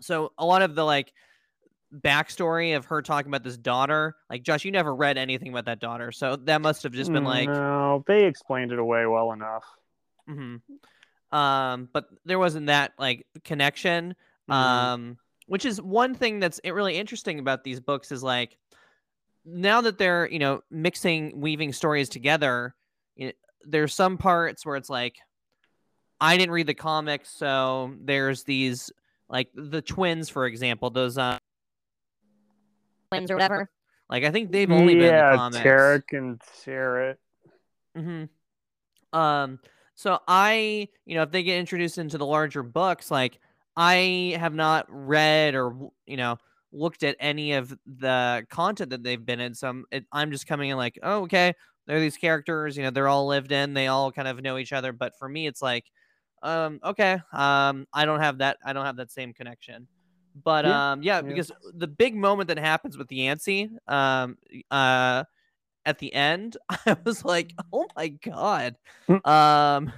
so 0.00 0.32
a 0.38 0.44
lot 0.44 0.62
of 0.62 0.74
the 0.74 0.84
like 0.84 1.12
backstory 2.00 2.76
of 2.76 2.86
her 2.86 3.02
talking 3.02 3.30
about 3.30 3.42
this 3.42 3.56
daughter, 3.56 4.16
like 4.28 4.42
Josh, 4.42 4.64
you 4.64 4.70
never 4.70 4.94
read 4.94 5.18
anything 5.18 5.48
about 5.48 5.66
that 5.66 5.80
daughter, 5.80 6.12
so 6.12 6.36
that 6.36 6.60
must 6.60 6.82
have 6.82 6.92
just 6.92 7.12
been 7.12 7.24
like, 7.24 7.48
no, 7.48 8.04
they 8.06 8.24
explained 8.24 8.72
it 8.72 8.78
away 8.78 9.06
well 9.06 9.32
enough. 9.32 9.64
mhm. 10.28 10.60
um, 11.32 11.88
but 11.92 12.06
there 12.24 12.38
wasn't 12.38 12.66
that 12.66 12.92
like 12.98 13.26
connection. 13.44 14.14
Mhm. 14.48 14.54
Um, 14.54 15.18
which 15.46 15.64
is 15.64 15.80
one 15.80 16.14
thing 16.14 16.40
that's 16.40 16.60
really 16.64 16.96
interesting 16.96 17.38
about 17.38 17.64
these 17.64 17.80
books 17.80 18.12
is 18.12 18.22
like 18.22 18.56
now 19.44 19.80
that 19.80 19.98
they're 19.98 20.28
you 20.30 20.38
know 20.38 20.62
mixing 20.70 21.38
weaving 21.40 21.72
stories 21.72 22.08
together 22.08 22.74
know, 23.18 23.32
there's 23.64 23.94
some 23.94 24.16
parts 24.16 24.64
where 24.64 24.76
it's 24.76 24.90
like 24.90 25.16
i 26.20 26.36
didn't 26.36 26.52
read 26.52 26.66
the 26.66 26.74
comics 26.74 27.30
so 27.30 27.94
there's 28.00 28.44
these 28.44 28.90
like 29.28 29.48
the 29.54 29.82
twins 29.82 30.28
for 30.28 30.46
example 30.46 30.90
those 30.90 31.18
uh 31.18 31.38
twins 33.14 33.30
or 33.30 33.34
whatever. 33.34 33.70
Like 34.10 34.24
I 34.24 34.30
think 34.30 34.52
they've 34.52 34.70
only 34.70 34.94
been 34.94 35.08
in 35.08 35.16
the 35.16 35.22
yeah, 35.22 35.36
comics. 35.36 35.64
Terec 35.64 36.02
and 36.12 36.40
Sarah. 36.54 37.16
hmm 37.96 38.24
Um, 39.12 39.58
so 39.94 40.18
I, 40.26 40.88
you 41.06 41.14
know, 41.14 41.22
if 41.22 41.30
they 41.30 41.42
get 41.42 41.58
introduced 41.58 41.98
into 41.98 42.18
the 42.18 42.26
larger 42.26 42.62
books, 42.62 43.10
like 43.10 43.38
I 43.76 44.36
have 44.38 44.54
not 44.54 44.86
read 44.88 45.54
or 45.54 45.90
you 46.06 46.16
know 46.16 46.38
looked 46.72 47.02
at 47.04 47.16
any 47.20 47.52
of 47.52 47.76
the 47.86 48.44
content 48.50 48.90
that 48.90 49.02
they've 49.02 49.24
been 49.24 49.40
in. 49.40 49.54
So 49.54 49.68
I'm, 49.68 49.84
it, 49.92 50.04
I'm 50.12 50.32
just 50.32 50.46
coming 50.46 50.70
in 50.70 50.76
like, 50.76 50.98
oh, 51.02 51.22
okay, 51.22 51.54
they're 51.86 52.00
these 52.00 52.16
characters, 52.16 52.76
you 52.76 52.82
know, 52.82 52.90
they're 52.90 53.08
all 53.08 53.26
lived 53.26 53.52
in, 53.52 53.74
they 53.74 53.86
all 53.86 54.10
kind 54.10 54.28
of 54.28 54.42
know 54.42 54.58
each 54.58 54.72
other. 54.72 54.92
But 54.92 55.12
for 55.18 55.28
me, 55.28 55.46
it's 55.46 55.62
like, 55.62 55.84
um, 56.42 56.80
okay, 56.84 57.18
um, 57.32 57.86
I 57.92 58.04
don't 58.04 58.20
have 58.20 58.38
that, 58.38 58.58
I 58.64 58.72
don't 58.72 58.84
have 58.84 58.96
that 58.96 59.12
same 59.12 59.32
connection. 59.32 59.86
But 60.34 60.66
Yeah, 60.66 60.92
um, 60.92 61.02
yeah, 61.02 61.20
yeah. 61.20 61.28
because 61.28 61.52
the 61.74 61.86
big 61.86 62.16
moment 62.16 62.48
that 62.48 62.58
happens 62.58 62.98
with 62.98 63.10
Yancey, 63.12 63.70
um, 63.86 64.36
uh, 64.70 65.24
at 65.86 65.98
the 65.98 66.12
end, 66.12 66.56
I 66.86 66.96
was 67.04 67.24
like, 67.24 67.54
oh 67.72 67.86
my 67.96 68.08
god, 68.08 68.76
Mm. 69.08 69.26
um, 69.28 69.92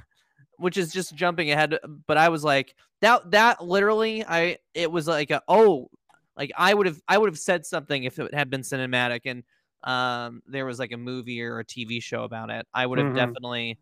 which 0.59 0.77
is 0.77 0.93
just 0.93 1.15
jumping 1.15 1.51
ahead. 1.51 1.79
But 2.07 2.17
I 2.19 2.29
was 2.29 2.45
like, 2.45 2.75
that 3.01 3.31
that 3.31 3.65
literally, 3.65 4.25
I 4.25 4.59
it 4.75 4.91
was 4.91 5.07
like 5.09 5.31
a 5.31 5.43
oh, 5.49 5.89
like 6.37 6.53
I 6.57 6.75
would 6.75 6.87
have 6.87 7.01
I 7.09 7.17
would 7.19 7.29
have 7.31 7.39
said 7.39 7.65
something 7.65 8.05
if 8.05 8.19
it 8.19 8.35
had 8.35 8.51
been 8.51 8.63
cinematic 8.63 9.21
and 9.25 9.43
um 9.85 10.43
there 10.47 10.67
was 10.67 10.79
like 10.79 10.93
a 10.93 10.97
movie 10.97 11.43
or 11.43 11.61
a 11.61 11.65
TV 11.65 12.01
show 12.01 12.25
about 12.25 12.51
it. 12.51 12.67
I 12.75 12.85
would 12.85 12.99
have 12.99 13.09
Mhm. 13.09 13.15
definitely, 13.17 13.79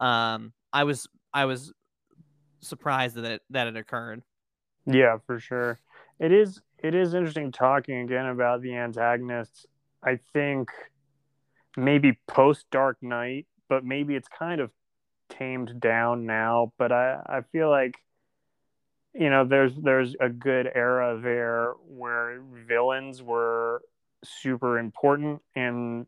um, 0.00 0.52
I 0.72 0.84
was 0.84 1.08
I 1.32 1.46
was 1.46 1.72
surprised 2.60 3.16
that 3.16 3.24
it, 3.24 3.42
that 3.50 3.66
it 3.66 3.76
occurred. 3.76 4.22
Yeah, 4.86 5.18
for 5.26 5.40
sure. 5.40 5.78
It 6.18 6.32
is 6.32 6.60
it 6.78 6.94
is 6.94 7.14
interesting 7.14 7.52
talking 7.52 8.00
again 8.00 8.26
about 8.26 8.62
the 8.62 8.74
antagonists. 8.74 9.66
I 10.02 10.18
think 10.32 10.70
maybe 11.76 12.18
post 12.26 12.66
Dark 12.70 12.98
Knight, 13.02 13.46
but 13.68 13.84
maybe 13.84 14.14
it's 14.14 14.28
kind 14.28 14.60
of 14.60 14.70
tamed 15.28 15.80
down 15.80 16.26
now. 16.26 16.72
But 16.78 16.92
I, 16.92 17.20
I 17.26 17.40
feel 17.52 17.70
like 17.70 17.96
you 19.14 19.30
know 19.30 19.44
there's 19.44 19.74
there's 19.76 20.14
a 20.20 20.28
good 20.28 20.70
era 20.74 21.18
there 21.20 21.74
where 21.86 22.40
villains 22.66 23.22
were 23.22 23.82
super 24.24 24.78
important 24.78 25.42
and 25.54 26.06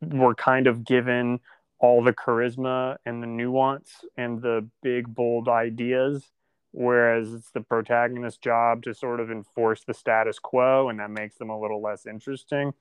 were 0.00 0.34
kind 0.34 0.66
of 0.66 0.84
given 0.84 1.40
all 1.80 2.02
the 2.02 2.12
charisma 2.12 2.96
and 3.04 3.22
the 3.22 3.26
nuance 3.26 4.04
and 4.16 4.42
the 4.42 4.68
big 4.82 5.12
bold 5.12 5.48
ideas 5.48 6.24
whereas 6.72 7.32
it's 7.32 7.50
the 7.50 7.60
protagonist's 7.60 8.38
job 8.38 8.82
to 8.82 8.94
sort 8.94 9.20
of 9.20 9.30
enforce 9.30 9.84
the 9.84 9.94
status 9.94 10.38
quo 10.38 10.88
and 10.88 11.00
that 11.00 11.10
makes 11.10 11.36
them 11.36 11.50
a 11.50 11.58
little 11.58 11.80
less 11.80 12.06
interesting. 12.06 12.72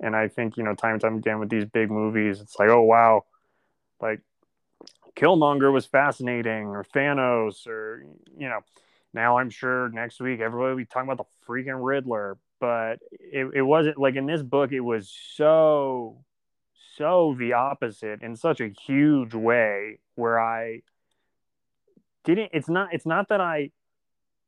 And 0.00 0.16
i 0.16 0.28
think 0.28 0.56
you 0.56 0.62
know 0.62 0.74
time 0.74 0.94
and 0.94 1.00
time 1.00 1.16
again 1.16 1.38
with 1.38 1.48
these 1.48 1.64
big 1.64 1.90
movies 1.90 2.40
it's 2.40 2.58
like 2.58 2.68
oh 2.68 2.82
wow. 2.82 3.24
Like 4.00 4.20
killmonger 5.16 5.72
was 5.72 5.86
fascinating 5.86 6.68
or 6.68 6.84
thanos 6.84 7.66
or 7.66 8.04
you 8.36 8.48
know 8.48 8.60
now 9.12 9.36
i'm 9.36 9.50
sure 9.50 9.90
next 9.90 10.20
week 10.20 10.40
everybody 10.40 10.70
will 10.70 10.76
be 10.76 10.86
talking 10.86 11.10
about 11.10 11.26
the 11.26 11.46
freaking 11.46 11.84
riddler. 11.84 12.38
But 12.60 13.00
it, 13.10 13.50
it 13.54 13.62
wasn't 13.62 13.98
like 13.98 14.14
in 14.14 14.26
this 14.26 14.42
book 14.42 14.72
it 14.72 14.80
was 14.80 15.12
so 15.34 16.24
so 16.96 17.34
the 17.38 17.54
opposite 17.54 18.22
in 18.22 18.36
such 18.36 18.60
a 18.60 18.68
huge 18.68 19.34
way 19.34 19.98
where 20.14 20.38
i 20.40 20.82
didn't 22.24 22.50
it's 22.52 22.68
not 22.68 22.92
it's 22.92 23.06
not 23.06 23.28
that 23.28 23.40
i 23.40 23.70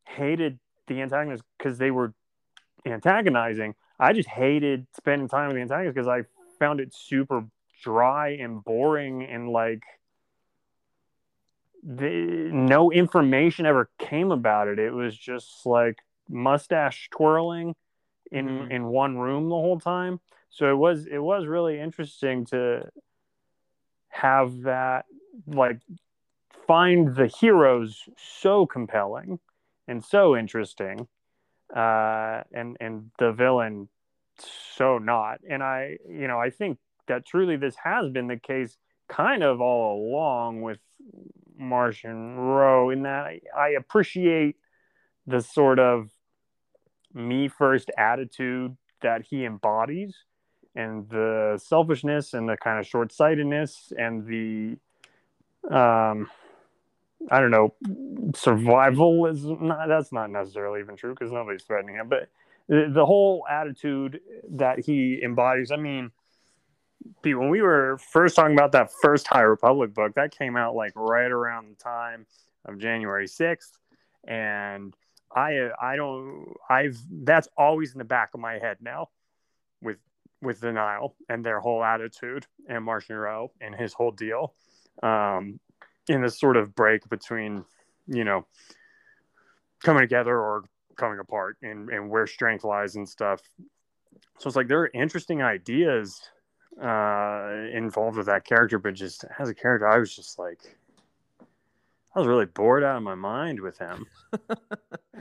hated 0.07 0.59
the 0.87 1.01
antagonists 1.01 1.43
because 1.59 1.79
they 1.79 1.91
were 1.91 2.13
antagonizing. 2.87 3.75
I 3.99 4.13
just 4.13 4.29
hated 4.29 4.87
spending 4.97 5.29
time 5.29 5.49
with 5.49 5.57
the 5.57 5.63
antagonists 5.63 5.95
because 5.95 6.09
i 6.09 6.25
found 6.59 6.81
it 6.81 6.95
super 6.95 7.45
dry 7.83 8.31
and 8.31 8.63
boring 8.63 9.23
and 9.25 9.49
like 9.49 9.83
the, 11.83 12.09
no 12.53 12.91
information 12.91 13.67
ever 13.67 13.91
came 13.99 14.33
about 14.33 14.69
it. 14.69 14.79
It 14.79 14.93
was 14.93 15.17
just 15.17 15.67
like 15.67 15.99
mustache 16.29 17.11
twirling 17.11 17.75
in 18.33 18.49
Mhm. 18.49 18.71
in 18.71 18.85
one 18.87 19.19
room 19.19 19.49
the 19.51 19.55
whole 19.55 19.79
time. 19.79 20.21
So 20.49 20.71
it 20.71 20.77
was 20.77 21.07
it 21.07 21.19
was 21.19 21.47
really 21.47 21.79
interesting 21.79 22.47
to 22.47 22.89
have 24.09 24.63
that 24.63 25.05
like 25.47 25.81
find 26.67 27.15
the 27.15 27.27
heroes 27.27 28.09
so 28.17 28.67
compelling 28.67 29.39
and 29.89 30.05
so 30.05 30.37
interesting 30.37 31.07
uh 31.75 32.43
and 32.53 32.77
and 32.81 33.11
the 33.19 33.33
villain 33.33 33.89
so 34.77 34.99
not. 34.99 35.39
And 35.49 35.63
i 35.63 35.99
you 36.09 36.29
know 36.29 36.39
i 36.39 36.51
think 36.51 36.79
that 37.07 37.27
truly 37.27 37.57
this 37.57 37.77
has 37.83 38.11
been 38.11 38.29
the 38.29 38.37
case 38.37 38.77
kind 39.09 39.43
of 39.43 39.61
all 39.61 40.09
along 40.09 40.63
with 40.63 40.79
martian 41.57 42.37
row 42.37 42.91
in 42.91 43.03
that 43.03 43.27
i, 43.27 43.41
I 43.57 43.69
appreciate 43.71 44.57
the 45.27 45.41
sort 45.41 45.79
of 45.79 46.11
me 47.13 47.49
first 47.49 47.91
attitude 47.97 48.77
that 49.03 49.23
he 49.23 49.45
embodies 49.45 50.17
and 50.75 51.09
the 51.09 51.61
selfishness 51.63 52.35
and 52.35 52.49
the 52.49 52.57
kind 52.57 52.81
of 52.81 52.87
short-sightedness 52.87 53.93
and 53.97 54.27
the 54.27 54.77
um 55.75 56.29
i 57.31 57.41
don't 57.41 57.51
know 57.51 57.75
survival 58.35 59.27
is 59.27 59.45
not 59.45 59.89
that's 59.89 60.13
not 60.13 60.31
necessarily 60.31 60.81
even 60.81 60.97
true 60.97 61.15
because 61.15 61.33
nobody's 61.33 61.63
threatening 61.63 61.97
him 61.97 62.09
but 62.09 62.29
the, 62.69 62.91
the 62.93 63.05
whole 63.05 63.45
attitude 63.51 64.21
that 64.51 64.79
he 64.79 65.21
embodies 65.23 65.71
i 65.71 65.77
mean 65.77 66.11
Pete, 67.23 67.39
when 67.39 67.51
we 67.51 67.61
were 67.61 67.99
first 67.99 68.35
talking 68.35 68.55
about 68.55 68.73
that 68.73 68.91
first 69.03 69.27
high 69.27 69.43
republic 69.43 69.93
book 69.95 70.15
that 70.15 70.37
came 70.37 70.57
out 70.57 70.75
like 70.75 70.93
right 70.95 71.31
around 71.31 71.71
the 71.71 71.83
time 71.83 72.27
of 72.65 72.79
january 72.79 73.27
6th 73.27 73.73
and 74.27 74.95
i 75.35 75.69
i 75.81 75.97
don't 75.97 76.55
i've 76.71 76.99
that's 77.23 77.49
always 77.57 77.93
in 77.93 77.99
the 77.99 78.05
back 78.05 78.31
of 78.35 78.41
my 78.41 78.55
head 78.59 78.79
now 78.81 79.09
with 79.83 79.99
with 80.45 80.61
the 80.61 80.73
Nihil 80.73 81.17
and 81.29 81.45
their 81.45 81.59
whole 81.59 81.83
attitude 81.83 82.47
and 82.69 82.85
Martian 82.85 83.17
Rowe 83.17 83.51
and 83.61 83.75
his 83.75 83.93
whole 83.93 84.13
deal. 84.13 84.55
Um, 85.03 85.59
in 86.09 86.23
this 86.23 86.39
sort 86.39 86.57
of 86.57 86.75
break 86.75 87.09
between, 87.09 87.65
you 88.07 88.25
know, 88.25 88.47
coming 89.83 90.03
together 90.03 90.39
or 90.39 90.65
coming 90.97 91.19
apart 91.19 91.57
and, 91.63 91.91
and 91.91 92.09
where 92.09 92.27
strength 92.27 92.65
lies 92.65 92.97
and 92.97 93.09
stuff. 93.09 93.41
So 94.39 94.49
it's 94.49 94.57
like 94.57 94.69
there 94.69 94.81
are 94.81 94.91
interesting 94.93 95.43
ideas 95.43 96.21
uh, 96.83 97.51
involved 97.73 98.17
with 98.17 98.27
that 98.27 98.45
character, 98.45 98.79
but 98.79 98.95
just 98.95 99.25
as 99.39 99.49
a 99.49 99.55
character, 99.55 99.89
I 99.89 99.99
was 99.99 100.15
just 100.15 100.39
like, 100.39 100.61
I 102.15 102.19
was 102.19 102.29
really 102.29 102.47
bored 102.47 102.85
out 102.85 102.97
of 102.97 103.03
my 103.03 103.15
mind 103.15 103.61
with 103.61 103.79
him. 103.79 104.07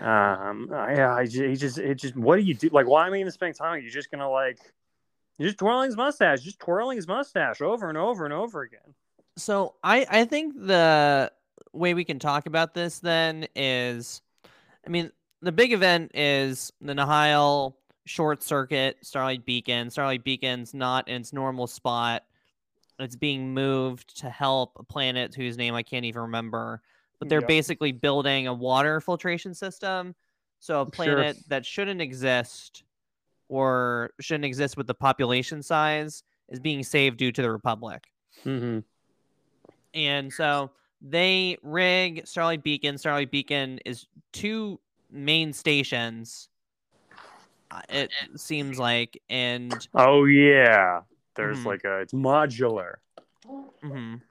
um, 0.02 0.70
I, 0.72 1.02
I, 1.02 1.26
just, 1.26 1.80
it 1.80 1.96
just, 1.96 2.16
what 2.16 2.36
do 2.36 2.44
you 2.44 2.54
do? 2.54 2.70
Like, 2.72 2.88
why 2.88 3.08
am 3.08 3.14
I 3.14 3.18
even 3.18 3.32
spending 3.32 3.56
time? 3.56 3.82
You're 3.82 3.92
just 3.92 4.12
gonna 4.12 4.30
like, 4.30 4.60
you're 5.38 5.50
just 5.50 5.58
twirling 5.58 5.88
his 5.88 5.98
mustache, 5.98 6.42
just 6.42 6.60
twirling 6.60 6.98
his 6.98 7.08
mustache 7.08 7.62
over 7.62 7.90
and 7.90 7.98
over 7.98 8.26
and 8.26 8.34
over 8.34 8.62
again. 8.62 8.94
So 9.38 9.76
I 9.84 10.06
I 10.10 10.26
think 10.26 10.56
the 10.56 11.32
way 11.74 11.94
we 11.94 12.04
can 12.04 12.20
talk 12.20 12.46
about 12.46 12.74
this 12.74 13.00
then 13.00 13.48
is, 13.56 14.22
I 14.86 14.90
mean, 14.90 15.12
the 15.42 15.52
big 15.52 15.74
event 15.74 16.12
is 16.14 16.72
the 16.82 16.94
Nihil 16.94 17.78
short 18.06 18.44
circuit 18.44 18.98
Starlight 19.02 19.46
Beacon. 19.46 19.90
Starlight 19.90 20.24
Beacon's 20.24 20.74
not 20.74 21.08
in 21.08 21.22
its 21.22 21.34
normal 21.34 21.68
spot. 21.68 22.24
It's 23.00 23.16
being 23.16 23.54
moved 23.54 24.20
to 24.20 24.30
help 24.30 24.74
a 24.78 24.84
planet 24.84 25.34
whose 25.34 25.58
name 25.58 25.74
I 25.74 25.84
can't 25.84 26.06
even 26.06 26.22
remember. 26.22 26.82
But 27.20 27.30
they're 27.30 27.42
basically 27.42 27.92
building 27.92 28.48
a 28.48 28.54
water 28.54 29.02
filtration 29.02 29.54
system. 29.54 30.14
So 30.60 30.82
a 30.82 30.86
Sure. 30.86 30.92
planet 30.92 31.38
that 31.48 31.66
shouldn't 31.66 32.02
exist 32.02 32.84
or 33.50 34.12
shouldn't 34.20 34.46
exist 34.46 34.78
with 34.78 34.88
the 34.88 34.94
population 34.94 35.64
size 35.64 36.24
is 36.50 36.60
being 36.60 36.84
saved 36.84 37.18
due 37.18 37.32
to 37.32 37.42
the 37.42 37.52
Republic. 37.52 38.04
Mm-hmm. 38.46 38.80
And 39.94 40.32
so 40.34 40.72
they 41.02 41.58
rig 41.62 42.26
Starlight 42.26 42.64
Beacon. 42.64 42.98
Starlight 42.98 43.32
Beacon 43.32 43.80
is 43.86 44.08
two 44.32 44.80
main 45.12 45.54
stations. 45.54 46.50
uh, 47.72 47.82
It 47.90 48.12
seems 48.36 48.78
like, 48.80 49.22
and 49.30 49.88
Oh 49.96 50.26
yeah, 50.26 51.02
there's 51.36 51.60
Mhm. 51.60 51.66
like 51.66 51.84
a 51.84 52.00
it's 52.00 52.14
modular. 52.14 52.96
mhm. 53.84 54.22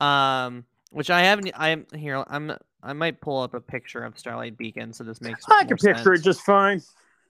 um, 0.00 0.64
which 0.90 1.10
I 1.10 1.20
haven't. 1.22 1.50
I'm 1.56 1.86
here. 1.94 2.24
I'm. 2.26 2.52
I 2.82 2.92
might 2.92 3.20
pull 3.20 3.40
up 3.40 3.54
a 3.54 3.60
picture 3.60 4.02
of 4.02 4.18
Starlight 4.18 4.58
Beacon 4.58 4.92
so 4.92 5.04
this 5.04 5.20
makes. 5.20 5.44
I 5.48 5.64
can 5.64 5.76
picture 5.76 6.12
it 6.12 6.22
just 6.22 6.40
fine. 6.42 6.82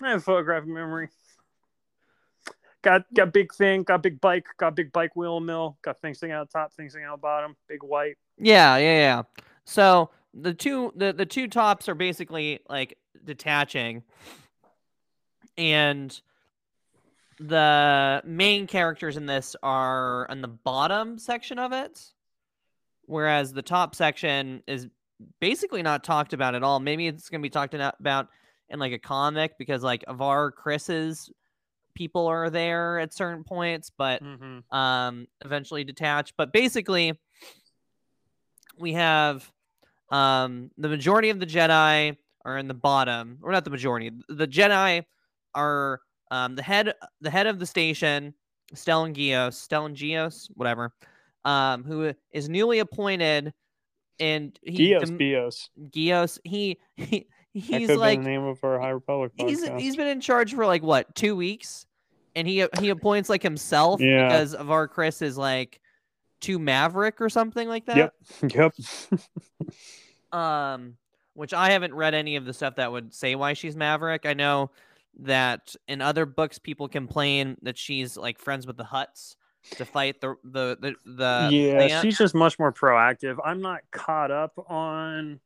I 0.02 0.10
have 0.10 0.24
photographic 0.24 0.68
memory. 0.68 1.10
Got 2.82 3.02
got 3.14 3.32
big 3.32 3.54
thing, 3.54 3.84
got 3.84 4.02
big 4.02 4.20
bike, 4.20 4.46
got 4.58 4.74
big 4.74 4.92
bike 4.92 5.14
wheel 5.14 5.38
mill, 5.38 5.78
got 5.82 6.00
things 6.00 6.18
sticking 6.18 6.34
out 6.34 6.50
top, 6.50 6.72
things 6.72 6.92
sticking 6.92 7.06
out 7.06 7.20
bottom, 7.20 7.56
big 7.68 7.82
white. 7.82 8.16
Yeah, 8.38 8.76
yeah, 8.76 8.96
yeah. 8.96 9.22
So 9.64 10.10
the 10.34 10.52
two 10.52 10.92
the 10.96 11.12
the 11.12 11.26
two 11.26 11.46
tops 11.46 11.88
are 11.88 11.94
basically 11.94 12.60
like 12.68 12.98
detaching, 13.24 14.02
and 15.56 16.20
the 17.38 18.22
main 18.24 18.66
characters 18.66 19.16
in 19.16 19.26
this 19.26 19.56
are 19.62 20.28
on 20.30 20.42
the 20.42 20.48
bottom 20.48 21.18
section 21.18 21.58
of 21.58 21.72
it, 21.72 22.12
whereas 23.06 23.52
the 23.52 23.62
top 23.62 23.94
section 23.94 24.62
is 24.66 24.88
basically 25.40 25.82
not 25.82 26.04
talked 26.04 26.32
about 26.32 26.54
at 26.54 26.62
all. 26.62 26.80
Maybe 26.80 27.06
it's 27.06 27.28
going 27.28 27.40
to 27.40 27.46
be 27.46 27.50
talked 27.50 27.74
about 27.74 28.28
in 28.68 28.78
like 28.78 28.92
a 28.92 28.98
comic 28.98 29.58
because 29.58 29.82
like 29.82 30.04
Avar 30.08 30.52
Kriss's 30.52 31.30
people 31.94 32.26
are 32.26 32.50
there 32.50 32.98
at 32.98 33.12
certain 33.12 33.44
points, 33.44 33.90
but 33.96 34.22
Mm-hmm. 34.22 34.74
um 34.74 35.26
eventually 35.44 35.84
detach. 35.84 36.34
But 36.36 36.52
basically, 36.52 37.18
we 38.78 38.92
have 38.94 39.50
um 40.10 40.70
the 40.78 40.88
majority 40.88 41.30
of 41.30 41.40
the 41.40 41.46
Jedi 41.46 42.16
are 42.44 42.58
in 42.58 42.68
the 42.68 42.74
bottom, 42.74 43.38
or 43.42 43.52
not 43.52 43.64
the 43.64 43.70
majority. 43.70 44.10
The 44.28 44.48
Jedi 44.48 45.04
are 45.54 46.00
um 46.30 46.54
the 46.56 46.62
head 46.62 46.94
the 47.20 47.30
head 47.30 47.46
of 47.46 47.58
the 47.58 47.66
station, 47.66 48.34
Stellan 48.74 49.14
Gios, 49.14 49.54
Stellan 49.66 49.94
Gios, 49.94 50.48
whatever, 50.54 50.92
um, 51.44 51.84
who 51.84 52.12
is 52.32 52.48
newly 52.48 52.78
appointed 52.80 53.52
and 54.20 54.58
he 54.62 54.88
Gios, 54.90 55.04
dem- 55.06 55.18
Bios. 55.18 55.70
Gios, 55.90 56.38
he, 56.44 56.78
he 56.96 57.26
he's 57.52 57.90
like 57.90 58.20
the 58.22 58.28
name 58.28 58.42
of 58.44 58.62
our 58.64 58.80
High 58.80 58.90
Republic 58.90 59.32
he's 59.36 59.66
he's 59.76 59.96
been 59.96 60.06
in 60.08 60.20
charge 60.20 60.54
for 60.54 60.64
like 60.66 60.82
what 60.82 61.14
two 61.14 61.36
weeks, 61.36 61.86
and 62.34 62.46
he 62.48 62.66
he 62.80 62.88
appoints 62.88 63.28
like 63.28 63.42
himself 63.42 64.00
Yeah. 64.00 64.28
because 64.28 64.54
of 64.54 64.70
our 64.70 64.88
Chris 64.88 65.22
is 65.22 65.36
like 65.38 65.80
too 66.40 66.58
maverick 66.58 67.20
or 67.20 67.28
something 67.28 67.68
like 67.68 67.86
that. 67.86 67.96
Yep. 67.96 68.14
Yep. 68.54 68.74
Um, 70.32 70.96
which 71.34 71.52
I 71.54 71.70
haven't 71.70 71.94
read 71.94 72.14
any 72.14 72.36
of 72.36 72.44
the 72.44 72.52
stuff 72.52 72.76
that 72.76 72.90
would 72.92 73.14
say 73.14 73.34
why 73.34 73.52
she's 73.52 73.76
maverick. 73.76 74.26
I 74.26 74.34
know 74.34 74.70
that 75.20 75.74
in 75.88 76.00
other 76.00 76.24
books 76.26 76.58
people 76.58 76.88
complain 76.88 77.56
that 77.62 77.76
she's 77.76 78.16
like 78.16 78.38
friends 78.38 78.66
with 78.66 78.76
the 78.76 78.84
Hutts 78.84 79.36
to 79.72 79.84
fight 79.84 80.20
the 80.20 80.36
the 80.42 80.76
the, 80.80 80.94
the 81.04 81.48
yeah, 81.52 81.86
plant. 81.86 82.02
she's 82.02 82.18
just 82.18 82.34
much 82.34 82.58
more 82.58 82.72
proactive. 82.72 83.36
I'm 83.44 83.60
not 83.60 83.80
caught 83.90 84.30
up 84.30 84.52
on 84.68 85.38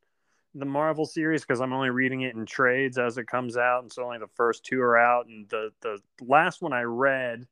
the 0.57 0.65
Marvel 0.65 1.05
series 1.05 1.41
because 1.41 1.61
I'm 1.61 1.73
only 1.73 1.89
reading 1.89 2.21
it 2.21 2.35
in 2.35 2.45
trades 2.45 2.97
as 2.97 3.17
it 3.17 3.27
comes 3.27 3.57
out, 3.57 3.83
and 3.83 3.91
so 3.91 4.03
only 4.03 4.17
the 4.17 4.27
first 4.35 4.63
two 4.63 4.81
are 4.81 4.97
out. 4.97 5.27
And 5.27 5.47
the 5.49 5.71
the 5.81 5.99
last 6.21 6.61
one 6.61 6.73
I 6.73 6.81
read 6.81 7.47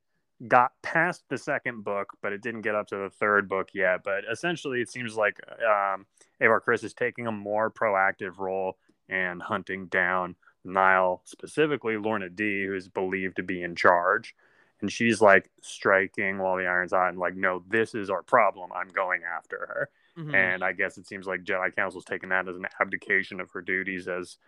got 0.48 0.72
past 0.82 1.24
the 1.28 1.38
second 1.38 1.84
book, 1.84 2.12
but 2.20 2.32
it 2.32 2.42
didn't 2.42 2.62
get 2.62 2.74
up 2.74 2.88
to 2.88 2.96
the 2.96 3.10
third 3.10 3.48
book 3.48 3.70
yet. 3.72 4.02
But 4.04 4.24
essentially, 4.30 4.80
it 4.80 4.90
seems 4.90 5.16
like 5.16 5.40
um, 5.62 6.06
Avar 6.40 6.60
Kriss 6.60 6.84
is 6.84 6.94
taking 6.94 7.26
a 7.26 7.32
more 7.32 7.70
proactive 7.70 8.38
role 8.38 8.76
and 9.08 9.40
hunting 9.40 9.86
down 9.86 10.36
Nihil, 10.64 11.22
specifically 11.24 11.94
Lourna 11.94 12.34
Dee, 12.34 12.66
who's 12.66 12.88
believed 12.88 13.36
to 13.36 13.42
be 13.42 13.62
in 13.62 13.76
charge. 13.76 14.34
And 14.80 14.92
she's 14.92 15.22
like 15.22 15.50
striking 15.62 16.38
while 16.38 16.56
the 16.56 16.66
iron's 16.66 16.92
hot 16.92 17.16
like, 17.16 17.34
no, 17.34 17.62
this 17.68 17.94
is 17.94 18.10
our 18.10 18.22
problem. 18.22 18.70
I'm 18.74 18.88
going 18.88 19.22
after 19.24 19.56
her. 19.56 19.90
Mhm. 20.16 20.34
And 20.34 20.64
I 20.64 20.72
guess 20.72 20.96
it 20.98 21.06
seems 21.06 21.26
like 21.26 21.44
Jedi 21.44 21.74
Council's 21.74 22.04
taking 22.04 22.30
that 22.30 22.48
as 22.48 22.56
an 22.56 22.66
abdication 22.80 23.40
of 23.40 23.50
her 23.50 23.60
duties 23.60 24.08
as 24.08 24.38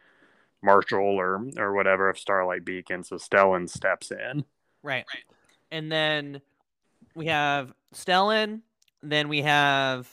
marshal 0.63 1.01
or 1.01 1.45
or 1.57 1.75
whatever 1.75 2.09
of 2.09 2.19
Starlight 2.19 2.65
Beacon. 2.65 3.05
So 3.05 3.17
Stellan 3.17 3.69
steps 3.69 4.11
in. 4.11 4.45
Right. 4.83 5.05
And 5.71 5.93
then 5.93 6.41
we 7.15 7.27
have 7.27 7.73
Stellan. 7.95 8.63
Then 9.03 9.29
we 9.29 9.43
have 9.43 10.09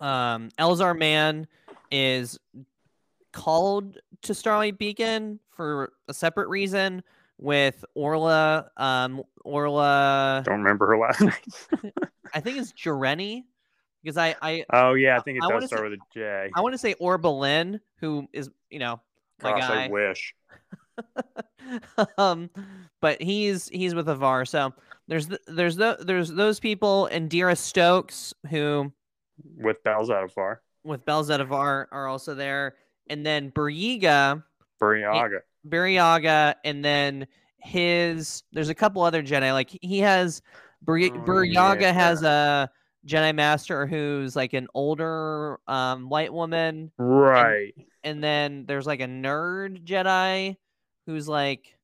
um 0.00 0.48
Elzar 0.58 0.96
Mann 0.98 1.46
is 1.90 2.38
called 3.32 3.98
to 4.22 4.34
Starlight 4.34 4.78
Beacon 4.78 5.38
for 5.50 5.92
a 6.08 6.14
separate 6.14 6.48
reason 6.48 7.02
with 7.38 7.84
Orla. 7.94 8.70
Um 8.78 9.22
Orla 9.44 10.42
Don't 10.44 10.62
remember 10.62 10.86
her 10.86 10.98
last 10.98 11.20
name. 11.82 11.92
I 12.34 12.40
think 12.40 12.58
it's 12.58 12.72
Jareni. 12.72 13.44
Because 14.02 14.16
I 14.16 14.34
I, 14.40 14.64
oh 14.72 14.94
yeah, 14.94 15.16
I 15.18 15.20
think 15.20 15.38
it 15.38 15.44
I 15.44 15.48
does 15.50 15.66
start 15.66 15.84
with 15.90 15.94
a 15.94 16.02
J. 16.14 16.50
I 16.54 16.60
want 16.60 16.72
to 16.74 16.78
say 16.78 16.94
Orbalin, 17.00 17.80
who 17.96 18.28
is, 18.32 18.48
you 18.70 18.78
know, 18.78 19.00
my 19.42 19.50
Gosh, 19.52 19.68
guy. 19.68 19.84
I 19.84 19.88
wish. 19.88 20.34
um, 22.18 22.50
but 23.00 23.20
he's 23.22 23.68
he's 23.68 23.94
with 23.94 24.08
Avar. 24.08 24.44
So 24.44 24.72
there's 25.06 25.26
th- 25.28 25.40
there's 25.46 25.76
the, 25.76 25.96
there's 26.00 26.30
those 26.30 26.60
people 26.60 27.06
and 27.06 27.28
Dira 27.30 27.56
Stokes 27.56 28.34
who 28.50 28.92
With 29.56 29.82
bells 29.84 30.10
out 30.10 30.24
of 30.24 30.32
far. 30.32 30.62
with 30.84 31.04
Belzet 31.04 31.40
Avar 31.40 31.88
are 31.92 32.06
also 32.06 32.34
there, 32.34 32.76
and 33.08 33.24
then 33.24 33.50
Burryaga, 33.52 34.42
Burryaga. 34.80 35.40
Burryaga, 35.68 36.54
and 36.64 36.84
then 36.84 37.26
his 37.58 38.42
there's 38.52 38.68
a 38.68 38.74
couple 38.74 39.02
other 39.02 39.22
Jedi. 39.22 39.52
Like 39.52 39.70
he 39.82 39.98
has 40.00 40.42
Buri- 40.84 41.12
Oh, 41.14 41.18
Burryaga 41.20 41.80
yeah. 41.80 41.92
has 41.92 42.22
a 42.22 42.70
Jedi 43.08 43.34
Master 43.34 43.86
who's 43.86 44.36
like 44.36 44.52
an 44.52 44.68
older 44.74 45.58
um, 45.66 46.08
white 46.08 46.32
woman, 46.32 46.92
Right. 46.98 47.74
and 48.04 48.22
then 48.22 48.64
there's 48.66 48.86
like 48.86 49.00
a 49.00 49.06
nerd 49.06 49.84
Jedi 49.84 50.56
who's 51.06 51.28
like 51.28 51.74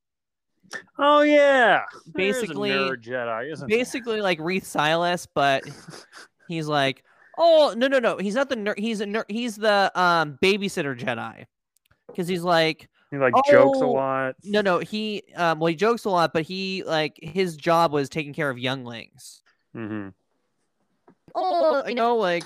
Oh 0.98 1.22
yeah. 1.22 1.82
Basically- 2.14 2.70
nerd 2.70 3.02
Jedi, 3.04 3.52
isn't 3.52 3.68
there? 3.68 3.78
basically 3.78 4.20
like 4.20 4.38
Reith 4.40 4.64
Silas, 4.66 5.26
but 5.34 5.62
he's 6.48 6.66
like, 6.68 7.04
oh 7.38 7.74
no 7.76 7.86
no 7.86 7.98
no, 7.98 8.16
he's 8.18 8.34
not 8.34 8.48
the 8.48 8.56
nerd. 8.56 8.78
He's 8.78 9.00
a 9.00 9.06
nerd. 9.06 9.24
He's 9.28 9.56
the 9.56 9.90
um 9.94 10.38
babysitter 10.42 10.98
Jedi, 10.98 11.44
because 12.08 12.26
he's 12.28 12.42
like, 12.42 12.88
he 13.10 13.18
like 13.18 13.34
jokes 13.48 13.80
a 13.80 13.84
Oh, 13.84 13.92
lot. 13.92 14.34
no 14.42 14.60
no 14.62 14.78
he 14.80 15.22
um 15.36 15.60
well 15.60 15.68
he 15.68 15.76
jokes 15.76 16.04
a 16.06 16.10
lot, 16.10 16.32
but 16.32 16.42
he 16.42 16.82
like 16.84 17.18
his 17.22 17.56
job 17.56 17.92
was 17.92 18.08
taking 18.08 18.32
care 18.34 18.50
of 18.50 18.58
younglings. 18.58 19.42
hmm 19.74 20.08
Oh, 21.34 21.84
you 21.88 21.94
know 21.94 22.16
like 22.16 22.44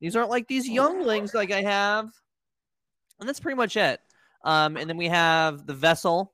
these 0.00 0.16
aren't 0.16 0.30
like 0.30 0.48
these 0.48 0.68
younglings 0.68 1.34
like 1.34 1.50
I 1.50 1.62
have, 1.62 2.10
and 3.20 3.28
that's 3.28 3.40
pretty 3.40 3.56
much 3.56 3.76
it. 3.76 4.00
Um, 4.44 4.76
and 4.76 4.88
then 4.88 4.96
we 4.96 5.08
have 5.08 5.66
the 5.66 5.74
vessel, 5.74 6.32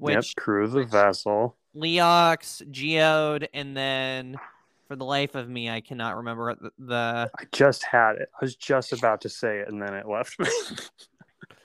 Yep, 0.00 0.16
which 0.16 0.36
crew 0.36 0.68
the 0.68 0.84
vessel. 0.84 1.56
Leox, 1.74 2.62
Geode, 2.70 3.48
and 3.54 3.76
then 3.76 4.36
for 4.86 4.96
the 4.96 5.04
life 5.04 5.34
of 5.34 5.48
me, 5.48 5.70
I 5.70 5.80
cannot 5.80 6.16
remember 6.16 6.54
the, 6.54 6.70
the. 6.78 7.30
I 7.38 7.44
just 7.52 7.82
had 7.84 8.16
it. 8.16 8.28
I 8.34 8.44
was 8.44 8.56
just 8.56 8.92
about 8.92 9.22
to 9.22 9.28
say 9.28 9.60
it, 9.60 9.68
and 9.68 9.80
then 9.80 9.94
it 9.94 10.06
left 10.06 10.38
me. 10.38 10.46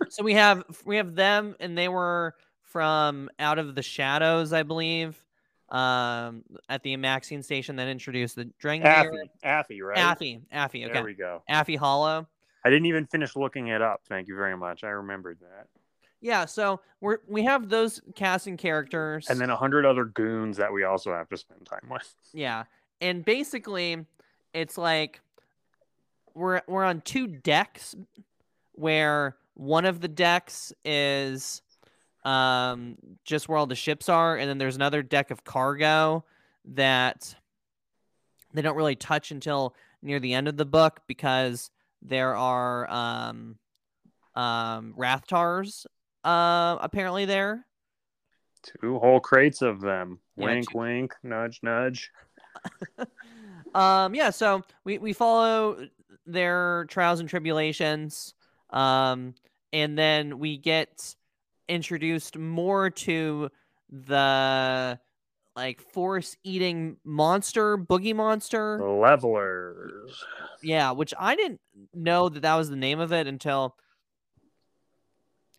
So 0.09 0.23
we 0.23 0.33
have 0.33 0.63
we 0.85 0.97
have 0.97 1.15
them, 1.15 1.55
and 1.59 1.77
they 1.77 1.87
were 1.89 2.35
from 2.61 3.29
Out 3.39 3.59
of 3.59 3.75
the 3.75 3.81
Shadows, 3.81 4.53
I 4.53 4.63
believe, 4.63 5.21
um, 5.69 6.43
at 6.69 6.83
the 6.83 6.95
Amaxine 6.95 7.43
station 7.43 7.75
that 7.77 7.87
introduced 7.87 8.35
the 8.35 8.45
Drengir. 8.61 8.83
Affie, 8.83 9.29
Affie, 9.43 9.81
right? 9.81 9.97
Affie, 9.97 10.41
Affie, 10.53 10.85
Okay. 10.85 10.93
There 10.93 11.03
we 11.03 11.13
go. 11.13 11.43
Affie 11.49 11.77
Hollow. 11.77 12.27
I 12.63 12.69
didn't 12.69 12.87
even 12.87 13.05
finish 13.05 13.35
looking 13.35 13.67
it 13.67 13.81
up. 13.81 14.01
Thank 14.07 14.27
you 14.27 14.35
very 14.35 14.57
much. 14.57 14.83
I 14.83 14.89
remembered 14.89 15.39
that. 15.41 15.67
Yeah, 16.19 16.45
so 16.45 16.81
we're 16.99 17.19
we 17.27 17.43
have 17.43 17.69
those 17.69 18.01
casting 18.15 18.57
characters, 18.57 19.29
And 19.29 19.39
then 19.39 19.49
a 19.49 19.55
hundred 19.55 19.85
other 19.85 20.05
goons 20.05 20.57
that 20.57 20.73
we 20.73 20.83
also 20.83 21.13
have 21.13 21.29
to 21.29 21.37
spend 21.37 21.65
time 21.65 21.89
with. 21.89 22.13
Yeah. 22.33 22.63
And 22.99 23.23
basically 23.23 24.05
it's 24.53 24.77
like 24.77 25.21
we're 26.33 26.61
we're 26.67 26.83
on 26.83 27.01
two 27.01 27.27
decks 27.27 27.95
where 28.73 29.37
one 29.53 29.85
of 29.85 30.01
the 30.01 30.07
decks 30.07 30.73
is 30.83 31.61
um 32.27 32.97
just 33.23 33.47
where 33.47 33.57
all 33.57 33.65
the 33.65 33.73
ships 33.75 34.09
are 34.09 34.35
and 34.35 34.49
then 34.49 34.57
there's 34.57 34.75
another 34.75 35.01
deck 35.01 35.31
of 35.31 35.45
cargo 35.45 36.25
that 36.65 37.33
they 38.53 38.61
don't 38.61 38.75
really 38.75 38.97
touch 38.97 39.31
until 39.31 39.73
near 40.01 40.19
the 40.19 40.33
end 40.33 40.49
of 40.49 40.57
the 40.57 40.65
book 40.65 40.99
because 41.07 41.71
there 42.01 42.35
are 42.35 42.89
um 42.91 43.55
um 44.35 44.93
Rathtars 44.97 45.85
uh 46.25 46.77
apparently 46.81 47.23
there 47.25 47.65
Two 48.81 48.99
whole 48.99 49.21
crates 49.21 49.61
of 49.61 49.79
them. 49.79 50.19
Yeah, 50.35 50.45
wink, 50.45 50.69
two- 50.69 50.77
wink, 50.77 51.13
nudge, 51.23 51.61
nudge. 51.63 52.11
um 53.73 54.13
yeah 54.13 54.31
so 54.31 54.63
we 54.83 54.97
we 54.97 55.13
follow 55.13 55.87
their 56.25 56.85
trials 56.89 57.21
and 57.21 57.29
tribulations 57.29 58.33
um 58.71 59.33
and 59.71 59.97
then 59.97 60.39
we 60.39 60.57
get 60.57 61.15
introduced 61.69 62.37
more 62.37 62.89
to 62.89 63.49
the 63.89 64.99
like 65.55 65.81
force 65.91 66.35
eating 66.43 66.97
monster 67.03 67.77
boogie 67.77 68.15
monster 68.15 68.79
Levelers. 68.81 70.23
yeah 70.61 70.91
which 70.91 71.13
i 71.19 71.35
didn't 71.35 71.59
know 71.93 72.29
that 72.29 72.41
that 72.41 72.55
was 72.55 72.69
the 72.69 72.75
name 72.75 72.99
of 72.99 73.11
it 73.11 73.27
until 73.27 73.75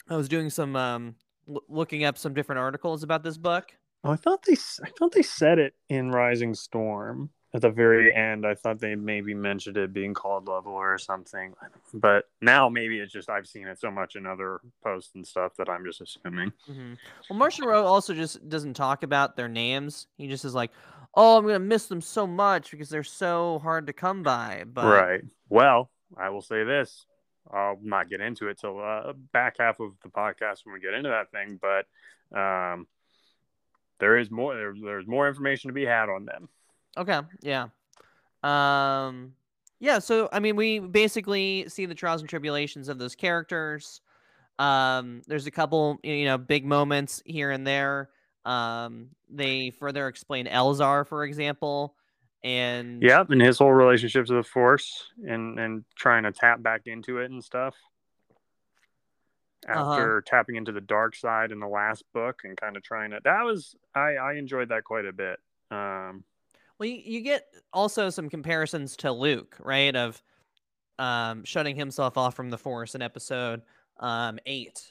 i 0.09 0.17
was 0.17 0.29
doing 0.29 0.51
some 0.51 0.77
um 0.77 1.15
l- 1.49 1.63
looking 1.69 2.05
up 2.05 2.17
some 2.19 2.33
different 2.35 2.59
articles 2.61 3.03
about 3.03 3.23
this 3.23 3.37
book 3.39 3.73
Oh, 4.05 4.13
I 4.13 4.17
thought 4.17 4.45
they. 4.47 4.53
I 4.85 4.91
thought 4.97 5.11
they 5.11 5.23
said 5.23 5.59
it 5.59 5.75
in 5.89 6.13
Rising 6.13 6.55
Storm. 6.55 7.31
At 7.55 7.63
the 7.63 7.71
very 7.71 8.15
end, 8.15 8.47
I 8.47 8.55
thought 8.55 8.79
they 8.79 8.95
maybe 8.95 9.33
mentioned 9.33 9.79
it 9.79 9.93
being 9.93 10.13
called 10.13 10.49
Leveler 10.49 10.93
or 10.93 10.99
something. 10.99 11.55
But 11.95 12.29
now 12.43 12.69
maybe 12.69 12.99
it's 12.99 13.13
just 13.13 13.31
I've 13.31 13.47
seen 13.47 13.67
it 13.67 13.81
so 13.81 13.91
much 13.91 14.17
in 14.17 14.27
other 14.27 14.61
posts 14.85 15.15
and 15.15 15.27
stuff 15.27 15.53
that 15.57 15.69
I'm 15.69 15.85
just 15.85 16.03
assuming. 16.03 16.53
Mm-hmm. 16.71 16.95
Well, 17.31 17.39
Martian 17.39 17.65
Rowe 17.65 17.87
also 17.87 18.13
just 18.13 18.47
doesn't 18.49 18.75
talk 18.75 19.03
about 19.03 19.37
their 19.37 19.49
names. 19.49 20.09
He 20.19 20.29
just 20.29 20.45
is 20.45 20.55
like, 20.55 20.73
"Oh, 21.15 21.39
I'm 21.39 21.47
gonna 21.47 21.59
miss 21.59 21.87
them 21.87 22.03
so 22.03 22.27
much 22.27 22.71
because 22.71 22.91
they're 22.91 23.03
so 23.03 23.61
hard 23.61 23.87
to 23.87 23.95
come 23.95 24.23
by." 24.23 24.65
But 24.67 24.85
right. 24.85 25.23
Well, 25.49 25.91
I 26.19 26.29
will 26.29 26.43
say 26.43 26.65
this: 26.65 27.07
I'll 27.51 27.79
not 27.83 28.11
get 28.11 28.21
into 28.21 28.49
it 28.49 28.59
till 28.59 28.79
uh, 28.79 29.15
back 29.33 29.57
half 29.59 29.81
of 29.81 29.93
the 30.03 30.11
podcast 30.11 30.65
when 30.65 30.75
we 30.75 30.81
get 30.81 30.93
into 30.93 31.09
that 31.09 31.31
thing, 31.31 31.59
but 31.63 31.87
um, 32.39 32.87
there 34.01 34.19
is 34.19 34.31
more. 34.31 34.55
There, 34.55 34.75
there's 34.85 35.07
more 35.07 35.29
information 35.29 35.69
to 35.69 35.75
be 35.75 35.87
had 35.87 36.11
on 36.11 36.27
them. 36.27 36.51
Okay. 36.99 37.21
Yeah. 37.41 37.69
Um. 38.43 39.35
Yeah. 39.81 40.01
So 40.01 40.29
I 40.33 40.41
mean, 40.41 40.57
we 40.57 40.81
basically 40.81 41.65
see 41.69 41.87
the 41.87 41.95
trials 41.95 42.21
and 42.21 42.29
tribulations 42.29 42.89
of 42.89 42.99
those 42.99 43.15
characters. 43.15 44.01
Um. 44.59 45.23
There's 45.27 45.47
a 45.47 45.51
couple, 45.51 45.99
you 46.03 46.25
know, 46.25 46.37
big 46.37 46.65
moments 46.65 47.23
here 47.25 47.51
and 47.51 47.67
there. 47.67 48.11
Um. 48.45 49.11
They 49.31 49.71
further 49.71 50.09
explain 50.09 50.47
Elzar, 50.47 51.07
for 51.07 51.25
example, 51.25 51.95
and 52.43 53.03
yeah, 53.03 53.25
and 53.29 53.43
his 53.43 53.59
whole 53.59 53.73
relationship 53.73 54.27
to 54.27 54.35
the 54.35 54.43
Force, 54.43 55.05
and 55.27 55.59
and 55.59 55.85
trying 55.97 56.23
to 56.23 56.33
tap 56.33 56.63
back 56.63 56.83
into 56.87 57.19
it 57.19 57.31
and 57.31 57.45
stuff. 57.45 57.75
Uh-huh. 59.69 59.93
After 59.93 60.23
tapping 60.27 60.57
into 60.57 60.73
the 60.73 60.81
dark 60.81 61.15
side 61.17 61.51
in 61.51 61.59
the 61.59 61.67
last 61.67 62.05
book 62.15 62.41
and 62.45 62.57
kind 62.57 62.77
of 62.77 62.83
trying 62.83 63.11
to, 63.11 63.19
that 63.25 63.43
was 63.43 63.75
I 63.95 64.15
I 64.15 64.35
enjoyed 64.35 64.69
that 64.71 64.85
quite 64.85 65.05
a 65.05 65.13
bit. 65.13 65.41
Um, 65.71 66.25
Well, 66.79 66.89
you, 66.89 67.01
you 67.05 67.21
get 67.21 67.47
also 67.73 68.11
some 68.11 68.29
comparisons 68.29 68.97
to 68.99 69.13
Luke, 69.13 69.57
right? 69.61 69.95
Of 69.95 70.23
um, 70.99 71.45
shutting 71.45 71.77
himself 71.77 72.17
off 72.17 72.35
from 72.35 72.51
the 72.51 72.59
Force 72.59 72.95
in 72.95 73.03
episode 73.03 73.63
um, 73.99 74.39
eight. 74.47 74.87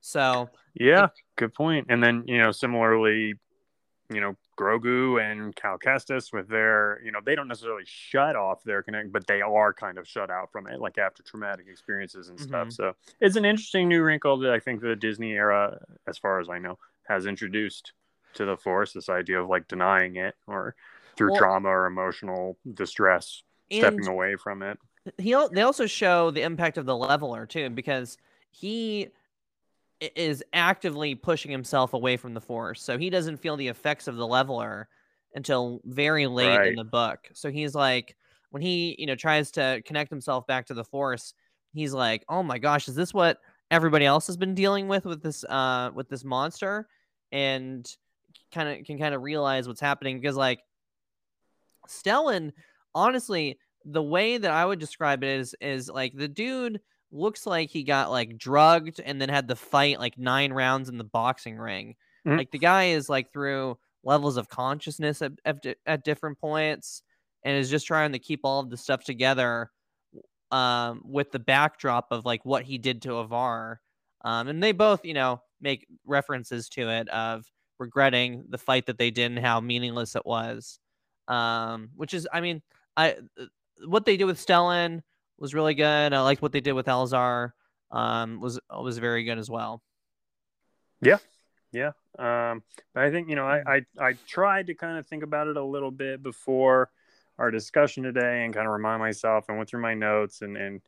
So 0.00 0.48
Yeah, 0.74 1.08
good 1.36 1.54
point. 1.54 1.86
And 1.88 2.02
then, 2.02 2.24
you 2.26 2.38
know, 2.38 2.52
similarly, 2.52 3.34
you 4.10 4.20
know, 4.20 4.36
Grogu 4.58 5.20
and 5.20 5.54
Cal 5.54 5.78
Kestis 5.78 6.32
with 6.32 6.48
their, 6.48 7.00
you 7.04 7.12
know, 7.12 7.20
they 7.24 7.34
don't 7.34 7.48
necessarily 7.48 7.84
shut 7.84 8.36
off 8.36 8.62
their 8.64 8.82
connect, 8.82 9.12
but 9.12 9.26
they 9.26 9.40
are 9.40 9.72
kind 9.72 9.98
of 9.98 10.08
shut 10.08 10.30
out 10.30 10.50
from 10.50 10.66
it, 10.66 10.80
like 10.80 10.98
after 10.98 11.22
traumatic 11.22 11.66
experiences 11.68 12.28
and 12.28 12.40
stuff. 12.40 12.68
Mhm. 12.68 12.72
So 12.72 12.96
it's 13.20 13.36
an 13.36 13.44
interesting 13.44 13.88
new 13.88 14.02
wrinkle 14.02 14.38
that 14.38 14.52
I 14.52 14.60
think 14.60 14.80
the 14.80 14.96
Disney 14.96 15.32
era, 15.32 15.78
as 16.06 16.18
far 16.18 16.40
as 16.40 16.48
I 16.48 16.58
know, 16.58 16.78
has 17.06 17.26
introduced 17.26 17.92
to 18.34 18.44
the 18.44 18.56
Force. 18.56 18.92
This 18.92 19.08
idea 19.08 19.42
of 19.42 19.48
like 19.48 19.68
denying 19.68 20.16
it 20.16 20.34
or 20.46 20.74
through 21.18 21.32
Well- 21.32 21.40
trauma 21.40 21.68
or 21.68 21.86
emotional 21.86 22.56
distress, 22.74 23.42
stepping 23.70 24.06
away 24.06 24.36
from 24.36 24.62
it. 24.62 24.78
he 25.18 25.34
they 25.52 25.62
also 25.62 25.86
show 25.86 26.30
the 26.30 26.42
impact 26.42 26.78
of 26.78 26.86
the 26.86 26.96
leveler 26.96 27.44
too, 27.44 27.68
because 27.70 28.16
he 28.50 29.08
is 30.00 30.44
actively 30.52 31.14
pushing 31.14 31.50
himself 31.50 31.92
away 31.92 32.16
from 32.16 32.32
the 32.32 32.40
Force, 32.40 32.80
so 32.82 32.96
he 32.96 33.10
doesn't 33.10 33.38
feel 33.38 33.56
the 33.56 33.68
effects 33.68 34.06
of 34.06 34.16
the 34.16 34.26
leveler 34.26 34.88
until 35.34 35.80
very 35.84 36.26
late 36.26 36.68
in 36.68 36.76
the 36.76 36.84
book. 36.84 37.28
So 37.34 37.50
he's 37.50 37.74
like, 37.74 38.16
when 38.50 38.62
he 38.62 38.94
you 38.98 39.06
know 39.06 39.14
tries 39.16 39.50
to 39.52 39.82
connect 39.84 40.08
himself 40.10 40.46
back 40.46 40.66
to 40.66 40.74
the 40.74 40.84
Force, 40.84 41.34
he's 41.74 41.92
like, 41.92 42.24
oh 42.28 42.42
my 42.42 42.58
gosh, 42.58 42.88
is 42.88 42.94
this 42.94 43.12
what 43.12 43.38
everybody 43.70 44.06
else 44.06 44.26
has 44.26 44.36
been 44.38 44.54
dealing 44.54 44.88
with 44.88 45.04
with 45.04 45.22
this 45.22 45.44
uh 45.44 45.90
with 45.94 46.08
this 46.08 46.24
monster? 46.24 46.88
And 47.32 47.86
kind 48.52 48.68
of 48.80 48.86
can 48.86 48.98
kind 48.98 49.14
of 49.14 49.22
realize 49.22 49.68
what's 49.68 49.80
happening 49.80 50.18
because 50.20 50.36
like 50.36 50.60
Stellan, 51.88 52.52
honestly, 52.94 53.58
the 53.84 54.02
way 54.02 54.38
that 54.38 54.50
I 54.50 54.64
would 54.64 54.78
describe 54.78 55.22
it 55.24 55.28
is 55.40 55.54
is 55.60 55.88
like 55.88 56.12
the 56.14 56.28
dude 56.28 56.80
looks 57.10 57.46
like 57.46 57.70
he 57.70 57.84
got 57.84 58.10
like 58.10 58.36
drugged 58.36 59.00
and 59.00 59.20
then 59.20 59.28
had 59.30 59.48
the 59.48 59.56
fight 59.56 59.98
like 59.98 60.18
nine 60.18 60.52
rounds 60.52 60.88
in 60.88 60.98
the 60.98 61.04
boxing 61.04 61.56
ring. 61.58 61.96
Mhm. 62.24 62.36
Like 62.36 62.50
the 62.50 62.58
guy 62.58 62.84
is 62.86 63.08
like 63.08 63.32
through 63.32 63.78
levels 64.04 64.36
of 64.36 64.48
consciousness 64.48 65.22
at, 65.22 65.32
at, 65.44 65.64
at 65.86 66.04
different 66.04 66.38
points 66.38 67.02
and 67.44 67.56
is 67.56 67.70
just 67.70 67.86
trying 67.86 68.12
to 68.12 68.18
keep 68.18 68.40
all 68.44 68.60
of 68.60 68.70
the 68.70 68.76
stuff 68.76 69.04
together 69.04 69.70
um 70.50 71.02
with 71.04 71.30
the 71.30 71.38
backdrop 71.38 72.06
of 72.10 72.24
like 72.24 72.44
what 72.44 72.64
he 72.64 72.78
did 72.78 73.02
to 73.02 73.16
Avar. 73.16 73.80
Um 74.24 74.48
and 74.48 74.62
they 74.62 74.72
both, 74.72 75.04
you 75.04 75.14
know, 75.14 75.42
make 75.60 75.86
references 76.06 76.68
to 76.70 76.88
it 76.90 77.08
of 77.10 77.46
regretting 77.78 78.44
the 78.48 78.58
fight 78.58 78.86
that 78.86 78.98
they 78.98 79.10
did 79.10 79.30
and 79.32 79.38
how 79.38 79.60
meaningless 79.60 80.16
it 80.16 80.26
was. 80.26 80.80
Um 81.28 81.90
which 81.94 82.12
is 82.14 82.26
I 82.32 82.40
mean, 82.40 82.62
I 82.96 83.16
what 83.86 84.04
they 84.04 84.16
did 84.16 84.24
with 84.24 84.44
Stellan 84.44 85.02
was 85.38 85.54
really 85.54 85.74
good. 85.74 86.12
I 86.12 86.20
liked 86.22 86.42
what 86.42 86.50
they 86.50 86.60
did 86.60 86.72
with 86.72 86.86
Elzar. 86.86 87.52
Um 87.92 88.40
was 88.40 88.58
was 88.70 88.98
very 88.98 89.22
good 89.22 89.38
as 89.38 89.48
well. 89.48 89.82
Yeah, 91.00 91.18
yeah. 91.70 91.92
Um, 92.18 92.64
but 92.94 93.04
I 93.04 93.10
think, 93.10 93.28
you 93.28 93.36
know, 93.36 93.46
I, 93.46 93.62
I, 93.76 93.80
I 94.00 94.12
tried 94.26 94.66
to 94.66 94.74
kind 94.74 94.98
of 94.98 95.06
think 95.06 95.22
about 95.22 95.46
it 95.46 95.56
a 95.56 95.64
little 95.64 95.92
bit 95.92 96.20
before 96.22 96.90
our 97.38 97.52
discussion 97.52 98.02
today 98.02 98.44
and 98.44 98.52
kind 98.52 98.66
of 98.66 98.72
remind 98.72 98.98
myself 98.98 99.44
and 99.48 99.56
went 99.56 99.70
through 99.70 99.82
my 99.82 99.94
notes 99.94 100.42
and, 100.42 100.56
and, 100.56 100.80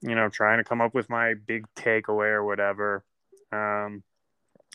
you 0.00 0.16
know, 0.16 0.28
trying 0.28 0.58
to 0.58 0.64
come 0.64 0.80
up 0.80 0.94
with 0.94 1.08
my 1.08 1.34
big 1.34 1.66
takeaway 1.76 2.30
or 2.30 2.44
whatever. 2.44 3.04
Um, 3.52 4.02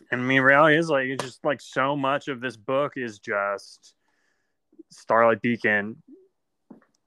and 0.09 0.21
I 0.21 0.23
mean, 0.23 0.41
reality 0.41 0.77
is 0.77 0.89
like, 0.89 1.07
it's 1.07 1.25
just 1.25 1.43
like 1.43 1.59
so 1.59 1.97
much 1.97 2.29
of 2.29 2.39
this 2.39 2.55
book 2.55 2.93
is 2.95 3.19
just 3.19 3.95
Starlight 4.91 5.41
Beacon 5.41 6.01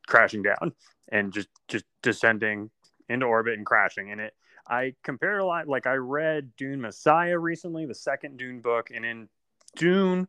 crashing 0.06 0.42
down 0.42 0.72
and 1.10 1.32
just, 1.32 1.48
just 1.68 1.84
descending 2.02 2.70
into 3.08 3.26
orbit 3.26 3.54
and 3.54 3.66
crashing. 3.66 4.10
And 4.10 4.20
it, 4.20 4.34
I 4.68 4.94
compared 5.02 5.40
a 5.40 5.44
lot. 5.44 5.68
Like 5.68 5.86
I 5.86 5.94
read 5.94 6.56
Dune 6.56 6.80
Messiah 6.80 7.38
recently, 7.38 7.86
the 7.86 7.94
second 7.94 8.36
Dune 8.36 8.60
book, 8.60 8.90
and 8.94 9.04
in 9.04 9.28
Dune 9.76 10.28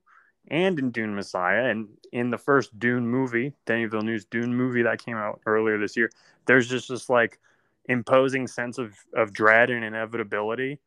and 0.50 0.80
in 0.80 0.92
Dune 0.92 1.16
Messiah, 1.16 1.66
and 1.66 1.88
in 2.12 2.30
the 2.30 2.38
first 2.38 2.78
Dune 2.80 3.08
movie, 3.08 3.54
Denis 3.66 3.92
Villeneuve's 3.92 4.26
Dune 4.26 4.56
movie 4.56 4.84
that 4.84 5.04
came 5.04 5.18
out 5.18 5.42
earlier 5.46 5.78
this 5.78 5.98
year, 5.98 6.10
there's 6.46 6.70
just 6.70 6.90
this 6.90 7.10
like 7.10 7.40
imposing 7.86 8.48
sense 8.48 8.78
of 8.78 8.94
of 9.14 9.34
dread 9.34 9.70
and 9.70 9.84
inevitability 9.84 10.80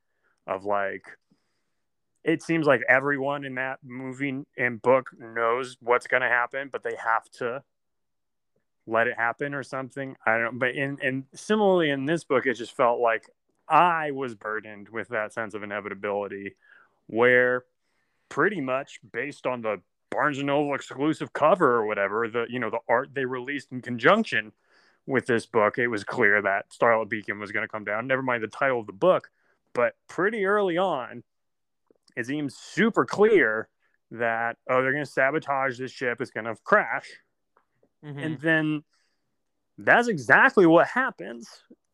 of 0.47 0.65
like 0.65 1.05
it 2.25 2.43
seems 2.43 2.67
like 2.67 2.83
everyone 2.89 3.45
in 3.45 3.55
that 3.55 3.79
movie 3.83 4.45
and 4.59 4.83
book 4.83 5.11
knows 5.19 5.77
what's 5.81 6.07
going 6.07 6.23
to 6.23 6.29
happen, 6.29 6.69
but 6.71 6.83
they 6.83 6.95
have 7.03 7.31
to 7.31 7.63
let 8.87 9.07
it 9.07 9.17
happen 9.17 9.55
or 9.55 9.63
something. 9.63 10.17
I 10.27 10.39
don't. 10.39 10.55
know. 10.55 10.59
But 10.59 10.75
in 10.75 10.99
and 11.03 11.25
similarly 11.35 11.91
in 11.91 12.07
this 12.07 12.25
book, 12.25 12.47
it 12.47 12.55
just 12.55 12.77
felt 12.77 13.01
like 13.01 13.31
I 13.69 14.11
was 14.11 14.35
burdened 14.35 14.89
with 14.89 15.09
that 15.09 15.33
sense 15.33 15.55
of 15.55 15.63
inevitability, 15.63 16.57
where 17.07 17.65
pretty 18.29 18.61
much 18.61 19.01
based 19.13 19.47
on 19.47 19.63
the 19.63 19.81
Barnes 20.11 20.39
and 20.39 20.49
Noble 20.49 20.75
exclusive 20.75 21.33
cover 21.33 21.77
or 21.77 21.87
whatever, 21.87 22.29
the 22.29 22.47
you 22.51 22.59
know 22.59 22.71
the 22.71 22.81
art 22.89 23.11
they 23.15 23.25
released 23.25 23.73
in 23.73 23.81
conjunction 23.81 24.53
with 25.07 25.27
this 25.27 25.47
book, 25.47 25.79
it 25.79 25.89
was 25.89 26.05
clear 26.05 26.43
that 26.43 26.73
Starlight 26.73 27.09
Beacon 27.09 27.39
was 27.39 27.53
going 27.53 27.65
to 27.65 27.73
come 27.73 27.85
down. 27.85 28.07
Never 28.07 28.23
mind 28.23 28.43
the 28.43 28.49
title 28.49 28.81
of 28.81 28.87
the 28.87 28.93
book, 28.93 29.31
but 29.73 29.95
pretty 30.09 30.45
early 30.45 30.79
on, 30.79 31.23
it 32.17 32.27
seems 32.27 32.57
super 32.57 33.05
clear 33.05 33.69
that 34.13 34.57
oh 34.69 34.83
they're 34.83 34.93
going 34.93 35.05
to 35.05 35.11
sabotage 35.11 35.79
this 35.79 35.93
ship, 35.93 36.21
it's 36.21 36.31
going 36.31 36.47
to 36.47 36.57
crash, 36.65 37.09
Mhm. 38.05 38.25
and 38.25 38.41
then 38.41 38.85
that's 39.79 40.09
exactly 40.09 40.67
what 40.67 40.87
happens. 40.87 41.49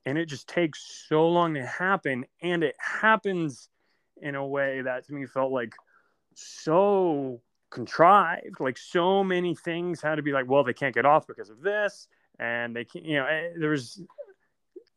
And 0.05 0.17
it 0.19 0.27
just 0.27 0.49
takes 0.49 1.05
so 1.09 1.29
long 1.29 1.55
to 1.55 1.67
happen. 1.67 2.25
And 2.41 2.63
it 2.63 2.77
happens 2.79 3.69
in 4.23 4.35
a 4.35 4.47
way 4.47 4.81
that 4.83 5.05
to 5.07 5.13
me 5.13 5.27
felt 5.27 5.53
like 5.53 5.75
so 6.35 7.41
contrived. 7.71 8.61
Like 8.61 8.79
so 8.79 9.23
many 9.25 9.55
things 9.55 10.01
had 10.01 10.17
to 10.17 10.23
be 10.23 10.33
like 10.33 10.49
well 10.49 10.65
they 10.65 10.73
can't 10.73 10.95
get 10.95 11.07
off 11.07 11.27
because 11.27 11.51
of 11.51 11.61
this. 11.61 12.09
And 12.39 12.75
they 12.75 12.85
can't 12.85 13.05
you 13.05 13.17
know 13.17 13.27
eh, 13.27 13.51
there 13.59 13.71
was 13.71 14.01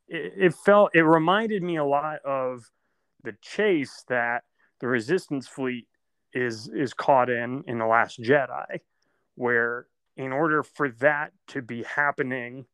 it, 0.07 0.33
it 0.37 0.53
felt 0.53 0.91
it 0.93 1.01
reminded 1.03 1.63
me 1.63 1.77
a 1.77 1.85
lot 1.85 2.19
of 2.25 2.69
the 3.23 3.33
chase 3.41 4.03
that 4.07 4.43
the 4.79 4.87
resistance 4.87 5.47
fleet 5.47 5.87
is 6.33 6.69
is 6.69 6.93
caught 6.93 7.29
in 7.29 7.63
in 7.67 7.79
the 7.79 7.85
last 7.85 8.21
jedi 8.21 8.79
where 9.35 9.87
in 10.17 10.31
order 10.31 10.61
for 10.63 10.89
that 10.89 11.31
to 11.47 11.61
be 11.61 11.83
happening 11.83 12.65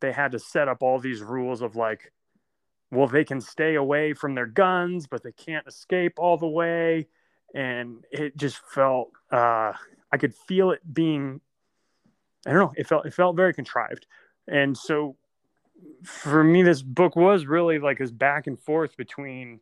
they 0.00 0.12
had 0.12 0.32
to 0.32 0.38
set 0.38 0.68
up 0.68 0.82
all 0.82 0.98
these 0.98 1.22
rules 1.22 1.62
of 1.62 1.76
like 1.76 2.12
well 2.90 3.06
they 3.06 3.24
can 3.24 3.40
stay 3.40 3.74
away 3.74 4.12
from 4.12 4.34
their 4.34 4.46
guns 4.46 5.06
but 5.06 5.22
they 5.22 5.32
can't 5.32 5.66
escape 5.66 6.14
all 6.18 6.36
the 6.36 6.46
way. 6.46 7.08
And 7.54 8.04
it 8.10 8.36
just 8.36 8.58
felt 8.72 9.10
uh 9.32 9.72
i 10.12 10.16
could 10.18 10.34
feel 10.34 10.70
it 10.70 10.80
being 10.92 11.40
i 12.46 12.52
don't 12.52 12.60
know 12.60 12.72
it 12.76 12.86
felt 12.86 13.06
it 13.06 13.14
felt 13.14 13.36
very 13.36 13.54
contrived. 13.54 14.06
And 14.46 14.76
so 14.76 15.16
for 16.04 16.44
me 16.44 16.62
this 16.62 16.82
book 16.82 17.16
was 17.16 17.46
really 17.46 17.78
like 17.78 17.98
this 17.98 18.10
back 18.10 18.46
and 18.46 18.60
forth 18.60 18.96
between 18.96 19.60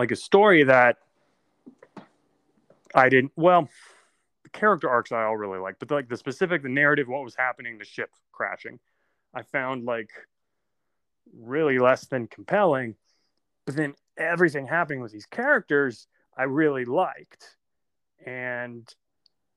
like 0.00 0.10
a 0.10 0.16
story 0.16 0.64
that 0.64 0.96
i 2.94 3.08
didn't 3.08 3.32
well 3.36 3.68
the 4.52 4.58
character 4.58 4.88
arcs 4.88 5.12
I 5.12 5.24
all 5.24 5.36
really 5.36 5.58
like, 5.58 5.76
but 5.78 5.90
like 5.90 6.08
the 6.08 6.16
specific 6.16 6.62
the 6.62 6.68
narrative, 6.68 7.08
what 7.08 7.24
was 7.24 7.34
happening, 7.34 7.78
the 7.78 7.84
ship 7.84 8.10
crashing, 8.32 8.78
I 9.34 9.42
found 9.42 9.84
like 9.84 10.10
really 11.38 11.78
less 11.78 12.06
than 12.06 12.26
compelling. 12.26 12.96
But 13.66 13.76
then 13.76 13.94
everything 14.16 14.66
happening 14.66 15.00
with 15.00 15.12
these 15.12 15.26
characters, 15.26 16.06
I 16.36 16.44
really 16.44 16.84
liked, 16.84 17.56
and 18.24 18.92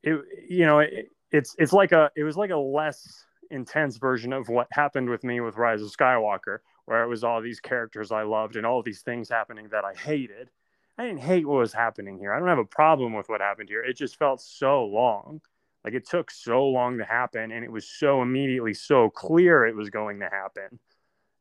it 0.04 0.20
you 0.48 0.66
know 0.66 0.80
it, 0.80 1.10
it's 1.32 1.56
it's 1.58 1.74
like 1.74 1.92
a 1.92 2.12
it 2.16 2.24
was 2.24 2.38
like 2.38 2.52
a 2.52 2.58
less 2.58 3.26
intense 3.50 3.98
version 3.98 4.34
of 4.34 4.50
what 4.50 4.68
happened 4.72 5.10
with 5.10 5.24
me 5.24 5.40
with 5.40 5.58
Rise 5.58 5.82
of 5.82 5.90
Skywalker, 5.90 6.60
where 6.86 7.04
it 7.04 7.08
was 7.08 7.24
all 7.24 7.42
these 7.42 7.60
characters 7.60 8.12
I 8.12 8.24
loved 8.24 8.56
and 8.56 8.66
all 8.66 8.82
these 8.82 9.02
things 9.02 9.30
happening 9.30 9.70
that 9.72 9.86
I 9.86 9.94
hated. 9.94 10.50
I 10.98 11.06
didn't 11.06 11.22
hate 11.22 11.48
what 11.48 11.60
was 11.60 11.74
happening 11.74 12.20
here. 12.20 12.34
I 12.34 12.40
don't 12.40 12.48
have 12.50 12.58
a 12.60 12.66
problem 12.66 13.14
with 13.14 13.30
what 13.30 13.42
happened 13.42 13.70
here. 13.70 13.84
It 13.84 13.98
just 13.98 14.18
felt 14.18 14.42
so 14.42 14.86
long. 14.86 15.42
Like 15.84 15.94
it 15.94 16.08
took 16.08 16.32
so 16.32 16.66
long 16.66 16.98
to 17.00 17.06
happen 17.06 17.52
and 17.52 17.64
it 17.64 17.72
was 17.72 17.88
so 17.88 18.22
immediately 18.22 18.74
so 18.74 19.10
clear 19.10 19.66
it 19.66 19.76
was 19.76 19.90
going 19.90 20.20
to 20.20 20.30
happen. 20.30 20.80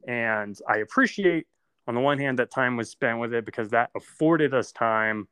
And 0.07 0.59
I 0.69 0.79
appreciate 0.79 1.47
on 1.87 1.95
the 1.95 2.01
one 2.01 2.19
hand 2.19 2.39
that 2.39 2.51
time 2.51 2.77
was 2.77 2.91
spent 2.91 3.19
with 3.19 3.35
it 3.35 3.45
because 3.45 3.71
that 3.71 3.91
afforded 3.95 4.55
us 4.55 4.73
time 4.73 5.29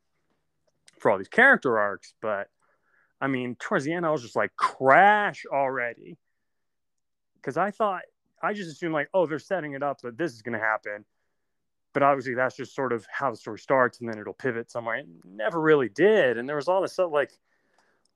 for 0.99 1.11
all 1.11 1.17
these 1.17 1.27
character 1.27 1.79
arcs, 1.79 2.13
but 2.21 2.47
I 3.19 3.27
mean, 3.27 3.55
towards 3.59 3.85
the 3.85 3.93
end, 3.93 4.05
I 4.05 4.09
was 4.09 4.23
just 4.23 4.35
like, 4.35 4.55
crash 4.55 5.45
already. 5.51 6.17
Because 7.35 7.55
I 7.55 7.69
thought, 7.69 8.01
I 8.43 8.53
just 8.53 8.71
assume 8.71 8.91
like, 8.91 9.09
oh, 9.13 9.25
they're 9.25 9.39
setting 9.39 9.73
it 9.73 9.83
up 9.83 10.01
that 10.01 10.17
this 10.17 10.33
is 10.33 10.41
going 10.41 10.57
to 10.57 10.63
happen. 10.63 11.05
But 11.93 12.03
obviously, 12.03 12.35
that's 12.35 12.55
just 12.55 12.73
sort 12.73 12.93
of 12.93 13.05
how 13.11 13.31
the 13.31 13.37
story 13.37 13.59
starts, 13.59 13.99
and 13.99 14.09
then 14.09 14.17
it'll 14.17 14.33
pivot 14.33 14.71
somewhere. 14.71 14.95
It 14.95 15.07
never 15.25 15.59
really 15.59 15.89
did. 15.89 16.37
And 16.37 16.47
there 16.47 16.55
was 16.55 16.69
all 16.69 16.81
this 16.81 16.93
stuff 16.93 17.11
like, 17.11 17.31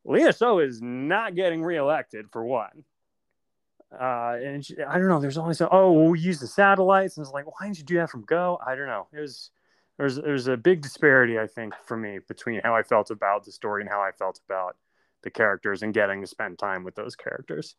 Lina 0.06 0.32
Soh 0.32 0.60
is 0.60 0.82
not 0.82 1.36
getting 1.36 1.64
reelected, 1.64 2.28
for 2.32 2.46
one. 2.46 2.86
Uh, 3.92 4.38
and 4.42 4.66
she, 4.66 4.76
I 4.82 4.98
don't 4.98 5.08
know, 5.08 5.20
there's 5.20 5.38
always, 5.38 5.62
oh, 5.62 5.92
well, 5.92 6.08
we 6.08 6.20
use 6.20 6.40
the 6.40 6.48
satellites. 6.48 7.18
And 7.18 7.26
it's 7.26 7.34
like, 7.34 7.46
why 7.48 7.68
didn't 7.68 7.80
you 7.80 7.84
do 7.84 7.96
that 7.96 8.10
from 8.10 8.24
Go? 8.24 8.60
I 8.66 8.76
don't 8.76 8.88
know. 8.88 9.08
It 9.12 9.20
was, 9.20 9.52
there's, 9.98 10.16
there's 10.18 10.48
a 10.48 10.58
big 10.58 10.82
disparity, 10.82 11.40
I 11.40 11.48
think, 11.48 11.74
for 11.86 11.98
me 11.98 12.20
between 12.28 12.62
how 12.64 12.76
I 12.76 12.84
felt 12.84 13.12
about 13.12 13.44
the 13.44 13.52
story 13.52 13.82
and 13.82 13.90
how 13.90 14.02
I 14.02 14.12
felt 14.12 14.40
about 14.48 14.78
the 15.24 15.32
characters 15.32 15.84
and 15.84 15.94
getting 15.94 16.22
to 16.22 16.28
spend 16.28 16.60
time 16.60 16.84
with 16.84 16.96
those 16.96 17.16
characters. 17.16 17.76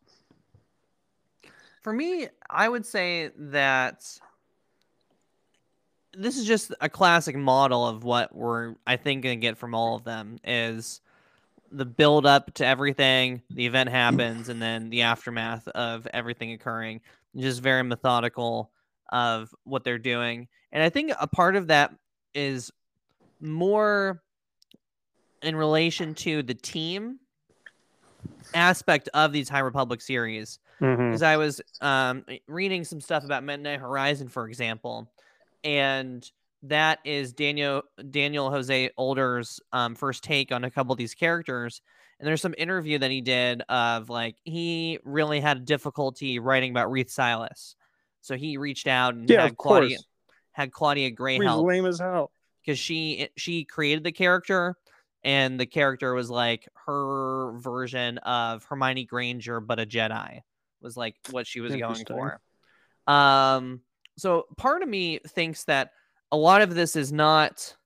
For 1.86 1.92
me, 1.92 2.26
I 2.50 2.68
would 2.68 2.84
say 2.84 3.30
that 3.38 4.04
this 6.12 6.36
is 6.36 6.44
just 6.44 6.74
a 6.80 6.88
classic 6.88 7.36
model 7.36 7.86
of 7.86 8.02
what 8.02 8.34
we're 8.34 8.74
I 8.88 8.96
think 8.96 9.22
to 9.22 9.36
get 9.36 9.56
from 9.56 9.72
all 9.72 9.94
of 9.94 10.02
them 10.02 10.40
is 10.42 11.00
the 11.70 11.84
build 11.84 12.26
up 12.26 12.52
to 12.54 12.66
everything, 12.66 13.40
the 13.50 13.66
event 13.66 13.90
happens 13.90 14.48
and 14.48 14.60
then 14.60 14.90
the 14.90 15.02
aftermath 15.02 15.68
of 15.68 16.08
everything 16.12 16.50
occurring. 16.50 17.02
Just 17.36 17.62
very 17.62 17.84
methodical 17.84 18.72
of 19.12 19.54
what 19.62 19.84
they're 19.84 19.96
doing. 19.96 20.48
And 20.72 20.82
I 20.82 20.88
think 20.88 21.12
a 21.20 21.28
part 21.28 21.54
of 21.54 21.68
that 21.68 21.94
is 22.34 22.72
more 23.40 24.24
in 25.40 25.54
relation 25.54 26.14
to 26.14 26.42
the 26.42 26.54
team 26.54 27.20
aspect 28.54 29.08
of 29.14 29.30
these 29.30 29.48
High 29.48 29.60
Republic 29.60 30.00
series. 30.00 30.58
Because 30.78 31.22
mm-hmm. 31.22 31.24
I 31.24 31.36
was 31.36 31.60
um, 31.80 32.24
reading 32.46 32.84
some 32.84 33.00
stuff 33.00 33.24
about 33.24 33.44
Midnight 33.44 33.80
Horizon, 33.80 34.28
for 34.28 34.46
example, 34.46 35.10
and 35.64 36.28
that 36.62 36.98
is 37.04 37.32
Daniel 37.32 37.82
Daniel 38.10 38.50
Jose 38.50 38.90
Older's 38.96 39.60
um, 39.72 39.94
first 39.94 40.22
take 40.22 40.52
on 40.52 40.64
a 40.64 40.70
couple 40.70 40.92
of 40.92 40.98
these 40.98 41.14
characters. 41.14 41.80
And 42.18 42.26
there's 42.26 42.40
some 42.40 42.54
interview 42.56 42.98
that 42.98 43.10
he 43.10 43.20
did 43.20 43.62
of 43.68 44.08
like 44.08 44.36
he 44.44 44.98
really 45.04 45.40
had 45.40 45.64
difficulty 45.64 46.38
writing 46.38 46.70
about 46.70 46.90
Reath 46.90 47.10
Silas, 47.10 47.76
so 48.20 48.36
he 48.36 48.56
reached 48.56 48.86
out 48.86 49.14
and 49.14 49.28
yeah, 49.28 49.42
had 49.42 49.56
Claudia 49.56 49.96
course. 49.96 50.06
had 50.52 50.72
Claudia 50.72 51.10
Gray 51.10 51.38
help. 51.38 51.66
Lame 51.66 51.86
as 51.86 51.98
hell 51.98 52.30
because 52.64 52.78
she 52.78 53.28
she 53.36 53.64
created 53.64 54.04
the 54.04 54.12
character 54.12 54.76
and 55.24 55.58
the 55.58 55.66
character 55.66 56.14
was 56.14 56.30
like 56.30 56.68
her 56.86 57.52
version 57.58 58.18
of 58.18 58.64
Hermione 58.64 59.04
Granger, 59.04 59.60
but 59.60 59.80
a 59.80 59.86
Jedi 59.86 60.40
was 60.86 60.96
like 60.96 61.16
what 61.30 61.46
she 61.46 61.60
was 61.60 61.74
going 61.74 62.04
for. 62.06 62.40
Um, 63.12 63.80
so 64.16 64.46
part 64.56 64.82
of 64.82 64.88
me 64.88 65.18
thinks 65.26 65.64
that 65.64 65.90
a 66.32 66.36
lot 66.36 66.62
of 66.62 66.74
this 66.74 66.96
is 66.96 67.12
not 67.12 67.76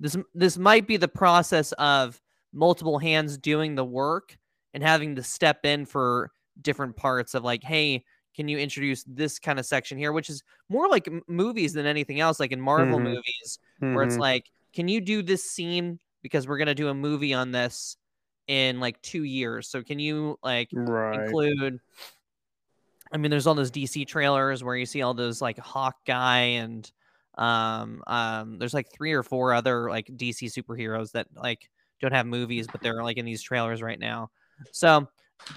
this. 0.00 0.16
This 0.32 0.56
might 0.56 0.86
be 0.86 0.96
the 0.96 1.08
process 1.08 1.72
of 1.72 2.20
multiple 2.52 2.98
hands 2.98 3.36
doing 3.36 3.74
the 3.74 3.84
work 3.84 4.38
and 4.72 4.82
having 4.82 5.16
to 5.16 5.22
step 5.22 5.64
in 5.64 5.84
for 5.84 6.30
different 6.62 6.96
parts 6.96 7.34
of 7.34 7.42
like, 7.42 7.64
hey, 7.64 8.04
can 8.36 8.48
you 8.48 8.58
introduce 8.58 9.04
this 9.04 9.38
kind 9.38 9.58
of 9.58 9.66
section 9.66 9.98
here, 9.98 10.12
which 10.12 10.30
is 10.30 10.42
more 10.68 10.88
like 10.88 11.08
m- 11.08 11.22
movies 11.26 11.72
than 11.72 11.86
anything 11.86 12.20
else, 12.20 12.38
like 12.38 12.52
in 12.52 12.60
Marvel 12.60 12.98
mm-hmm. 12.98 13.08
movies, 13.08 13.58
where 13.80 13.90
mm-hmm. 13.90 14.08
it's 14.08 14.16
like, 14.16 14.50
can 14.72 14.88
you 14.88 15.00
do 15.00 15.22
this 15.22 15.50
scene 15.50 15.98
because 16.22 16.48
we're 16.48 16.58
gonna 16.58 16.74
do 16.74 16.88
a 16.88 16.94
movie 16.94 17.34
on 17.34 17.50
this 17.52 17.96
in 18.46 18.80
like 18.80 19.00
two 19.02 19.24
years. 19.24 19.68
So 19.68 19.82
can 19.82 19.98
you 19.98 20.38
like 20.42 20.68
right. 20.72 21.24
include? 21.24 21.78
I 23.14 23.16
mean, 23.16 23.30
there's 23.30 23.46
all 23.46 23.54
those 23.54 23.70
DC 23.70 24.06
trailers 24.08 24.64
where 24.64 24.76
you 24.76 24.86
see 24.86 25.02
all 25.02 25.14
those 25.14 25.40
like 25.40 25.58
Hawk 25.58 25.96
guy 26.04 26.40
and 26.40 26.90
um 27.36 28.00
um 28.06 28.58
there's 28.58 28.74
like 28.74 28.92
three 28.92 29.12
or 29.12 29.24
four 29.24 29.52
other 29.52 29.88
like 29.88 30.06
DC 30.06 30.52
superheroes 30.52 31.10
that 31.12 31.26
like 31.34 31.68
don't 32.00 32.12
have 32.12 32.26
movies 32.26 32.68
but 32.70 32.80
they're 32.80 33.02
like 33.02 33.16
in 33.16 33.24
these 33.24 33.42
trailers 33.42 33.82
right 33.82 33.98
now. 33.98 34.30
So 34.72 35.08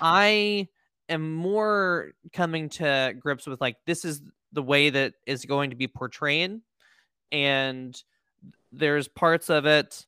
I 0.01 0.67
am 1.09 1.33
more 1.33 2.11
coming 2.33 2.69
to 2.69 3.13
grips 3.19 3.47
with 3.47 3.59
like 3.59 3.77
this 3.85 4.05
is 4.05 4.21
the 4.53 4.63
way 4.63 4.89
that 4.89 5.13
is 5.25 5.45
going 5.45 5.71
to 5.71 5.75
be 5.75 5.87
portrayed 5.87 6.59
and 7.31 8.01
there's 8.71 9.07
parts 9.07 9.49
of 9.49 9.65
it 9.65 10.05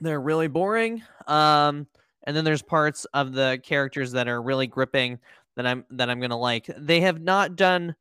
they're 0.00 0.20
really 0.20 0.48
boring. 0.48 1.02
Um, 1.26 1.86
and 2.26 2.36
then 2.36 2.44
there's 2.44 2.62
parts 2.62 3.04
of 3.14 3.32
the 3.32 3.60
characters 3.62 4.12
that 4.12 4.28
are 4.28 4.40
really 4.40 4.66
gripping 4.66 5.18
that 5.56 5.66
I'm 5.66 5.84
that 5.90 6.10
I'm 6.10 6.20
gonna 6.20 6.38
like. 6.38 6.68
They 6.76 7.00
have 7.00 7.20
not 7.20 7.56
done, 7.56 7.94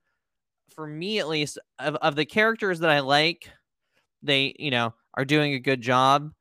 for 0.76 0.86
me 0.86 1.20
at 1.20 1.28
least, 1.28 1.60
of, 1.80 1.96
of 1.96 2.16
the 2.16 2.26
characters 2.26 2.80
that 2.80 2.90
I 2.90 3.00
like. 3.00 3.50
They, 4.22 4.56
you 4.58 4.72
know, 4.72 4.94
are 5.14 5.26
doing 5.26 5.54
a 5.54 5.60
good 5.60 5.82
job, 5.82 6.32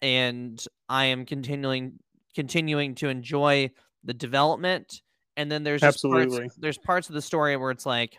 and 0.00 0.64
I 0.88 1.06
am 1.06 1.26
continuing 1.26 1.98
continuing 2.34 2.94
to 2.96 3.08
enjoy 3.08 3.70
the 4.04 4.14
development. 4.14 5.02
And 5.36 5.50
then 5.50 5.64
there's 5.64 5.82
absolutely 5.82 6.40
parts, 6.40 6.56
there's 6.56 6.78
parts 6.78 7.08
of 7.08 7.14
the 7.14 7.22
story 7.22 7.56
where 7.56 7.70
it's 7.70 7.86
like, 7.86 8.18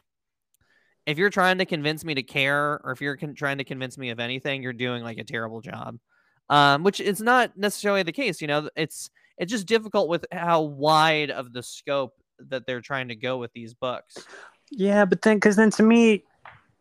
if 1.06 1.18
you're 1.18 1.30
trying 1.30 1.60
to 1.60 1.66
convince 1.66 2.04
me 2.04 2.16
to 2.16 2.24
care, 2.24 2.82
or 2.84 2.92
if 2.92 3.02
you're 3.02 3.18
con- 3.18 3.36
trying 3.36 3.60
to 3.60 3.64
convince 3.64 3.98
me 3.98 4.10
of 4.10 4.20
anything, 4.20 4.64
you're 4.64 4.74
doing 4.74 5.04
like 5.04 5.20
a 5.20 5.24
terrible 5.24 5.62
job 5.62 6.00
um, 6.50 6.84
which 6.84 7.00
is 7.00 7.22
not 7.22 7.58
necessarily 7.58 8.04
the 8.04 8.12
case. 8.12 8.42
You 8.42 8.48
know, 8.48 8.70
it's 8.76 9.10
it's 9.38 9.52
just 9.52 9.66
difficult 9.66 10.10
with 10.10 10.26
how 10.32 10.62
wide 10.62 11.32
of 11.32 11.54
the 11.54 11.64
scope 11.64 12.14
that 12.40 12.66
they're 12.66 12.82
trying 12.82 13.08
to 13.10 13.16
go 13.16 13.38
with 13.38 13.52
these 13.54 13.74
books. 13.74 14.18
Yeah, 14.72 15.06
but 15.06 15.22
then 15.22 15.38
because 15.38 15.56
then 15.56 15.72
to 15.72 15.84
me, 15.84 16.24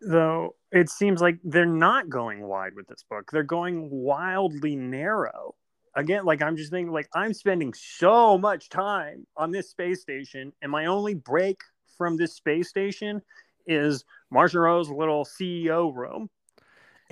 though, 0.00 0.54
it 0.70 0.88
seems 0.88 1.20
like 1.20 1.38
they're 1.44 1.66
not 1.66 2.08
going 2.08 2.40
wide 2.42 2.74
with 2.74 2.86
this 2.86 3.04
book. 3.08 3.30
They're 3.30 3.42
going 3.42 3.90
wildly 3.90 4.76
narrow. 4.76 5.54
Again, 5.94 6.24
like 6.24 6.40
I'm 6.40 6.56
just 6.56 6.70
thinking, 6.70 6.92
like 6.92 7.08
I'm 7.14 7.34
spending 7.34 7.74
so 7.74 8.38
much 8.38 8.70
time 8.70 9.26
on 9.36 9.50
this 9.50 9.70
space 9.70 10.00
station, 10.00 10.52
and 10.62 10.72
my 10.72 10.86
only 10.86 11.14
break 11.14 11.60
from 11.98 12.16
this 12.16 12.34
space 12.34 12.68
station 12.68 13.20
is 13.66 14.04
Marchion 14.32 14.62
Ro's 14.62 14.88
little 14.88 15.24
CEO 15.24 15.94
room 15.94 16.28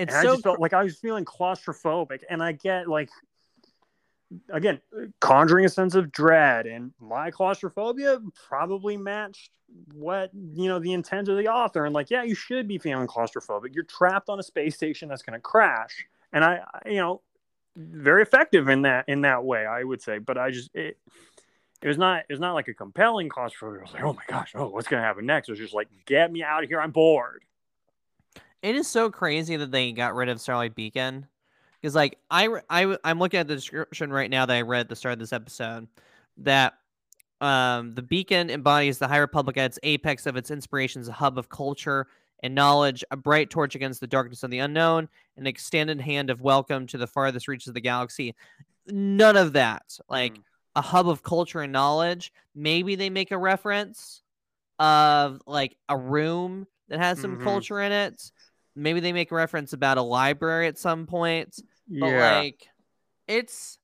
it's 0.00 0.14
and 0.14 0.22
so 0.22 0.30
I 0.30 0.32
just 0.32 0.42
felt 0.42 0.60
like 0.60 0.72
I 0.72 0.82
was 0.82 0.96
feeling 0.96 1.26
claustrophobic, 1.26 2.22
and 2.30 2.42
I 2.42 2.52
get 2.52 2.88
like 2.88 3.10
again 4.50 4.80
conjuring 5.20 5.64
a 5.64 5.68
sense 5.68 5.94
of 5.94 6.12
dread, 6.12 6.66
and 6.66 6.92
my 7.00 7.30
claustrophobia 7.30 8.20
probably 8.48 8.96
matched 8.96 9.50
what 9.94 10.30
you 10.34 10.68
know 10.68 10.78
the 10.78 10.92
intent 10.92 11.28
of 11.28 11.36
the 11.36 11.48
author, 11.48 11.84
and 11.84 11.94
like 11.94 12.10
yeah, 12.10 12.22
you 12.22 12.34
should 12.34 12.68
be 12.68 12.78
feeling 12.78 13.06
claustrophobic. 13.06 13.74
You're 13.74 13.84
trapped 13.84 14.28
on 14.28 14.38
a 14.38 14.42
space 14.42 14.74
station 14.76 15.08
that's 15.08 15.22
going 15.22 15.34
to 15.34 15.40
crash, 15.40 16.06
and 16.32 16.44
I, 16.44 16.60
you 16.86 16.96
know 16.96 17.22
very 17.76 18.22
effective 18.22 18.68
in 18.68 18.82
that 18.82 19.08
in 19.08 19.22
that 19.22 19.44
way, 19.44 19.66
I 19.66 19.84
would 19.84 20.02
say. 20.02 20.18
But 20.18 20.38
I 20.38 20.50
just 20.50 20.70
it, 20.74 20.98
it 21.82 21.88
was 21.88 21.98
not 21.98 22.24
it 22.28 22.32
was 22.32 22.40
not 22.40 22.54
like 22.54 22.68
a 22.68 22.74
compelling 22.74 23.28
claustrophobia. 23.28 23.80
I 23.80 23.82
was 23.82 23.92
like, 23.92 24.02
oh 24.02 24.12
my 24.12 24.22
gosh, 24.28 24.52
oh 24.54 24.68
what's 24.68 24.88
gonna 24.88 25.02
happen 25.02 25.26
next? 25.26 25.48
It 25.48 25.52
was 25.52 25.58
just 25.58 25.74
like, 25.74 25.88
get 26.06 26.32
me 26.32 26.42
out 26.42 26.62
of 26.62 26.68
here, 26.68 26.80
I'm 26.80 26.90
bored. 26.90 27.44
It 28.62 28.76
is 28.76 28.86
so 28.86 29.10
crazy 29.10 29.56
that 29.56 29.70
they 29.70 29.92
got 29.92 30.14
rid 30.14 30.28
of 30.28 30.40
Starlight 30.40 30.74
Beacon. 30.74 31.26
Because, 31.80 31.94
like, 31.94 32.18
I, 32.30 32.48
I, 32.68 32.96
I'm 33.04 33.18
looking 33.18 33.40
at 33.40 33.48
the 33.48 33.54
description 33.54 34.12
right 34.12 34.30
now 34.30 34.44
that 34.46 34.54
I 34.56 34.60
read 34.62 34.80
at 34.80 34.88
the 34.88 34.96
start 34.96 35.14
of 35.14 35.18
this 35.18 35.32
episode 35.32 35.88
that 36.38 36.74
um, 37.40 37.92
the 37.94 38.02
beacon 38.02 38.50
embodies 38.50 38.98
the 38.98 39.08
High 39.08 39.18
Republic 39.18 39.56
at 39.56 39.66
its 39.66 39.78
apex 39.82 40.26
of 40.26 40.36
its 40.36 40.50
inspirations, 40.50 41.08
a 41.08 41.12
hub 41.12 41.38
of 41.38 41.48
culture 41.48 42.06
and 42.42 42.54
knowledge, 42.54 43.02
a 43.10 43.16
bright 43.16 43.48
torch 43.50 43.74
against 43.74 44.00
the 44.00 44.06
darkness 44.06 44.42
of 44.42 44.50
the 44.50 44.58
unknown, 44.58 45.08
an 45.36 45.46
extended 45.46 46.00
hand 46.00 46.28
of 46.30 46.40
welcome 46.42 46.86
to 46.86 46.98
the 46.98 47.06
farthest 47.06 47.48
reaches 47.48 47.68
of 47.68 47.74
the 47.74 47.80
galaxy. 47.80 48.34
none 48.86 49.36
of 49.36 49.52
that. 49.52 49.98
Like 50.08 50.34
Mm. 50.34 50.42
a 50.74 50.80
hub 50.80 51.08
of 51.08 51.22
culture 51.22 51.60
and 51.60 51.72
knowledge. 51.72 52.32
Maybe 52.54 52.94
they 52.96 53.08
make 53.10 53.30
a 53.30 53.38
reference 53.38 54.22
of 54.80 55.40
like 55.46 55.76
a 55.88 55.96
room 55.96 56.66
that 56.88 56.98
has 56.98 57.20
some 57.20 57.36
Mhm. 57.38 57.42
culture 57.44 57.80
in 57.80 57.92
it. 57.92 58.32
Maybe 58.74 58.98
they 59.00 59.12
make 59.12 59.30
a 59.30 59.34
reference 59.36 59.74
about 59.74 59.98
a 59.98 60.02
library 60.02 60.66
at 60.66 60.78
some 60.78 61.06
point. 61.06 61.60
But 61.90 62.06
yeah. 62.06 62.38
like 62.38 62.68
it's 63.26 63.78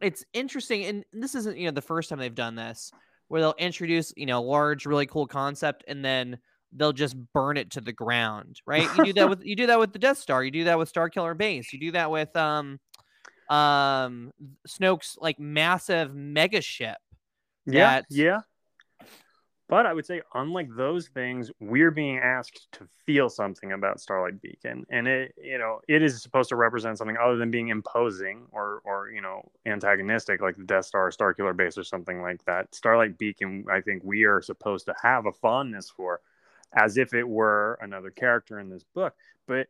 it's 0.00 0.24
interesting 0.32 0.84
and 0.84 1.04
this 1.12 1.34
isn't 1.34 1.56
you 1.56 1.66
know 1.66 1.72
the 1.72 1.82
first 1.82 2.08
time 2.08 2.18
they've 2.18 2.34
done 2.34 2.54
this 2.54 2.92
where 3.26 3.40
they'll 3.40 3.54
introduce 3.58 4.12
you 4.16 4.26
know 4.26 4.38
a 4.38 4.40
large 4.40 4.86
really 4.86 5.06
cool 5.06 5.26
concept 5.26 5.84
and 5.88 6.04
then 6.04 6.38
they'll 6.72 6.92
just 6.92 7.16
burn 7.34 7.56
it 7.56 7.70
to 7.70 7.80
the 7.80 7.92
ground 7.92 8.60
right 8.66 8.88
you 8.96 9.06
do 9.06 9.12
that 9.12 9.28
with 9.28 9.40
you 9.44 9.56
do 9.56 9.66
that 9.66 9.78
with 9.78 9.92
the 9.92 9.98
death 9.98 10.18
star 10.18 10.44
you 10.44 10.50
do 10.50 10.64
that 10.64 10.78
with 10.78 10.88
star 10.88 11.10
killer 11.10 11.34
base 11.34 11.72
you 11.72 11.80
do 11.80 11.90
that 11.90 12.10
with 12.10 12.34
um 12.36 12.78
um 13.50 14.30
snoke's 14.68 15.16
like 15.20 15.40
massive 15.40 16.14
mega 16.14 16.60
ship 16.60 16.98
yeah, 17.66 18.00
yeah. 18.10 18.40
But 19.68 19.84
I 19.84 19.92
would 19.92 20.06
say, 20.06 20.22
unlike 20.32 20.68
those 20.74 21.08
things, 21.08 21.50
we're 21.60 21.90
being 21.90 22.18
asked 22.18 22.68
to 22.72 22.88
feel 23.04 23.28
something 23.28 23.72
about 23.72 24.00
Starlight 24.00 24.40
Beacon, 24.40 24.86
and 24.88 25.06
it, 25.06 25.34
you 25.36 25.58
know, 25.58 25.80
it 25.86 26.02
is 26.02 26.22
supposed 26.22 26.48
to 26.48 26.56
represent 26.56 26.96
something 26.96 27.18
other 27.22 27.36
than 27.36 27.50
being 27.50 27.68
imposing 27.68 28.46
or, 28.50 28.80
or 28.84 29.10
you 29.10 29.20
know, 29.20 29.42
antagonistic, 29.66 30.40
like 30.40 30.56
the 30.56 30.64
Death 30.64 30.86
Star, 30.86 31.10
Star 31.10 31.34
Killer 31.34 31.52
Base, 31.52 31.76
or 31.76 31.84
something 31.84 32.22
like 32.22 32.42
that. 32.46 32.74
Starlight 32.74 33.18
Beacon, 33.18 33.66
I 33.70 33.82
think 33.82 34.02
we 34.04 34.24
are 34.24 34.40
supposed 34.40 34.86
to 34.86 34.94
have 35.02 35.26
a 35.26 35.32
fondness 35.32 35.90
for, 35.90 36.22
as 36.72 36.96
if 36.96 37.12
it 37.12 37.28
were 37.28 37.78
another 37.82 38.10
character 38.10 38.58
in 38.58 38.70
this 38.70 38.84
book. 38.94 39.14
But 39.46 39.68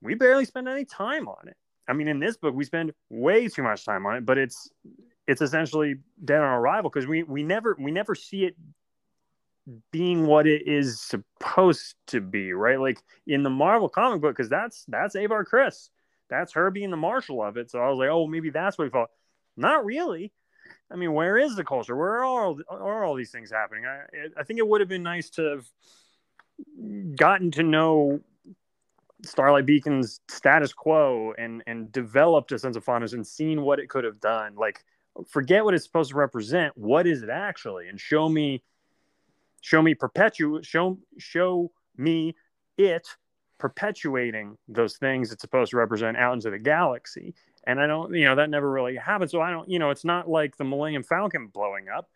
we 0.00 0.14
barely 0.14 0.44
spend 0.44 0.68
any 0.68 0.84
time 0.84 1.26
on 1.26 1.48
it. 1.48 1.56
I 1.88 1.92
mean, 1.92 2.06
in 2.06 2.20
this 2.20 2.36
book, 2.36 2.54
we 2.54 2.64
spend 2.64 2.92
way 3.10 3.48
too 3.48 3.64
much 3.64 3.84
time 3.84 4.06
on 4.06 4.16
it, 4.16 4.24
but 4.24 4.38
it's 4.38 4.70
it's 5.26 5.42
essentially 5.42 5.96
dead 6.24 6.40
on 6.40 6.44
arrival 6.44 6.88
because 6.90 7.08
we 7.08 7.24
we 7.24 7.42
never 7.42 7.76
we 7.80 7.90
never 7.90 8.14
see 8.14 8.44
it 8.44 8.54
being 9.90 10.26
what 10.26 10.46
it 10.46 10.66
is 10.66 11.00
supposed 11.00 11.94
to 12.08 12.20
be, 12.20 12.52
right? 12.52 12.78
Like 12.78 12.98
in 13.26 13.42
the 13.42 13.50
Marvel 13.50 13.88
comic 13.88 14.20
book, 14.20 14.36
because 14.36 14.50
that's 14.50 14.84
that's 14.88 15.14
Avar 15.14 15.44
Kriss, 15.44 15.88
that's 16.28 16.52
her 16.52 16.70
being 16.70 16.90
the 16.90 16.96
marshal 16.96 17.42
of 17.42 17.56
it. 17.56 17.70
So 17.70 17.78
I 17.78 17.88
was 17.88 17.98
like, 17.98 18.10
oh, 18.10 18.26
maybe 18.26 18.50
that's 18.50 18.76
what 18.76 18.84
we 18.84 18.90
thought. 18.90 19.10
Not 19.56 19.84
really. 19.84 20.32
I 20.90 20.96
mean, 20.96 21.12
where 21.12 21.36
is 21.36 21.56
the 21.56 21.64
culture? 21.64 21.96
Where 21.96 22.22
are 22.22 22.24
all, 22.24 22.58
are 22.68 23.04
all 23.04 23.14
these 23.14 23.30
things 23.30 23.50
happening? 23.50 23.84
I, 23.86 24.40
I 24.40 24.44
think 24.44 24.58
it 24.58 24.66
would 24.66 24.80
have 24.80 24.88
been 24.88 25.02
nice 25.02 25.30
to 25.30 25.42
have 25.42 25.66
gotten 27.16 27.50
to 27.52 27.62
know 27.62 28.20
Starlight 29.22 29.66
Beacon's 29.66 30.20
status 30.28 30.72
quo 30.72 31.32
and 31.38 31.62
and 31.66 31.90
developed 31.90 32.52
a 32.52 32.58
sense 32.58 32.76
of 32.76 32.84
fondness 32.84 33.14
and 33.14 33.26
seen 33.26 33.62
what 33.62 33.78
it 33.78 33.88
could 33.88 34.04
have 34.04 34.20
done. 34.20 34.54
Like, 34.56 34.84
forget 35.28 35.64
what 35.64 35.74
it's 35.74 35.84
supposed 35.84 36.10
to 36.10 36.16
represent. 36.16 36.76
What 36.76 37.06
is 37.06 37.22
it 37.22 37.30
actually? 37.30 37.88
And 37.88 37.98
show 37.98 38.28
me, 38.28 38.62
show 39.64 39.80
me 39.80 39.94
perpetuate, 39.94 40.66
show 40.66 40.98
show 41.16 41.70
me 41.96 42.36
it 42.76 43.08
perpetuating 43.56 44.58
those 44.68 44.98
things 44.98 45.32
it's 45.32 45.40
supposed 45.40 45.70
to 45.70 45.78
represent 45.78 46.18
out 46.18 46.34
into 46.34 46.50
the 46.50 46.58
galaxy. 46.58 47.34
And 47.66 47.80
I 47.80 47.86
don't, 47.86 48.14
you 48.14 48.26
know, 48.26 48.34
that 48.34 48.50
never 48.50 48.70
really 48.70 48.94
happened. 48.94 49.30
So 49.30 49.40
I 49.40 49.50
don't, 49.50 49.66
you 49.70 49.78
know, 49.78 49.88
it's 49.88 50.04
not 50.04 50.28
like 50.28 50.54
the 50.58 50.64
Millennium 50.64 51.02
Falcon 51.02 51.46
blowing 51.46 51.86
up, 51.88 52.10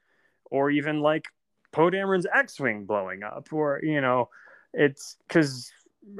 or 0.50 0.70
even 0.70 1.00
like 1.00 1.24
Poe 1.72 1.90
Dameron's 1.90 2.26
X-wing 2.34 2.84
blowing 2.84 3.22
up, 3.22 3.50
or 3.50 3.80
you 3.82 4.02
know, 4.02 4.28
it's 4.74 5.16
because 5.26 5.72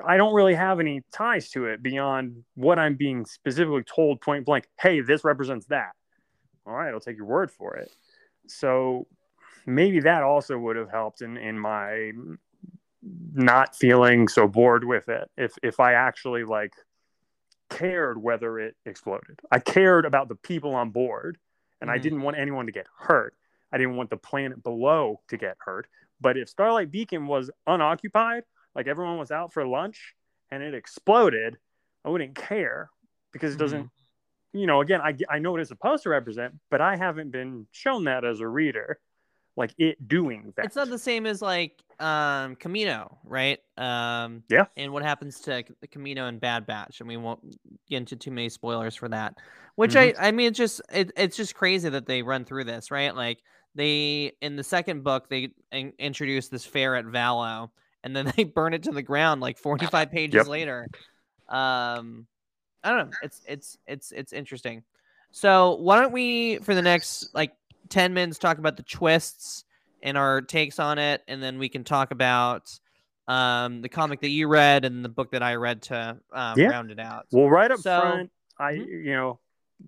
I 0.07 0.16
don't 0.16 0.33
really 0.33 0.55
have 0.55 0.81
any 0.81 1.03
ties 1.12 1.51
to 1.51 1.66
it 1.66 1.83
beyond 1.83 2.43
what 2.55 2.79
I'm 2.79 2.95
being 2.95 3.26
specifically 3.26 3.83
told 3.83 4.22
point 4.22 4.47
blank. 4.47 4.66
Hey, 4.81 5.03
this 5.03 5.24
represents 5.24 5.66
that. 5.66 5.93
All 6.66 6.72
right, 6.72 6.89
I'll 6.91 7.01
take 7.01 7.18
your 7.18 7.26
word 7.26 7.51
for 7.51 7.76
it. 7.76 7.91
So 8.47 9.07
maybe 9.69 10.01
that 10.01 10.23
also 10.23 10.59
would 10.59 10.77
have 10.77 10.91
helped 10.91 11.23
in 11.23 11.37
in 11.37 11.59
my 11.59 12.12
not 13.35 13.77
feeling 13.77 14.27
so 14.27 14.49
bored 14.49 14.85
with 14.85 15.09
it. 15.09 15.31
If 15.37 15.57
if 15.62 15.79
I 15.79 15.93
actually 15.93 16.45
like 16.45 16.73
cared 17.71 18.21
whether 18.21 18.59
it 18.59 18.77
exploded, 18.87 19.39
I 19.53 19.59
cared 19.61 20.05
about 20.07 20.29
the 20.29 20.35
people 20.35 20.75
on 20.75 20.91
board, 20.91 21.39
and 21.81 21.91
I 21.91 21.99
Mhm. 21.99 22.03
didn't 22.03 22.23
want 22.23 22.39
anyone 22.39 22.66
to 22.66 22.73
get 22.73 22.87
hurt. 22.99 23.35
I 23.71 23.79
didn't 23.79 23.97
want 23.97 24.11
the 24.11 24.16
planet 24.16 24.62
below 24.62 25.21
to 25.29 25.37
get 25.37 25.57
hurt. 25.61 25.87
But 26.21 26.37
if 26.39 26.49
Starlight 26.49 26.91
Beacon 26.91 27.27
was 27.27 27.51
unoccupied, 27.66 28.45
like 28.75 28.87
everyone 28.87 29.19
was 29.19 29.31
out 29.31 29.53
for 29.53 29.66
lunch 29.66 30.14
and 30.51 30.62
it 30.62 30.75
exploded, 30.75 31.59
I 32.05 32.09
wouldn't 32.09 32.35
care 32.35 32.91
because 33.33 33.55
it 33.55 33.59
doesn't, 33.59 33.91
you 34.53 34.66
know, 34.66 34.81
again, 34.81 35.03
I, 35.03 35.16
I 35.29 35.39
know 35.39 35.53
what 35.53 35.61
it's 35.61 35.69
supposed 35.69 36.05
to 36.05 36.09
represent, 36.09 36.59
but 36.71 36.81
I 36.81 36.97
haven't 36.97 37.31
been 37.31 37.66
shown 37.71 38.05
that 38.05 38.25
as 38.25 38.41
a 38.41 38.49
reader, 38.49 38.99
like 39.59 39.74
it 39.78 40.09
doing 40.09 40.52
that. 40.56 40.64
it's 40.66 40.76
not 40.76 40.88
the 40.88 40.98
same 40.98 41.26
as 41.26 41.42
like 41.42 41.82
um 42.00 42.56
Camino, 42.56 43.18
right? 43.24 43.59
Um 43.76 44.44
Yeah. 44.48 44.66
and 44.76 44.92
what 44.92 45.02
happens 45.02 45.40
to 45.40 45.64
Camino 45.90 46.26
and 46.26 46.40
Bad 46.40 46.66
Batch, 46.66 47.00
and 47.00 47.09
we 47.09 47.16
won't 47.16 47.40
get 47.88 47.98
into 47.98 48.16
too 48.16 48.30
many 48.30 48.48
spoilers 48.48 48.94
for 48.94 49.09
that. 49.09 49.34
Which 49.74 49.96
I 49.96 50.14
I 50.18 50.30
mean, 50.30 50.48
it's 50.48 50.59
just 50.59 50.80
it, 50.92 51.12
it's 51.16 51.36
just 51.36 51.54
crazy 51.54 51.88
that 51.88 52.06
they 52.06 52.22
run 52.22 52.44
through 52.44 52.64
this, 52.64 52.90
right? 52.90 53.14
Like 53.14 53.38
they 53.74 54.32
in 54.40 54.56
the 54.56 54.64
second 54.64 55.04
book 55.04 55.28
they 55.28 55.50
in- 55.72 55.92
introduce 55.98 56.48
this 56.48 56.64
fair 56.64 56.96
at 56.96 57.04
Valo, 57.04 57.70
and 58.04 58.14
then 58.16 58.32
they 58.36 58.44
burn 58.44 58.74
it 58.74 58.84
to 58.84 58.92
the 58.92 59.02
ground 59.02 59.40
like 59.40 59.59
forty 59.59 59.86
five 59.86 60.11
pages 60.11 60.34
Yep. 60.36 60.46
later. 60.46 60.88
Um, 61.48 62.26
I 62.84 62.90
don't 62.90 63.11
know. 63.11 63.16
It's 63.22 63.40
it's 63.48 63.78
it's 63.86 64.12
it's 64.12 64.32
interesting. 64.32 64.84
So 65.32 65.74
why 65.74 66.00
don't 66.00 66.12
we 66.12 66.59
for 66.59 66.74
the 66.74 66.82
next 66.82 67.34
like 67.34 67.52
ten 67.89 68.14
minutes 68.14 68.39
talk 68.39 68.59
about 68.59 68.76
the 68.76 68.82
twists 68.82 69.64
and 70.03 70.16
our 70.16 70.41
takes 70.41 70.78
on 70.78 70.99
it, 70.99 71.22
and 71.28 71.43
then 71.43 71.59
we 71.59 71.68
can 71.68 71.84
talk 71.84 72.11
about 72.11 72.78
um 73.26 73.82
the 73.82 73.89
comic 73.89 74.20
that 74.20 74.30
you 74.30 74.49
read 74.49 74.84
and 74.84 75.05
the 75.05 75.09
book 75.09 75.30
that 75.32 75.43
I 75.43 75.57
read 75.57 75.82
to 75.82 76.18
um, 76.32 76.59
Yeah. 76.59 76.68
round 76.68 76.91
it 76.91 76.99
out. 76.99 77.26
Well, 77.30 77.49
right 77.51 77.70
up 77.70 77.80
So- 77.80 78.01
front, 78.01 78.30
I 78.59 78.72
Mhm. 78.74 78.86
you 79.05 79.12
know, 79.12 79.39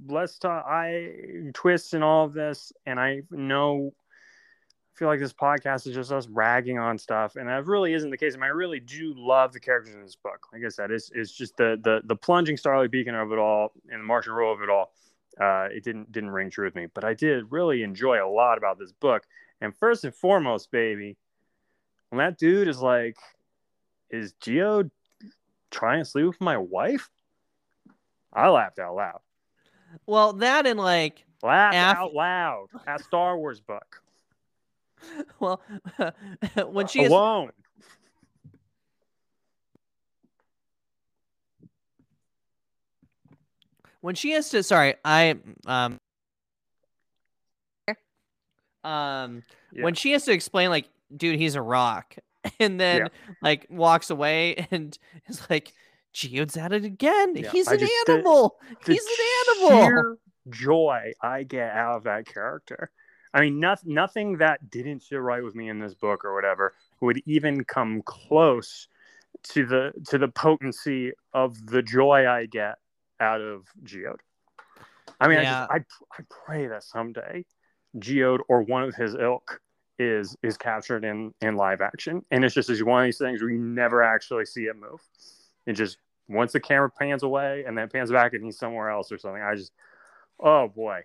let's 0.09 0.39
talk. 0.39 0.65
I 0.69 1.51
twists 1.55 1.93
and 1.95 2.05
all 2.05 2.27
of 2.27 2.33
this, 2.35 2.73
and 2.87 3.01
I 3.01 3.23
know. 3.31 3.93
I 3.95 4.99
feel 5.01 5.09
like 5.09 5.21
this 5.21 5.33
podcast 5.33 5.87
is 5.87 5.95
just 5.95 6.13
us 6.13 6.29
ragging 6.29 6.79
on 6.79 6.99
stuff, 6.99 7.37
and 7.37 7.49
that 7.49 7.65
really 7.65 7.95
isn't 7.95 8.11
the 8.11 8.19
case. 8.19 8.35
I 8.35 8.37
mean, 8.37 8.45
I 8.45 8.49
really 8.49 8.81
do 8.81 9.15
love 9.17 9.55
the 9.55 9.59
characters 9.61 9.95
in 9.95 10.03
this 10.03 10.15
book. 10.17 10.47
Like 10.53 10.63
I 10.63 10.69
said, 10.69 10.91
it's 10.91 11.11
it's 11.15 11.33
just 11.33 11.57
the 11.57 11.81
the 11.83 12.03
the 12.05 12.17
plunging 12.17 12.59
Starlight 12.59 12.91
Beacon 12.91 13.15
of 13.15 13.33
it 13.33 13.39
all 13.39 13.73
and 13.91 14.03
the 14.03 14.07
Marchion 14.07 14.35
Ro 14.37 14.51
of 14.53 14.61
it 14.61 14.69
all. 14.69 14.93
Uh, 15.41 15.69
it 15.71 15.85
didn't 15.85 16.13
didn't 16.13 16.31
ring 16.31 16.51
true 16.51 16.67
with 16.67 16.75
me, 16.75 16.87
but 16.93 17.05
I 17.05 17.15
did 17.15 17.51
really 17.51 17.83
enjoy 17.83 18.25
a 18.25 18.29
lot 18.29 18.59
about 18.59 18.79
this 18.79 18.93
book. 18.93 19.25
And 19.61 19.75
first 19.77 20.05
and 20.05 20.15
foremost, 20.15 20.71
baby, 20.71 21.17
when 22.11 22.19
that 22.19 22.39
dude 22.39 22.69
is 22.69 22.81
like, 22.81 23.17
"Is 24.11 24.33
Geo 24.41 24.91
trying 25.71 26.01
to 26.01 26.05
sleep 26.05 26.27
with 26.27 26.41
my 26.41 26.59
wife?" 26.59 27.09
I 28.33 28.49
laughed 28.49 28.79
out 28.79 28.95
loud. 28.95 29.21
Well, 30.07 30.35
that 30.35 30.67
and 30.67 30.79
like, 30.79 31.25
Laughed 31.43 31.75
Af- 31.75 31.97
out 31.97 32.15
loud. 32.15 32.67
A 32.87 32.99
Star 32.99 33.37
Wars 33.37 33.61
book. 33.61 34.03
well, 35.41 35.63
when 36.67 36.87
she 36.87 37.03
is 37.03 37.11
Alone. 37.11 37.51
When 44.01 44.15
she 44.15 44.31
has 44.33 44.49
to 44.51 44.63
sorry 44.63 44.95
i 45.05 45.35
um 45.67 45.99
um 48.85 49.43
Yeah. 49.73 49.85
when 49.85 49.95
she 49.95 50.13
has 50.13 50.25
to 50.25 50.33
explain 50.33 50.71
like 50.71 50.89
dude 51.17 51.39
he's 51.39 51.55
a 51.55 51.63
rock 51.63 52.17
and 52.61 52.81
then 52.81 53.03
Yeah. 53.03 53.09
like 53.43 53.67
walks 53.71 54.11
away 54.11 54.67
and 54.71 54.97
is 55.29 55.43
like 55.51 55.73
geode's 56.13 56.57
at 56.57 56.73
it 56.73 56.85
again 56.85 57.37
Yeah, 57.37 57.51
he's 57.51 57.69
I 57.69 57.75
an 57.75 57.81
the- 57.81 57.91
animal 58.09 58.57
the 58.87 58.93
he's 58.95 59.05
an 59.05 59.63
animal 59.71 60.17
joy 60.49 61.13
I 61.23 61.43
get 61.45 61.71
out 61.73 61.99
of 61.99 62.05
that 62.05 62.27
character. 62.27 62.91
I 63.33 63.43
mean, 63.43 63.61
not, 63.61 63.87
nothing 63.87 64.39
that 64.39 64.71
didn't 64.71 65.05
sit 65.05 65.15
right 65.21 65.45
with 65.45 65.55
me 65.55 65.69
in 65.69 65.79
this 65.79 65.95
book 65.95 66.25
or 66.25 66.35
whatever 66.35 66.75
would 67.01 67.23
even 67.27 67.63
come 67.63 68.03
close 68.05 68.89
to 69.45 69.65
the 69.65 69.93
to 70.09 70.19
the 70.19 70.27
potency 70.27 71.13
of 71.33 71.65
the 71.67 71.81
joy 71.83 72.27
I 72.29 72.47
get 72.47 72.79
out 73.21 73.41
of 73.41 73.67
Geode. 73.85 74.21
I 75.21 75.29
mean, 75.29 75.39
Yeah. 75.39 75.67
I, 75.71 75.79
just, 75.79 75.91
I 76.13 76.23
I 76.23 76.25
pray 76.29 76.67
that 76.67 76.83
someday 76.83 77.45
Geode 77.99 78.41
or 78.49 78.63
one 78.63 78.83
of 78.83 78.95
his 78.95 79.15
ilk 79.15 79.61
is 79.99 80.37
is 80.43 80.57
captured 80.57 81.05
in 81.05 81.35
in 81.41 81.57
live 81.57 81.81
action, 81.81 82.25
and 82.31 82.45
it's 82.45 82.55
just 82.55 82.71
as 82.71 82.83
one 82.83 83.03
of 83.03 83.07
these 83.07 83.19
things 83.19 83.43
where 83.43 83.51
you 83.51 83.59
never 83.59 84.03
actually 84.03 84.47
see 84.47 84.65
it 84.65 84.77
move. 84.77 85.01
It 85.67 85.75
just 85.75 85.99
once 86.29 86.53
the 86.53 86.61
camera 86.61 86.91
pans 86.91 87.23
away 87.23 87.65
and 87.67 87.77
then 87.77 87.89
pans 87.89 88.11
back 88.11 88.33
and 88.33 88.45
he's 88.45 88.59
somewhere 88.59 88.89
else 88.89 89.11
or 89.13 89.19
something. 89.19 89.43
I 89.43 89.57
just, 89.57 89.73
oh 90.39 90.69
boy, 90.69 91.01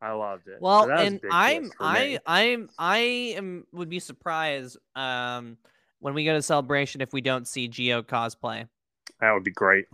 I 0.00 0.12
loved 0.12 0.48
it. 0.48 0.56
Well 0.60 0.90
a 0.90 0.94
and 0.94 1.20
i'm 1.30 1.70
i 1.78 2.18
i'm 2.26 2.70
i 2.78 2.98
am 3.36 3.66
would 3.72 3.90
be 3.90 4.00
surprised 4.00 4.78
um 4.96 5.58
when 6.00 6.14
we 6.14 6.24
go 6.24 6.32
to 6.32 6.40
celebration 6.42 7.02
if 7.02 7.12
we 7.12 7.20
don't 7.20 7.46
see 7.46 7.68
geo 7.68 8.02
cosplay 8.02 8.66
that 9.20 9.32
would 9.32 9.44
be 9.44 9.50
great. 9.50 9.84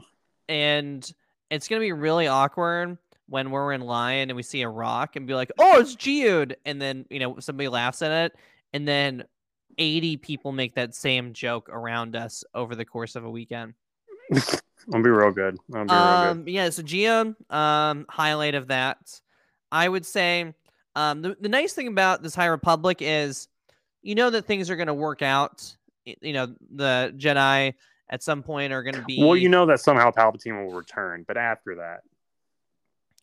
and 0.49 1.13
it's 1.51 1.69
gonna 1.69 1.81
be 1.81 1.93
really 1.93 2.27
awkward 2.27 2.99
when 3.29 3.51
we're 3.51 3.73
in 3.73 3.81
line 3.81 4.31
and 4.31 4.37
we 4.37 4.43
see 4.43 4.63
a 4.63 4.69
rock 4.69 5.17
and 5.17 5.27
be 5.27 5.35
like, 5.35 5.51
"Oh, 5.59 5.81
it's 5.81 5.97
Geode," 5.97 6.55
and 6.65 6.81
then 6.81 7.07
you 7.11 7.19
know 7.19 7.39
somebody 7.41 7.69
laughs 7.69 8.03
at 8.03 8.11
it, 8.13 8.37
and 8.73 8.87
then 8.87 9.25
80 9.79 10.17
people 10.19 10.53
make 10.53 10.75
that 10.77 10.95
same 10.95 11.33
joke 11.33 11.69
around 11.69 12.17
us 12.17 12.45
over 12.55 12.75
the 12.75 12.85
course 12.85 13.15
of 13.17 13.25
a 13.25 13.31
weekend. 13.31 13.75
I'll 14.95 15.03
be 15.03 15.11
real 15.11 15.33
good. 15.33 15.59
I'll 15.75 15.85
be 15.85 15.91
real 15.93 16.01
Um, 16.03 16.45
good. 16.45 16.53
yeah, 16.53 16.71
so 16.71 16.83
Geode, 16.83 17.35
um, 17.51 18.07
highlight 18.09 18.55
of 18.55 18.69
that. 18.69 19.21
I 19.73 19.89
would 19.89 20.07
say 20.07 20.55
um, 20.95 21.23
the, 21.23 21.37
the 21.41 21.49
nice 21.49 21.73
thing 21.75 21.89
about 21.89 22.23
this 22.23 22.35
High 22.35 22.47
Republic 22.47 22.99
is 23.01 23.49
you 24.03 24.15
know 24.15 24.31
that 24.31 24.47
things 24.47 24.71
are 24.71 24.77
going 24.77 24.87
to 24.87 24.95
work 24.95 25.21
out. 25.23 25.77
You 26.05 26.33
know, 26.33 26.55
the 26.75 27.13
Jedi 27.17 27.75
at 28.11 28.23
some 28.23 28.43
point 28.43 28.73
are 28.73 28.83
going 28.83 28.95
to 28.97 29.05
be 29.05 29.21
Well, 29.21 29.37
you 29.37 29.49
know 29.49 29.67
that 29.67 29.81
somehow 29.81 30.11
Palpatine 30.11 30.65
will 30.65 30.73
return, 30.73 31.25
but 31.27 31.37
after 31.37 31.77
that, 31.77 32.01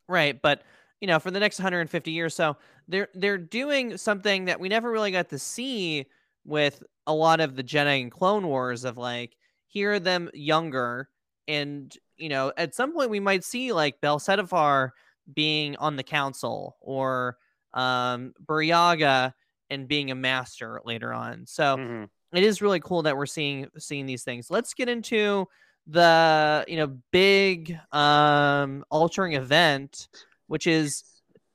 Right, 0.07 0.41
but 0.41 0.63
you 0.99 1.07
know, 1.07 1.19
for 1.19 1.31
the 1.31 1.39
next 1.39 1.59
150 1.59 2.11
years, 2.11 2.35
so 2.35 2.57
they're 2.87 3.09
they're 3.13 3.37
doing 3.37 3.97
something 3.97 4.45
that 4.45 4.59
we 4.59 4.69
never 4.69 4.91
really 4.91 5.11
got 5.11 5.29
to 5.29 5.39
see 5.39 6.05
with 6.45 6.83
a 7.07 7.13
lot 7.13 7.39
of 7.39 7.55
the 7.55 7.63
Jedi 7.63 8.01
and 8.01 8.11
Clone 8.11 8.47
Wars 8.47 8.83
of 8.83 8.97
like 8.97 9.35
here 9.67 9.93
are 9.93 9.99
them 9.99 10.29
younger, 10.33 11.09
and 11.47 11.95
you 12.17 12.29
know, 12.29 12.51
at 12.57 12.75
some 12.75 12.93
point 12.93 13.09
we 13.09 13.19
might 13.19 13.43
see 13.43 13.71
like 13.73 14.01
Bell 14.01 14.19
Zettifar 14.19 14.91
being 15.33 15.75
on 15.77 15.95
the 15.95 16.03
council 16.03 16.77
or 16.81 17.37
um 17.73 18.33
Burryaga 18.45 19.33
and 19.69 19.87
being 19.87 20.11
a 20.11 20.15
master 20.15 20.81
later 20.85 21.13
on. 21.13 21.45
So 21.47 21.77
Mhm. 21.77 22.09
It 22.33 22.43
is 22.43 22.61
really 22.61 22.79
cool 22.79 23.03
that 23.03 23.15
we're 23.15 23.25
seeing 23.25 23.67
seeing 23.77 24.05
these 24.05 24.23
things. 24.23 24.49
Let's 24.49 24.73
get 24.73 24.89
into 24.89 25.47
the 25.87 26.65
you 26.67 26.77
know 26.77 26.97
big 27.11 27.77
um 27.91 28.83
altering 28.89 29.33
event, 29.33 30.07
which 30.47 30.67
is 30.67 31.03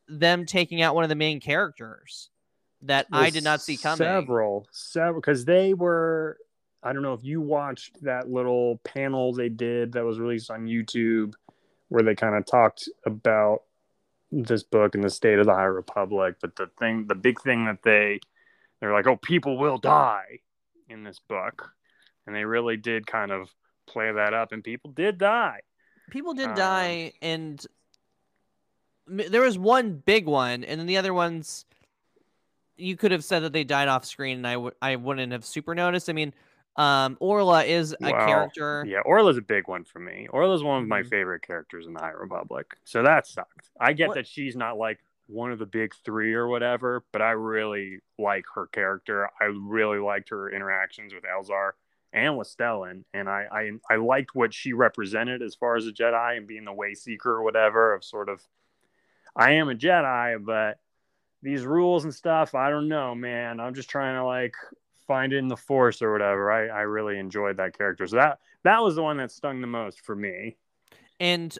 them 0.08 0.46
taking 0.46 0.80
out 0.82 0.94
one 0.94 1.04
of 1.04 1.10
the 1.10 1.16
main 1.16 1.40
characters 1.40 2.30
that 2.82 3.06
I 3.12 3.30
did 3.30 3.44
not 3.44 3.60
see 3.60 3.76
coming. 3.76 3.98
Several, 3.98 4.66
several, 4.70 5.20
because 5.20 5.44
they 5.44 5.74
were. 5.74 6.38
I 6.80 6.92
don't 6.92 7.02
know 7.02 7.14
if 7.14 7.24
you 7.24 7.40
watched 7.40 8.02
that 8.02 8.30
little 8.30 8.78
panel 8.84 9.32
they 9.32 9.48
did 9.48 9.92
that 9.92 10.04
was 10.04 10.20
released 10.20 10.48
on 10.48 10.66
YouTube, 10.66 11.34
where 11.88 12.04
they 12.04 12.14
kind 12.14 12.36
of 12.36 12.46
talked 12.46 12.88
about 13.04 13.62
this 14.30 14.62
book 14.62 14.94
and 14.94 15.02
the 15.02 15.10
state 15.10 15.40
of 15.40 15.46
the 15.46 15.54
High 15.54 15.64
Republic. 15.64 16.36
But 16.40 16.54
the 16.54 16.70
thing, 16.78 17.06
the 17.08 17.16
big 17.16 17.40
thing 17.40 17.64
that 17.64 17.82
they, 17.82 18.20
they're 18.78 18.92
like, 18.92 19.08
oh, 19.08 19.16
people 19.16 19.58
will 19.58 19.78
die 19.78 20.38
in 20.88 21.04
this 21.04 21.18
book, 21.28 21.72
and 22.26 22.34
they 22.34 22.44
really 22.44 22.76
did 22.76 23.06
kind 23.06 23.30
of 23.30 23.50
play 23.86 24.12
that 24.12 24.34
up, 24.34 24.52
and 24.52 24.62
people 24.64 24.90
did 24.90 25.18
die. 25.18 25.60
People 26.10 26.34
did 26.34 26.48
Um, 26.50 26.54
die, 26.54 27.12
and 27.22 27.64
there 29.06 29.42
was 29.42 29.58
one 29.58 29.94
big 29.94 30.26
one, 30.26 30.64
and 30.64 30.78
then 30.80 30.86
the 30.86 30.96
other 30.96 31.14
ones. 31.14 31.64
You 32.76 32.96
could 32.96 33.10
have 33.10 33.24
said 33.24 33.40
that 33.42 33.52
they 33.52 33.64
died 33.64 33.88
off 33.88 34.04
screen, 34.04 34.36
and 34.38 34.46
I 34.46 34.56
would 34.56 34.74
I 34.80 34.96
wouldn't 34.96 35.32
have 35.32 35.44
super 35.44 35.74
noticed. 35.74 36.08
I 36.08 36.12
mean, 36.12 36.32
um, 36.76 37.16
Orla 37.18 37.64
is 37.64 37.92
a 37.92 37.96
Well, 38.12 38.26
character. 38.26 38.84
Yeah, 38.86 39.00
Orla's 39.00 39.36
a 39.36 39.42
big 39.42 39.66
one 39.66 39.82
for 39.84 39.98
me. 39.98 40.28
Orla's 40.30 40.62
one 40.62 40.82
of 40.82 40.88
my 40.88 41.02
Mhm. 41.02 41.10
favorite 41.10 41.42
characters 41.42 41.86
in 41.86 41.92
the 41.92 41.98
High 42.00 42.10
Republic. 42.10 42.76
So 42.84 43.02
that 43.02 43.26
sucked. 43.26 43.70
I 43.80 43.92
get 43.94 44.08
What- 44.08 44.14
that 44.14 44.28
she's 44.28 44.54
not 44.54 44.78
like 44.78 45.00
one 45.28 45.52
of 45.52 45.58
the 45.58 45.66
big 45.66 45.94
three 46.04 46.34
or 46.34 46.48
whatever, 46.48 47.04
but 47.12 47.22
I 47.22 47.30
really 47.32 48.00
like 48.18 48.44
her 48.54 48.66
character. 48.66 49.28
I 49.40 49.44
really 49.44 49.98
liked 49.98 50.30
her 50.30 50.50
interactions 50.50 51.14
with 51.14 51.24
Elzar 51.24 51.72
and 52.12 52.36
with 52.38 52.48
Stellan, 52.48 53.04
and 53.12 53.28
I, 53.28 53.46
I 53.52 53.94
I 53.94 53.96
liked 53.96 54.34
what 54.34 54.54
she 54.54 54.72
represented 54.72 55.42
as 55.42 55.54
far 55.54 55.76
as 55.76 55.86
a 55.86 55.92
Jedi 55.92 56.38
and 56.38 56.46
being 56.46 56.64
the 56.64 56.72
way 56.72 56.94
seeker 56.94 57.30
or 57.34 57.42
whatever 57.42 57.94
of 57.94 58.02
sort 58.04 58.28
of 58.30 58.42
I 59.36 59.52
am 59.52 59.68
a 59.68 59.74
Jedi, 59.74 60.44
but 60.44 60.78
these 61.42 61.64
rules 61.64 62.04
and 62.04 62.14
stuff, 62.14 62.54
I 62.54 62.70
don't 62.70 62.88
know, 62.88 63.14
man. 63.14 63.60
I'm 63.60 63.74
just 63.74 63.90
trying 63.90 64.16
to 64.16 64.24
like 64.24 64.54
find 65.06 65.32
it 65.32 65.38
in 65.38 65.48
the 65.48 65.56
force 65.56 66.02
or 66.02 66.12
whatever. 66.12 66.50
I, 66.50 66.66
I 66.68 66.80
really 66.82 67.18
enjoyed 67.18 67.58
that 67.58 67.76
character. 67.76 68.06
So 68.06 68.16
that 68.16 68.38
that 68.64 68.82
was 68.82 68.96
the 68.96 69.02
one 69.02 69.18
that 69.18 69.30
stung 69.30 69.60
the 69.60 69.66
most 69.66 70.00
for 70.00 70.16
me. 70.16 70.56
and 71.20 71.56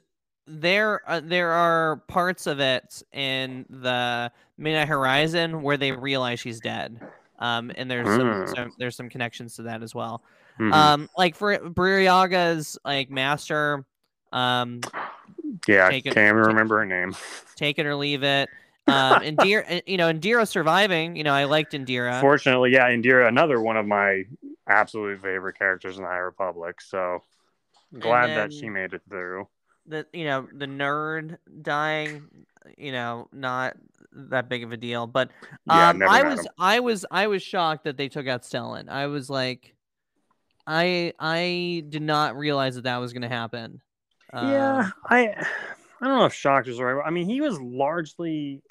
there 0.48 1.02
uh, 1.08 1.20
there 1.22 1.50
are 1.50 1.96
parts 2.08 2.46
of 2.46 2.60
it 2.60 3.02
in 3.12 3.66
the 3.68 4.32
Midnight 4.56 4.88
Horizon 4.88 5.62
where 5.62 5.76
they 5.76 5.92
realize 5.92 6.40
she's 6.40 6.60
dead. 6.60 7.00
Um, 7.38 7.70
and 7.76 7.88
there's 7.90 8.06
some, 8.06 8.20
Mm. 8.28 8.56
some 8.56 8.72
there's 8.78 8.96
some 8.96 9.08
connections 9.08 9.54
to 9.56 9.62
that 9.62 9.82
as 9.82 9.94
well. 9.94 10.22
Mhm. 10.58 10.72
Um, 10.72 11.08
like 11.16 11.36
for 11.36 11.56
Burryaga's 11.58 12.76
like 12.84 13.10
master, 13.10 13.84
um, 14.32 14.80
yeah, 15.68 15.86
I 15.86 15.90
take 15.90 16.06
it- 16.06 16.14
can't 16.14 16.34
even 16.36 16.48
remember 16.48 16.78
her 16.78 16.86
name. 16.86 17.14
take 17.54 17.78
it 17.78 17.86
or 17.86 17.94
leave 17.94 18.22
it. 18.22 18.48
Um, 18.88 19.20
Indeera, 19.20 19.82
you 19.86 19.98
know, 19.98 20.10
Indeera 20.10 20.48
surviving. 20.48 21.14
You 21.14 21.22
know, 21.22 21.34
I 21.34 21.44
liked 21.44 21.74
Indeera. 21.74 22.22
Fortunately, 22.22 22.70
yeah, 22.72 22.88
Indeera, 22.88 23.28
another 23.28 23.60
one 23.60 23.76
of 23.76 23.84
my 23.86 24.24
absolute 24.66 25.20
favorite 25.20 25.58
characters 25.58 25.98
in 25.98 26.04
the 26.04 26.08
High 26.08 26.16
Republic. 26.16 26.80
So 26.80 27.22
glad 27.98 28.28
that 28.30 28.50
she 28.50 28.70
made 28.70 28.94
it 28.94 29.02
through. 29.06 29.46
The 29.88 30.06
you 30.12 30.24
know 30.24 30.46
the 30.52 30.66
nerd 30.66 31.38
dying 31.62 32.28
you 32.76 32.92
know 32.92 33.28
not 33.32 33.76
that 34.12 34.48
big 34.48 34.62
of 34.62 34.72
a 34.72 34.76
deal 34.76 35.06
but 35.06 35.30
um 35.68 35.98
never 35.98 36.10
i 36.10 36.22
was 36.22 36.40
him. 36.40 36.52
i 36.58 36.80
was 36.80 37.06
i 37.10 37.26
was 37.26 37.42
shocked 37.42 37.84
that 37.84 37.96
they 37.96 38.08
took 38.08 38.26
out 38.26 38.42
stellan 38.42 38.88
i 38.88 39.06
was 39.06 39.30
like 39.30 39.74
i 40.66 41.12
i 41.18 41.84
did 41.88 42.02
not 42.02 42.36
realize 42.36 42.74
that 42.74 42.84
that 42.84 42.98
was 42.98 43.12
going 43.12 43.22
to 43.22 43.28
happen 43.28 43.80
yeah, 44.32 44.80
Um, 44.80 44.92
I 45.06 45.46
I 46.00 46.06
don't 46.06 46.18
know 46.18 46.26
if 46.26 46.34
shocked 46.34 46.68
is 46.68 46.76
the 46.76 46.84
right. 46.84 46.94
word. 46.94 47.04
I 47.06 47.10
mean, 47.10 47.28
he 47.28 47.40
was 47.40 47.58
largely 47.60 48.62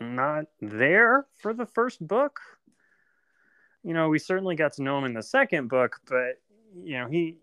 not 0.00 0.44
there 0.60 1.26
for 1.38 1.52
the 1.54 1.66
first 1.66 2.06
book. 2.06 2.40
You 3.82 3.94
know, 3.94 4.08
we 4.08 4.18
certainly 4.18 4.54
got 4.54 4.74
to 4.74 4.82
know 4.82 4.98
him 4.98 5.04
in 5.04 5.14
the 5.14 5.22
second 5.22 5.68
book, 5.68 5.96
but 6.06 6.40
you 6.84 6.98
know, 6.98 7.08
he 7.08 7.36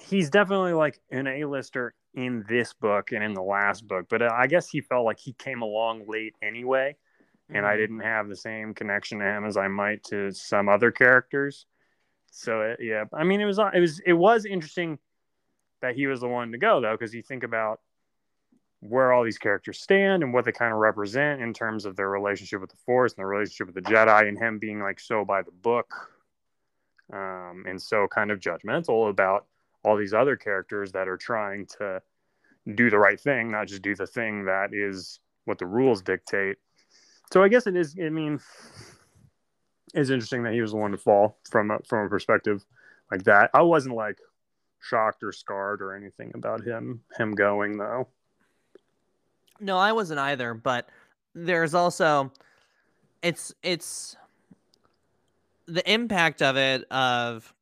he's 0.00 0.30
definitely 0.30 0.72
like 0.72 1.00
an 1.10 1.26
A-lister 1.26 1.94
in 2.14 2.44
this 2.48 2.72
book 2.72 3.12
and 3.12 3.22
in 3.22 3.34
the 3.34 3.42
last 3.42 3.86
book. 3.86 4.06
But 4.08 4.22
uh, 4.22 4.30
I 4.32 4.46
guess 4.46 4.68
he 4.68 4.80
felt 4.80 5.04
like 5.04 5.18
he 5.18 5.32
came 5.32 5.62
along 5.62 6.04
late 6.08 6.34
anyway, 6.42 6.96
and 7.48 7.66
I 7.66 7.74
mhm. 7.74 7.78
didn't 7.78 8.00
have 8.00 8.28
the 8.28 8.36
same 8.36 8.74
connection 8.74 9.18
to 9.18 9.24
him 9.24 9.44
as 9.44 9.56
I 9.56 9.68
might 9.68 10.04
to 10.04 10.32
some 10.32 10.68
other 10.68 10.90
characters. 10.90 11.66
So 12.30 12.62
it, 12.62 12.80
yeah, 12.80 13.04
I 13.12 13.24
mean, 13.24 13.40
it 13.40 13.46
was 13.46 13.58
it 13.58 13.80
was 13.80 14.00
it 14.00 14.12
was 14.12 14.44
interesting 14.44 14.98
that 15.82 15.94
he 15.94 16.06
was 16.06 16.20
the 16.20 16.28
one 16.28 16.52
to 16.52 16.58
go 16.58 16.80
though, 16.80 16.92
because 16.92 17.14
you 17.14 17.22
think 17.22 17.44
about 17.44 17.80
where 18.80 19.12
all 19.12 19.24
these 19.24 19.38
characters 19.38 19.80
stand 19.80 20.22
and 20.22 20.34
what 20.34 20.44
they 20.44 20.52
kind 20.52 20.72
of 20.72 20.78
represent 20.78 21.40
in 21.40 21.54
terms 21.54 21.86
of 21.86 21.96
their 21.96 22.10
relationship 22.10 22.60
with 22.60 22.70
the 22.70 22.76
Force 22.84 23.12
and 23.12 23.18
their 23.18 23.28
relationship 23.28 23.66
with 23.68 23.76
the 23.76 23.90
Jedi, 23.90 24.28
and 24.28 24.38
him 24.38 24.58
being 24.58 24.80
like 24.80 25.00
so 25.00 25.24
by 25.24 25.42
the 25.42 25.50
book, 25.50 25.94
um, 27.12 27.64
and 27.66 27.80
so 27.80 28.06
kind 28.08 28.30
of 28.30 28.40
judgmental 28.40 29.08
about 29.08 29.46
all 29.84 29.96
these 29.96 30.14
other 30.14 30.36
characters 30.36 30.92
that 30.92 31.08
are 31.08 31.16
trying 31.16 31.66
to 31.78 32.00
do 32.74 32.90
the 32.90 32.98
right 32.98 33.20
thing, 33.20 33.50
not 33.50 33.68
just 33.68 33.82
do 33.82 33.94
the 33.94 34.06
thing 34.06 34.46
that 34.46 34.70
is 34.72 35.20
what 35.44 35.58
the 35.58 35.66
rules 35.66 36.02
dictate. 36.02 36.56
So 37.32 37.42
I 37.42 37.48
guess 37.48 37.66
it 37.66 37.76
is. 37.76 37.94
I 38.02 38.08
mean, 38.08 38.40
it's 39.92 40.10
interesting 40.10 40.42
that 40.44 40.52
he 40.52 40.60
was 40.60 40.70
the 40.70 40.76
one 40.78 40.92
to 40.92 40.96
fall 40.98 41.38
from 41.50 41.70
a, 41.70 41.78
from 41.86 42.06
a 42.06 42.08
perspective 42.08 42.64
like 43.10 43.24
that. 43.24 43.50
I 43.54 43.62
wasn't 43.62 43.94
like 43.94 44.18
shocked 44.80 45.22
or 45.22 45.32
scarred 45.32 45.80
or 45.80 45.94
anything 45.94 46.30
about 46.34 46.62
him 46.62 47.00
him 47.16 47.34
going 47.34 47.78
though. 47.78 48.06
no 49.58 49.78
i 49.78 49.92
wasn't 49.92 50.18
either 50.18 50.52
but 50.52 50.90
there's 51.34 51.72
also 51.72 52.30
it's 53.22 53.54
it's 53.62 54.14
the 55.66 55.90
impact 55.90 56.42
of 56.42 56.58
it 56.58 56.84
of 56.90 57.54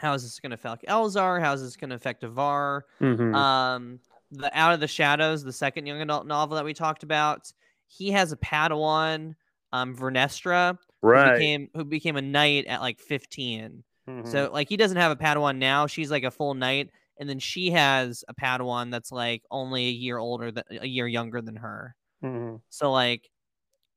how 0.00 0.12
is 0.14 0.22
this 0.22 0.40
going 0.40 0.50
to 0.50 0.54
affect 0.54 0.84
elzar 0.86 1.40
how 1.40 1.52
is 1.52 1.62
this 1.62 1.76
going 1.76 1.90
to 1.90 1.96
affect 1.96 2.24
avar 2.24 2.84
Mm-hmm. 3.00 3.34
um 3.34 4.00
the 4.30 4.50
out 4.56 4.72
of 4.74 4.80
the 4.80 4.88
shadows 4.88 5.42
the 5.42 5.52
second 5.52 5.86
young 5.86 6.00
adult 6.00 6.26
novel 6.26 6.56
that 6.56 6.64
we 6.64 6.74
talked 6.74 7.02
about 7.02 7.52
he 7.86 8.10
has 8.10 8.32
a 8.32 8.36
padawan 8.36 9.34
um 9.72 9.96
vernestra 9.96 10.78
who 11.08 11.08
right. 11.08 11.32
became 11.34 11.68
who 11.74 11.84
became 11.84 12.16
a 12.16 12.22
knight 12.22 12.66
at 12.66 12.80
like 12.80 12.98
15 13.00 13.84
Mhm. 14.08 14.26
so 14.26 14.50
like 14.52 14.68
he 14.68 14.76
doesn't 14.76 14.96
have 14.96 15.12
a 15.12 15.16
padawan 15.16 15.56
now 15.58 15.86
she's 15.86 16.10
like 16.10 16.24
a 16.24 16.30
full 16.30 16.54
knight 16.54 16.90
and 17.18 17.28
then 17.28 17.38
she 17.38 17.70
has 17.70 18.24
a 18.28 18.34
padawan 18.34 18.90
that's 18.90 19.12
like 19.12 19.44
only 19.50 19.86
a 19.88 19.90
year 19.90 20.18
older 20.18 20.50
than 20.50 20.64
a 20.70 20.86
year 20.86 21.06
younger 21.06 21.40
than 21.42 21.56
her 21.56 21.96
Mhm. 22.22 22.60
so 22.70 22.92
like 22.92 23.30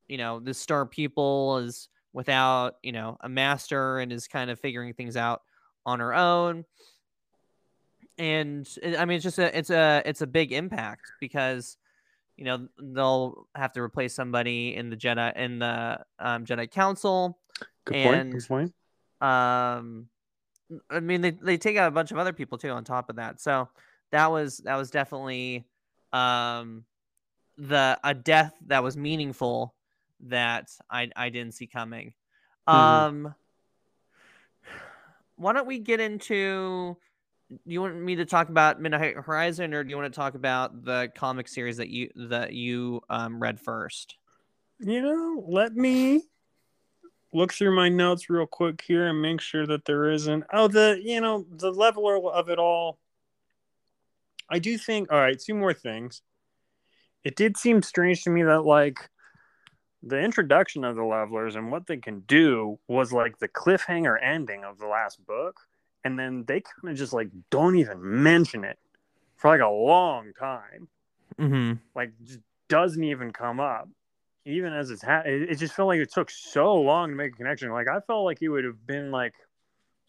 you 0.07 0.17
know 0.17 0.39
this 0.39 0.57
star 0.59 0.85
pupil 0.85 1.57
is 1.57 1.89
without 2.13 2.75
you 2.83 2.91
know 2.91 3.17
a 3.21 3.29
master 3.29 3.99
and 3.99 4.11
is 4.11 4.27
kind 4.27 4.49
of 4.51 4.59
figuring 4.59 4.93
things 4.93 5.17
out 5.17 5.41
on 5.85 5.99
her 5.99 6.13
own 6.13 6.65
and 8.17 8.67
i 8.97 9.05
mean 9.05 9.15
it's 9.15 9.23
just 9.23 9.39
a 9.39 9.57
it's 9.57 9.69
a 9.69 10.01
it's 10.05 10.21
a 10.21 10.27
big 10.27 10.51
impact 10.51 11.11
because 11.19 11.77
you 12.37 12.45
know 12.45 12.67
they'll 12.79 13.47
have 13.55 13.71
to 13.71 13.81
replace 13.81 14.13
somebody 14.13 14.75
in 14.75 14.89
the 14.89 14.95
jedi 14.97 15.35
in 15.35 15.59
the 15.59 15.99
um, 16.19 16.45
jedi 16.45 16.69
council 16.69 17.39
Good 17.85 18.03
point. 18.03 18.31
Good 18.31 18.47
point. 18.47 18.73
um 19.21 20.07
i 20.89 20.99
mean 20.99 21.21
they, 21.21 21.31
they 21.31 21.57
take 21.57 21.77
out 21.77 21.87
a 21.87 21.91
bunch 21.91 22.11
of 22.11 22.17
other 22.17 22.33
people 22.33 22.57
too 22.57 22.69
on 22.69 22.83
top 22.83 23.09
of 23.09 23.15
that 23.17 23.41
so 23.41 23.67
that 24.11 24.31
was 24.31 24.57
that 24.59 24.75
was 24.75 24.91
definitely 24.91 25.65
um 26.11 26.85
the 27.57 27.99
a 28.03 28.13
death 28.13 28.53
that 28.67 28.83
was 28.83 28.97
meaningful 28.97 29.75
that 30.21 30.69
I 30.89 31.09
I 31.15 31.29
didn't 31.29 31.53
see 31.53 31.67
coming. 31.67 32.13
Mhm. 32.67 32.73
Um 32.73 33.35
why 35.43 35.53
don't 35.53 35.67
we 35.67 35.79
get 35.79 35.99
into 35.99 36.97
do 37.49 37.59
you 37.65 37.81
want 37.81 37.95
me 37.95 38.15
to 38.15 38.25
talk 38.25 38.49
about 38.49 38.81
Midnight 38.81 39.15
Horizon 39.15 39.73
or 39.73 39.83
do 39.83 39.89
you 39.89 39.97
want 39.97 40.11
to 40.11 40.17
talk 40.17 40.35
about 40.35 40.85
the 40.85 41.11
comic 41.15 41.47
series 41.47 41.77
that 41.77 41.89
you 41.89 42.09
that 42.15 42.53
you 42.53 43.01
um 43.09 43.39
read 43.39 43.59
first? 43.59 44.15
You 44.79 45.01
know, 45.01 45.43
let 45.47 45.75
me 45.75 46.23
look 47.33 47.53
through 47.53 47.75
my 47.75 47.89
notes 47.89 48.29
real 48.29 48.45
quick 48.45 48.81
here 48.85 49.07
and 49.07 49.21
make 49.21 49.41
sure 49.41 49.65
that 49.67 49.85
there 49.85 50.09
isn't. 50.09 50.45
Oh, 50.51 50.67
the 50.67 50.99
you 51.03 51.21
know 51.21 51.45
the 51.49 51.71
level 51.71 52.29
of 52.29 52.49
it 52.49 52.59
all. 52.59 52.99
I 54.49 54.59
do 54.59 54.77
think. 54.77 55.11
All 55.11 55.19
right, 55.19 55.39
two 55.39 55.53
more 55.53 55.73
things. 55.73 56.21
It 57.23 57.35
did 57.35 57.57
seem 57.57 57.81
strange 57.81 58.23
to 58.23 58.29
me 58.29 58.43
that 58.43 58.61
like 58.61 59.09
the 60.05 60.19
introduction 60.19 60.83
of 60.83 60.95
the 60.95 61.03
levelers 61.03 61.55
and 61.55 61.71
what 61.71 61.87
they 61.87 61.97
can 61.97 62.21
do 62.21 62.77
was 62.87 63.13
like 63.13 63.39
the 63.39 63.47
cliffhanger 63.47 64.17
ending 64.21 64.63
of 64.63 64.77
the 64.77 64.87
last 64.87 65.25
book, 65.25 65.61
and 66.03 66.19
then 66.19 66.43
they 66.47 66.61
kind 66.61 66.91
of 66.91 66.97
just 66.97 67.13
like 67.13 67.29
don't 67.49 67.77
even 67.77 67.99
mention 68.01 68.63
it 68.63 68.77
for 69.35 69.49
like 69.49 69.61
a 69.61 69.67
long 69.67 70.33
time. 70.37 70.87
Mm-hmm. 71.39 71.73
like 71.95 72.11
just 72.23 72.41
doesn't 72.69 73.03
even 73.03 73.33
come 73.33 73.59
up 73.59 73.89
even 74.45 74.73
as 74.73 74.89
it's 74.91 75.01
ha- 75.01 75.23
it, 75.25 75.49
it 75.49 75.55
just 75.57 75.73
felt 75.73 75.87
like 75.87 75.99
it 75.99 76.11
took 76.11 76.29
so 76.29 76.75
long 76.75 77.09
to 77.09 77.15
make 77.15 77.33
a 77.33 77.35
connection. 77.35 77.71
Like 77.71 77.87
i 77.87 77.99
felt 78.01 78.25
like 78.25 78.41
it 78.41 78.49
would 78.49 78.65
have 78.65 78.85
been 78.85 79.11
like 79.11 79.33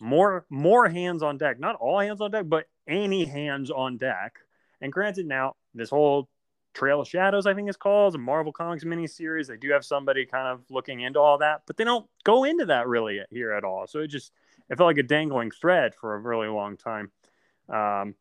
more 0.00 0.44
more 0.50 0.88
hands 0.88 1.22
on 1.22 1.38
deck. 1.38 1.58
Not 1.60 1.76
all 1.76 2.00
hands 2.00 2.20
on 2.20 2.30
deck 2.30 2.46
but 2.48 2.66
any 2.86 3.24
hands 3.24 3.70
on 3.70 3.96
deck. 3.96 4.34
And 4.80 4.92
granted 4.92 5.26
now 5.26 5.54
this 5.74 5.90
whole 5.90 6.28
trail 6.74 7.00
of 7.00 7.08
shadows 7.08 7.46
i 7.46 7.54
think 7.54 7.68
it's 7.68 7.76
called 7.76 8.14
a 8.14 8.18
marvel 8.18 8.52
comics 8.52 8.84
miniseries 8.84 9.46
they 9.46 9.56
do 9.56 9.70
have 9.70 9.84
somebody 9.84 10.26
kind 10.26 10.48
of 10.48 10.60
looking 10.70 11.00
into 11.00 11.18
all 11.18 11.38
that 11.38 11.62
but 11.66 11.76
they 11.76 11.84
don't 11.84 12.06
go 12.24 12.44
into 12.44 12.66
that 12.66 12.86
really 12.88 13.20
here 13.30 13.52
at 13.52 13.64
all 13.64 13.86
so 13.86 14.00
it 14.00 14.08
just 14.08 14.32
it 14.68 14.76
felt 14.76 14.88
like 14.88 14.98
a 14.98 15.02
dangling 15.02 15.50
thread 15.50 15.94
for 15.94 16.14
a 16.14 16.18
really 16.18 16.48
long 16.48 16.76
time 16.76 17.10
um, 17.68 18.14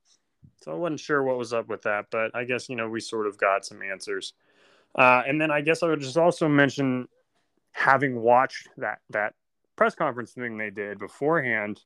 so 0.63 0.71
I 0.71 0.75
wasn't 0.75 0.99
sure 0.99 1.21
what 1.23 1.37
was 1.37 1.53
up 1.53 1.67
with 1.67 1.81
that, 1.83 2.05
but 2.09 2.35
I 2.35 2.45
guess 2.45 2.69
you 2.69 2.75
know 2.75 2.89
we 2.89 2.99
sort 2.99 3.27
of 3.27 3.37
got 3.37 3.65
some 3.65 3.81
answers. 3.81 4.33
Uh, 4.95 5.23
and 5.27 5.39
then 5.41 5.51
I 5.51 5.61
guess 5.61 5.83
I 5.83 5.87
would 5.87 5.99
just 5.99 6.17
also 6.17 6.47
mention 6.47 7.07
having 7.71 8.21
watched 8.21 8.69
that 8.77 8.99
that 9.09 9.33
press 9.75 9.95
conference 9.95 10.31
thing 10.31 10.57
they 10.57 10.69
did 10.69 10.99
beforehand. 10.99 11.81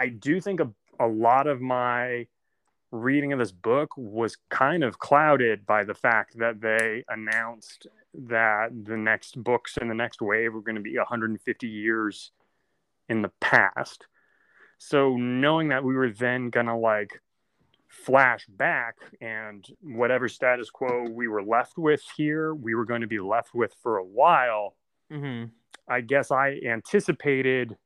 I 0.00 0.08
do 0.08 0.40
think 0.40 0.60
a, 0.60 0.70
a 0.98 1.06
lot 1.06 1.46
of 1.46 1.60
my 1.60 2.26
reading 2.90 3.32
of 3.32 3.38
this 3.38 3.52
book 3.52 3.90
was 3.96 4.36
kind 4.48 4.82
of 4.82 4.98
clouded 4.98 5.66
by 5.66 5.84
the 5.84 5.94
fact 5.94 6.38
that 6.38 6.60
they 6.60 7.04
announced 7.08 7.86
that 8.14 8.70
the 8.84 8.96
next 8.96 9.42
books 9.42 9.76
in 9.76 9.88
the 9.88 9.94
next 9.94 10.22
wave 10.22 10.54
were 10.54 10.62
going 10.62 10.76
to 10.76 10.80
be 10.80 10.96
150 10.96 11.66
years 11.66 12.32
in 13.08 13.22
the 13.22 13.30
past. 13.40 14.06
So 14.78 15.16
knowing 15.16 15.68
that 15.68 15.84
we 15.84 15.94
were 15.94 16.10
then 16.10 16.50
going 16.50 16.66
to 16.66 16.76
like 16.76 17.20
flash 17.88 18.46
back 18.48 18.96
and 19.20 19.66
whatever 19.82 20.28
status 20.28 20.70
quo 20.70 21.06
we 21.10 21.28
were 21.28 21.42
left 21.42 21.76
with 21.76 22.02
here, 22.16 22.54
we 22.54 22.74
were 22.74 22.84
going 22.84 23.00
to 23.00 23.06
be 23.06 23.20
left 23.20 23.54
with 23.54 23.74
for 23.82 23.98
a 23.98 24.04
while. 24.04 24.76
Mm-hmm. 25.12 25.50
I 25.88 26.00
guess 26.02 26.30
I 26.30 26.60
anticipated 26.66 27.76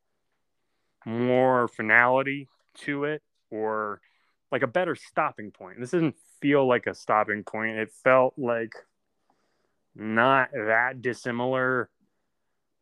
more 1.05 1.67
finality 1.67 2.47
to 2.79 3.05
it 3.05 3.21
or 3.49 4.01
like 4.53 4.61
a 4.61 4.67
better 4.67 4.95
stopping 4.95 5.49
point. 5.49 5.79
This 5.79 5.91
doesn't 5.91 6.15
feel 6.39 6.67
like 6.67 6.85
a 6.85 6.93
stopping 6.93 7.43
point. 7.43 7.75
It 7.75 7.91
felt 8.03 8.35
like 8.37 8.75
not 9.95 10.51
that 10.51 11.01
dissimilar 11.01 11.89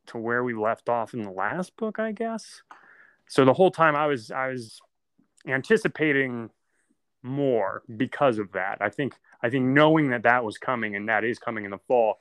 to 0.07 0.17
where 0.17 0.43
we 0.43 0.53
left 0.53 0.89
off 0.89 1.13
in 1.13 1.21
the 1.21 1.31
last 1.31 1.77
book, 1.77 1.97
I 1.97 2.11
guess. 2.11 2.61
So 3.29 3.45
the 3.45 3.53
whole 3.53 3.71
time 3.71 3.95
I 3.95 4.07
was 4.07 4.31
I 4.31 4.49
was 4.49 4.81
anticipating 5.47 6.49
more 7.23 7.83
because 7.95 8.37
of 8.37 8.51
that. 8.51 8.79
I 8.81 8.89
think 8.89 9.15
I 9.41 9.49
think 9.49 9.63
knowing 9.65 10.09
that 10.09 10.23
that 10.23 10.43
was 10.43 10.57
coming 10.57 10.97
and 10.97 11.07
that 11.07 11.23
is 11.23 11.39
coming 11.39 11.63
in 11.63 11.71
the 11.71 11.79
fall 11.87 12.19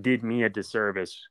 did 0.00 0.24
me 0.24 0.42
a 0.42 0.48
disservice 0.48 1.28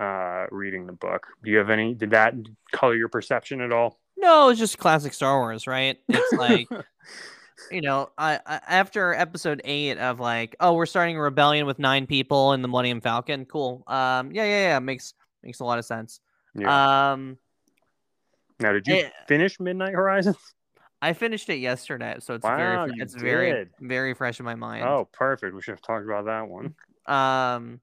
uh 0.00 0.46
reading 0.50 0.86
the 0.86 0.92
book. 0.92 1.28
Do 1.44 1.52
you 1.52 1.58
have 1.58 1.70
any 1.70 1.94
did 1.94 2.10
that 2.10 2.34
color 2.72 2.96
your 2.96 3.08
perception 3.08 3.60
at 3.60 3.70
all? 3.70 4.00
No, 4.16 4.48
it's 4.48 4.58
just 4.58 4.78
classic 4.78 5.12
Star 5.12 5.38
Wars, 5.40 5.66
right? 5.66 5.98
It's 6.08 6.32
like 6.32 6.68
you 7.70 7.80
know, 7.80 8.10
I, 8.18 8.40
I 8.46 8.60
after 8.68 9.14
episode 9.14 9.60
eight 9.64 9.98
of 9.98 10.20
like, 10.20 10.56
oh, 10.60 10.74
we're 10.74 10.86
starting 10.86 11.16
a 11.16 11.20
rebellion 11.20 11.66
with 11.66 11.78
nine 11.78 12.06
people 12.06 12.52
in 12.52 12.62
the 12.62 12.68
Millennium 12.68 13.00
Falcon. 13.00 13.44
Cool. 13.44 13.82
Um, 13.86 14.32
yeah, 14.32 14.44
yeah, 14.44 14.68
yeah. 14.68 14.78
Makes 14.78 15.14
makes 15.42 15.60
a 15.60 15.64
lot 15.64 15.78
of 15.78 15.84
sense. 15.84 16.20
yeah. 16.54 17.12
Um, 17.12 17.38
now 18.60 18.72
did 18.72 18.86
you 18.86 18.94
eh, 18.96 19.10
finish 19.26 19.58
Midnight 19.60 19.94
Horizon? 19.94 20.34
I 21.02 21.12
finished 21.12 21.50
it 21.50 21.56
yesterday, 21.56 22.16
so 22.20 22.34
it's 22.34 22.44
Wow, 22.44 22.56
very 22.56 22.92
it's 22.96 23.14
very 23.14 23.66
very 23.80 24.14
fresh 24.14 24.38
in 24.38 24.46
my 24.46 24.54
mind. 24.54 24.84
Oh, 24.84 25.08
perfect. 25.12 25.54
We 25.54 25.60
should 25.60 25.72
have 25.72 25.82
talked 25.82 26.04
about 26.04 26.26
that 26.26 26.48
one. 26.48 26.74
Um, 27.06 27.80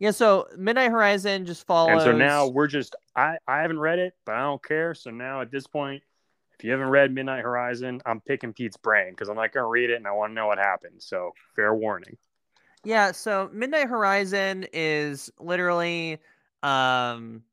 yeah. 0.00 0.10
So 0.10 0.48
Midnight 0.56 0.90
Horizon 0.90 1.46
just 1.46 1.64
follows. 1.66 1.92
And 1.92 2.00
so 2.02 2.12
now 2.12 2.48
we're 2.48 2.66
just 2.66 2.96
I 3.14 3.36
I 3.46 3.60
haven't 3.60 3.78
read 3.78 4.00
it, 4.00 4.14
but 4.26 4.34
I 4.34 4.40
don't 4.40 4.62
care. 4.62 4.94
So 4.94 5.10
now 5.10 5.42
at 5.42 5.52
this 5.52 5.68
point, 5.68 6.02
if 6.58 6.64
you 6.64 6.72
haven't 6.72 6.88
read 6.88 7.14
Midnight 7.14 7.42
Horizon, 7.42 8.02
I'm 8.04 8.20
picking 8.20 8.52
Pete's 8.52 8.76
brain 8.76 9.10
because 9.10 9.28
I'm 9.28 9.36
not 9.36 9.52
going 9.52 9.62
to 9.62 9.68
read 9.68 9.90
it 9.90 9.96
and 9.96 10.06
I 10.08 10.12
want 10.12 10.30
to 10.30 10.34
know 10.34 10.48
what 10.48 10.58
happened. 10.58 11.00
So 11.00 11.30
fair 11.54 11.74
warning. 11.74 12.16
Yeah, 12.82 13.12
so 13.12 13.48
Midnight 13.52 13.88
Horizon 13.88 14.66
is 14.72 15.30
literally 15.38 16.18
um 16.62 17.44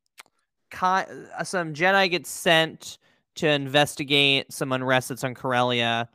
uh, 0.81 1.03
some 1.43 1.73
Jedi 1.73 2.09
get 2.09 2.27
sent 2.27 2.97
to 3.35 3.47
investigate 3.47 4.51
some 4.51 4.71
unrest 4.71 5.09
that's 5.09 5.23
on 5.23 5.33
Corellia. 5.35 6.09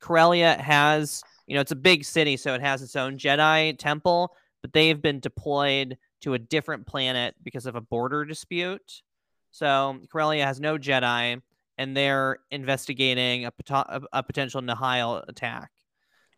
Corellia 0.00 0.60
has, 0.60 1.22
you 1.46 1.54
know, 1.54 1.60
it's 1.60 1.72
a 1.72 1.76
big 1.76 2.04
city, 2.04 2.36
so 2.36 2.54
it 2.54 2.60
has 2.60 2.82
its 2.82 2.96
own 2.96 3.18
Jedi 3.18 3.76
temple, 3.78 4.34
but 4.68 4.78
they've 4.78 5.00
been 5.00 5.20
deployed 5.20 5.96
to 6.20 6.34
a 6.34 6.38
different 6.38 6.86
planet 6.86 7.34
because 7.42 7.66
of 7.66 7.74
a 7.74 7.80
border 7.80 8.24
dispute. 8.24 9.02
So 9.50 10.00
Corellia 10.10 10.44
has 10.44 10.60
no 10.60 10.76
Jedi, 10.76 11.40
and 11.78 11.96
they're 11.96 12.38
investigating 12.50 13.46
a, 13.46 13.50
pot- 13.50 14.02
a, 14.12 14.22
potential 14.22 14.60
Nihil 14.60 15.24
attack. 15.28 15.70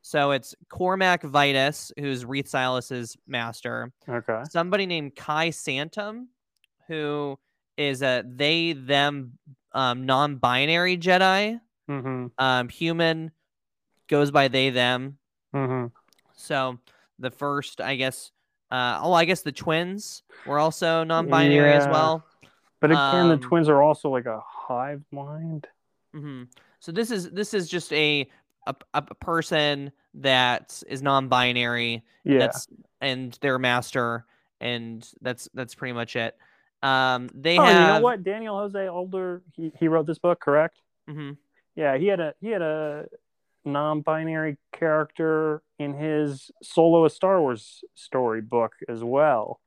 So 0.03 0.31
it's 0.31 0.55
Cohmac 0.71 1.23
Vitus, 1.25 1.93
who's 1.99 2.25
Reath 2.25 2.49
Silas's 2.49 3.17
master, 3.27 3.93
Okay. 4.09 4.43
somebody 4.49 4.87
named 4.87 5.17
Kai 5.17 5.51
Santum, 5.51 6.29
who 6.89 7.39
is 7.77 8.03
a 8.03 8.23
they 8.27 8.73
them 8.73 9.39
um, 9.73 10.07
non-binary 10.07 10.99
Jedi. 10.99 11.61
Mm-hmm. 11.89 12.27
Um, 12.39 12.69
human 12.69 13.33
goes 14.09 14.31
by 14.31 14.49
they 14.49 14.71
them. 14.71 15.19
Mm-hmm. 15.55 15.87
So 16.37 16.79
the 17.21 17.31
first, 17.31 17.81
I 17.81 17.97
guess. 17.97 18.33
Uh, 18.71 19.01
oh, 19.03 19.13
I 19.13 19.25
guess 19.25 19.43
the 19.43 19.53
twins 19.53 20.23
were 20.47 20.59
also 20.59 21.05
non-binary 21.05 21.73
as 21.73 21.87
well. 21.87 22.25
But 22.81 22.93
again, 22.93 23.29
the 23.29 23.35
Um, 23.35 23.41
twins 23.41 23.69
are 23.69 23.83
also 23.83 24.09
like 24.09 24.27
a 24.27 24.41
hive 24.47 25.03
mind. 25.11 25.67
hmm 26.15 26.45
So 26.81 26.93
this 26.93 27.11
is 27.11 27.31
this 27.31 27.53
is 27.53 27.69
just 27.69 27.93
a 27.93 28.29
a, 28.67 28.75
a 28.95 29.03
person 29.03 29.93
that 30.15 30.83
is 30.89 31.03
non-binary. 31.03 32.03
Yeah. 32.25 32.39
That's 32.39 32.69
and 33.01 33.37
their 33.41 33.59
master, 33.59 34.25
and 34.61 35.09
that's 35.21 35.49
that's 35.53 35.75
pretty 35.75 35.93
much 35.93 36.17
it. 36.17 36.37
Um, 36.83 37.29
they 37.35 37.59
oh, 37.59 37.63
have. 37.63 37.89
you 37.89 37.95
know 37.95 38.01
what? 38.01 38.23
Daniel 38.23 38.57
Jose 38.57 38.89
Older, 38.89 39.43
he, 39.55 39.73
he 39.79 39.89
wrote 39.89 40.07
this 40.07 40.19
book, 40.19 40.41
correct? 40.41 40.81
mhm. 41.09 41.37
Yeah, 41.77 41.97
he 41.99 42.07
had 42.07 42.21
a 42.21 42.35
he 42.41 42.49
had 42.49 42.63
a 42.63 43.07
non-binary 43.65 44.57
character 44.73 45.63
in 45.79 45.95
his 45.95 46.51
solo 46.63 47.05
a 47.05 47.11
Star 47.11 47.41
Wars 47.41 47.83
story 47.95 48.41
book 48.41 48.73
as 48.89 49.03
well. 49.05 49.61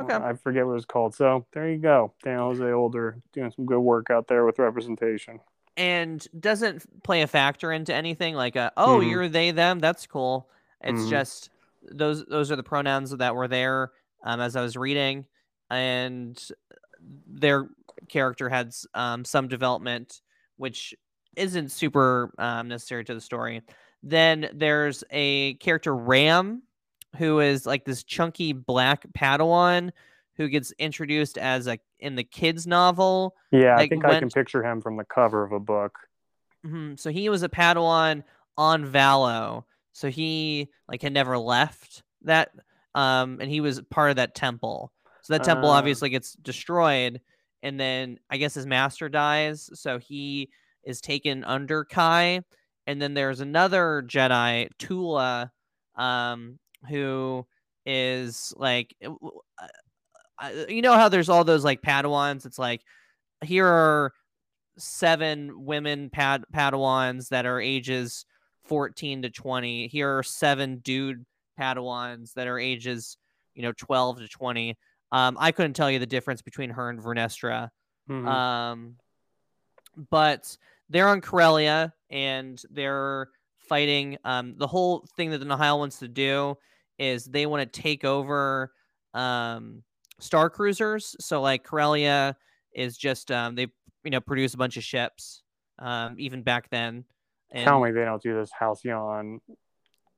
Okay. 0.00 0.14
I 0.14 0.34
forget 0.34 0.64
what 0.64 0.72
it 0.72 0.74
was 0.76 0.84
called. 0.84 1.14
So 1.14 1.46
there 1.52 1.68
you 1.68 1.78
go. 1.78 2.12
Daniel 2.22 2.50
Jose 2.50 2.64
Older 2.70 3.18
doing 3.32 3.50
some 3.50 3.66
good 3.66 3.80
work 3.80 4.10
out 4.10 4.28
there 4.28 4.44
with 4.44 4.58
representation. 4.58 5.40
and 5.76 6.26
doesn't 6.40 7.02
play 7.04 7.22
a 7.22 7.26
factor 7.28 7.70
into 7.70 7.94
anything 7.94 8.34
like 8.34 8.56
a, 8.56 8.72
oh 8.76 8.98
Mhm. 8.98 9.10
you're 9.10 9.28
they 9.28 9.52
them 9.52 9.78
that's 9.78 10.08
cool 10.08 10.48
it's 10.80 11.04
Mhm. 11.04 11.10
just 11.10 11.50
those 11.82 12.24
those 12.26 12.50
are 12.50 12.56
the 12.56 12.64
pronouns 12.64 13.10
that 13.16 13.34
were 13.36 13.46
there 13.46 13.92
um, 14.24 14.40
as 14.40 14.56
i 14.56 14.60
was 14.60 14.76
reading 14.76 15.24
and 15.70 16.50
their 17.28 17.68
character 18.08 18.48
had 18.48 18.74
um, 18.94 19.24
some 19.24 19.46
development 19.46 20.20
which 20.56 20.96
isn't 21.36 21.70
super 21.70 22.32
um, 22.38 22.68
necessary 22.68 23.04
to 23.04 23.14
the 23.14 23.20
story 23.20 23.62
then 24.02 24.48
there's 24.54 25.02
a 25.10 25.54
character 25.54 25.94
ram 25.94 26.62
who 27.16 27.40
is 27.40 27.66
like 27.66 27.84
this 27.84 28.02
chunky 28.04 28.52
black 28.52 29.04
padawan 29.16 29.90
who 30.36 30.48
gets 30.48 30.72
introduced 30.78 31.36
as 31.38 31.66
a 31.66 31.78
in 31.98 32.14
the 32.14 32.24
kids 32.24 32.66
novel 32.66 33.34
Yeah, 33.50 33.74
I 33.74 33.78
Like, 33.78 33.90
think 33.90 34.04
I 34.04 34.20
can 34.20 34.30
picture 34.30 34.62
him 34.64 34.80
from 34.80 34.96
the 34.96 35.04
cover 35.04 35.42
of 35.42 35.52
a 35.52 35.60
book. 35.60 35.98
Mhm, 36.64 36.98
So 36.98 37.10
he 37.10 37.28
was 37.28 37.42
a 37.42 37.48
Padawan 37.48 38.24
on 38.56 38.84
Valo. 38.84 39.64
So 39.92 40.10
he 40.10 40.68
like 40.88 41.02
had 41.02 41.12
never 41.12 41.36
left 41.38 42.02
that 42.22 42.50
um 42.94 43.38
and 43.40 43.50
he 43.50 43.60
was 43.60 43.80
part 43.90 44.10
of 44.10 44.16
that 44.16 44.34
temple. 44.34 44.92
So 45.22 45.32
that 45.34 45.44
temple 45.44 45.68
Ah. 45.68 45.74
obviously 45.78 46.10
gets 46.10 46.32
destroyed 46.34 47.20
and 47.62 47.78
then 47.78 48.18
I 48.30 48.36
guess 48.36 48.54
his 48.54 48.66
master 48.66 49.08
dies, 49.08 49.70
so 49.74 49.98
he 49.98 50.50
is 50.84 51.00
taken 51.00 51.44
under 51.44 51.84
Kai. 51.84 52.40
And 52.86 53.00
then 53.02 53.14
there's 53.14 53.40
another 53.40 54.02
Jedi, 54.06 54.68
Tula, 54.78 55.50
um 55.96 56.58
who 56.88 57.44
is 57.84 58.54
like 58.56 58.94
uh, 59.04 59.10
uh, 60.40 60.50
you 60.68 60.80
know 60.82 60.94
how 60.94 61.08
there's 61.08 61.28
all 61.28 61.42
those 61.44 61.64
like 61.64 61.82
Padawans? 61.82 62.46
It's 62.46 62.58
like 62.58 62.82
here 63.42 63.66
are 63.66 64.12
seven 64.78 65.64
women 65.64 66.08
pad 66.10 66.44
padawans 66.54 67.28
that 67.28 67.46
are 67.46 67.60
ages 67.60 68.24
14 68.64 69.22
to 69.22 69.30
20 69.30 69.88
here 69.88 70.18
are 70.18 70.22
seven 70.22 70.78
dude 70.78 71.24
padawans 71.58 72.32
that 72.34 72.46
are 72.46 72.58
ages 72.60 73.16
you 73.54 73.62
know 73.62 73.72
12 73.72 74.20
to 74.20 74.28
20 74.28 74.76
um 75.10 75.36
i 75.40 75.50
couldn't 75.50 75.72
tell 75.72 75.90
you 75.90 75.98
the 75.98 76.06
difference 76.06 76.42
between 76.42 76.70
her 76.70 76.90
and 76.90 77.00
vernestra. 77.00 77.68
Mhm. 78.08 78.26
um 78.28 78.96
but 80.10 80.56
they're 80.88 81.08
on 81.08 81.20
Corellia 81.20 81.92
and 82.10 82.62
they're 82.70 83.28
fighting 83.68 84.16
um 84.24 84.54
the 84.56 84.66
whole 84.66 85.06
thing 85.16 85.30
that 85.30 85.38
the 85.38 85.44
Nihil 85.44 85.78
wants 85.78 85.98
to 85.98 86.08
do 86.08 86.56
is 86.98 87.24
they 87.26 87.44
want 87.44 87.70
to 87.70 87.80
take 87.80 88.04
over 88.04 88.72
um 89.12 89.82
star 90.20 90.48
cruisers 90.48 91.14
so 91.20 91.42
like 91.42 91.64
Corellia 91.64 92.34
is 92.72 92.96
just 92.96 93.30
um 93.30 93.54
they 93.54 93.66
you 94.04 94.10
know 94.10 94.20
produce 94.20 94.54
a 94.54 94.56
bunch 94.56 94.76
of 94.78 94.84
ships 94.84 95.42
um 95.78 96.14
even 96.18 96.42
back 96.42 96.70
then 96.70 97.04
and 97.50 97.64
Tell 97.64 97.80
me 97.80 97.90
they 97.90 98.04
don't 98.04 98.22
do 98.22 98.34
this 98.34 98.50
Halcyon 98.58 99.40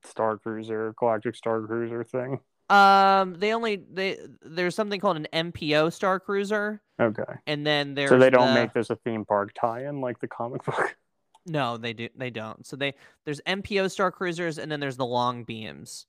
Star 0.04 0.38
Cruiser, 0.38 0.94
Galactic 0.98 1.36
Star 1.36 1.60
Cruiser 1.62 2.04
thing. 2.04 2.40
Um 2.70 3.34
they 3.34 3.52
only 3.52 3.76
they 3.92 4.18
there's 4.42 4.74
something 4.74 5.00
called 5.00 5.16
an 5.16 5.26
MPO 5.32 5.92
star 5.92 6.20
cruiser 6.20 6.80
Okay. 7.00 7.22
and 7.46 7.66
then 7.66 7.94
there's 7.94 8.10
so 8.10 8.18
they 8.18 8.30
don't 8.30 8.48
the- 8.48 8.54
make 8.54 8.72
this 8.72 8.90
a 8.90 8.96
theme 8.96 9.24
park 9.24 9.50
tie-in 9.54 10.00
like 10.00 10.18
the 10.20 10.28
comic 10.28 10.64
book. 10.64 10.96
No, 11.46 11.78
they 11.78 11.94
do. 11.94 12.10
They 12.14 12.28
don't. 12.28 12.66
So 12.66 12.76
they 12.76 12.94
there's 13.24 13.40
MPO 13.46 13.90
star 13.90 14.12
cruisers, 14.12 14.58
and 14.58 14.70
then 14.70 14.78
there's 14.78 14.98
the 14.98 15.06
long 15.06 15.44
beams. 15.44 16.04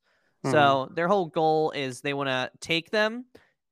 Mhm. 0.45 0.51
So 0.51 0.89
their 0.93 1.07
whole 1.07 1.27
goal 1.27 1.71
is 1.71 2.01
they 2.01 2.13
want 2.13 2.27
to 2.27 2.51
take 2.59 2.91
them, 2.91 3.23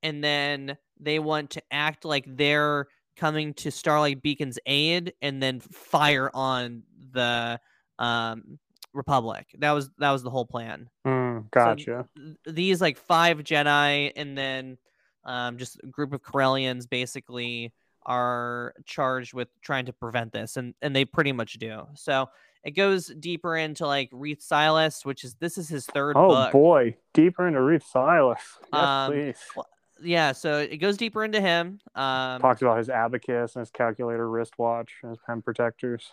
and 0.01 0.23
then 0.23 0.77
they 1.01 1.19
want 1.19 1.49
to 1.51 1.61
act 1.69 2.05
like 2.05 2.23
they're 2.27 2.87
coming 3.17 3.53
to 3.55 3.71
Starlight 3.71 4.21
Beacon's 4.21 4.57
aid, 4.65 5.13
and 5.21 5.43
then 5.43 5.59
fire 5.59 6.31
on 6.33 6.83
the 7.11 7.59
um, 7.99 8.57
Republic. 8.93 9.47
That 9.59 9.71
was 9.71 9.89
that 9.99 10.11
was 10.11 10.23
the 10.23 10.29
whole 10.29 10.45
plan. 10.45 10.89
Mm, 11.05 11.49
gotcha. 11.51 12.07
th- 12.15 12.37
these 12.55 12.81
like 12.81 12.97
five 12.97 13.37
Jedi 13.39 14.11
and 14.15 14.37
then 14.37 14.77
um, 15.25 15.57
just 15.57 15.79
a 15.83 15.87
group 15.87 16.13
of 16.13 16.21
Corellians 16.23 16.89
basically 16.89 17.73
are 18.05 18.73
charged 18.85 19.33
with 19.33 19.49
trying 19.61 19.85
to 19.85 19.93
prevent 19.93 20.31
this, 20.33 20.57
and 20.57 20.73
and 20.81 20.95
they 20.95 21.05
pretty 21.05 21.31
much 21.31 21.53
do. 21.59 21.87
So 21.95 22.29
it 22.63 22.71
goes 22.71 23.07
deeper 23.07 23.55
into 23.55 23.85
like 23.85 24.09
Reath 24.11 24.41
Silas, 24.41 25.05
which 25.05 25.23
is 25.23 25.35
this 25.35 25.57
is 25.57 25.69
his 25.69 25.85
third 25.85 26.15
oh 26.17 26.29
book. 26.29 26.51
boy, 26.51 26.95
deeper 27.13 27.47
into 27.47 27.59
Reath 27.59 27.83
Silas. 27.85 28.39
Yes, 28.73 28.83
Um, 28.83 29.11
please. 29.11 29.37
well, 29.55 29.67
Yeah, 30.01 30.31
so 30.31 30.57
it 30.59 30.77
goes 30.77 30.97
deeper 30.97 31.23
into 31.23 31.39
him. 31.41 31.79
Um, 31.95 32.41
Talks 32.41 32.61
about 32.61 32.77
his 32.79 32.89
abacus 32.89 33.55
and 33.55 33.61
his 33.61 33.69
calculator 33.69 34.29
wristwatch 34.29 34.93
and 35.03 35.11
his 35.11 35.19
pen 35.25 35.41
protectors. 35.41 36.11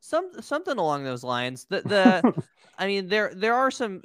Some 0.00 0.30
something 0.40 0.78
along 0.78 1.04
those 1.04 1.24
lines. 1.24 1.66
The 1.68 1.82
the 1.82 2.24
I 2.78 2.86
mean 2.86 3.08
there 3.08 3.32
there 3.34 3.54
are 3.54 3.70
some 3.70 4.02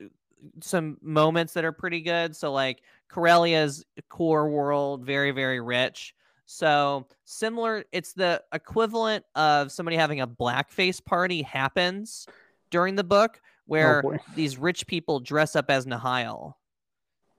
some 0.61 0.97
moments 1.01 1.53
that 1.53 1.65
are 1.65 1.71
pretty 1.71 2.01
good. 2.01 2.35
So 2.35 2.51
like 2.51 2.83
Corellia's 3.09 3.85
core 4.09 4.49
world, 4.49 5.05
very 5.05 5.31
very 5.31 5.59
rich. 5.59 6.13
So 6.45 7.07
similar, 7.23 7.85
it's 7.91 8.13
the 8.13 8.43
equivalent 8.53 9.25
of 9.35 9.71
somebody 9.71 9.97
having 9.97 10.21
a 10.21 10.27
blackface 10.27 11.03
party 11.03 11.41
happens 11.41 12.27
during 12.69 12.95
the 12.95 13.03
book 13.03 13.41
where 13.65 14.01
boy. 14.03 14.17
these 14.35 14.57
rich 14.57 14.85
people 14.85 15.19
dress 15.19 15.55
up 15.55 15.71
as 15.71 15.87
Nihil, 15.87 16.55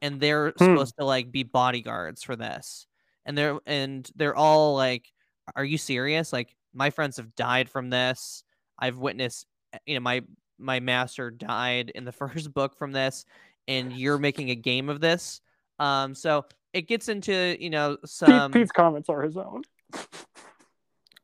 and 0.03 0.21
they're 0.21 0.53
Hmm. 0.59 0.65
supposed 0.65 0.95
to 0.99 1.05
like 1.05 1.31
be 1.31 1.43
bodyguards 1.45 2.23
for 2.23 2.37
this, 2.37 2.87
and 3.25 3.37
they're 3.39 3.59
and 3.67 4.11
they're 4.17 4.37
all 4.37 4.75
like, 4.75 5.13
"Are 5.55 5.65
you 5.65 5.79
serious? 5.79 6.33
Like 6.33 6.57
my 6.75 6.91
friends 6.91 7.17
have 7.19 7.35
died 7.37 7.69
from 7.71 7.91
this. 7.91 8.43
I've 8.79 8.99
witnessed, 8.99 9.47
uh, 9.73 9.79
you 9.87 9.95
know, 9.95 10.01
my 10.01 10.23
my 10.59 10.81
master 10.81 11.31
died 11.31 11.91
in 11.95 12.05
the 12.05 12.13
first 12.23 12.53
book 12.55 12.77
from 12.79 12.93
this, 12.93 13.25
and 13.69 13.93
you're 13.93 14.19
making 14.19 14.51
a 14.51 14.55
game 14.55 14.89
of 14.89 15.01
this." 15.01 15.41
Um, 15.79 16.15
so 16.15 16.45
it 16.73 16.89
gets 16.89 17.09
into 17.09 17.57
you 17.61 17.71
know 17.71 17.97
Pete, 17.97 18.11
some 18.11 18.53
Pete's 18.53 18.73
comments 18.73 19.09
are 19.09 19.23
his 19.23 19.37
own. 19.37 19.63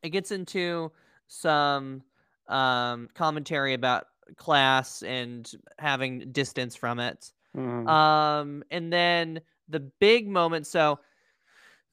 it 0.03 0.09
gets 0.09 0.31
into 0.31 0.91
some 1.27 2.03
um 2.49 3.07
commentary 3.13 3.73
about 3.73 4.07
class 4.37 5.01
and 5.03 5.51
having 5.79 6.31
distance 6.31 6.75
from 6.75 6.99
it 6.99 7.31
Mhm. 7.55 7.87
um 7.87 8.63
and 8.71 8.91
then 8.91 9.39
the 9.69 9.79
big 9.79 10.27
moment 10.27 10.67
so 10.67 10.99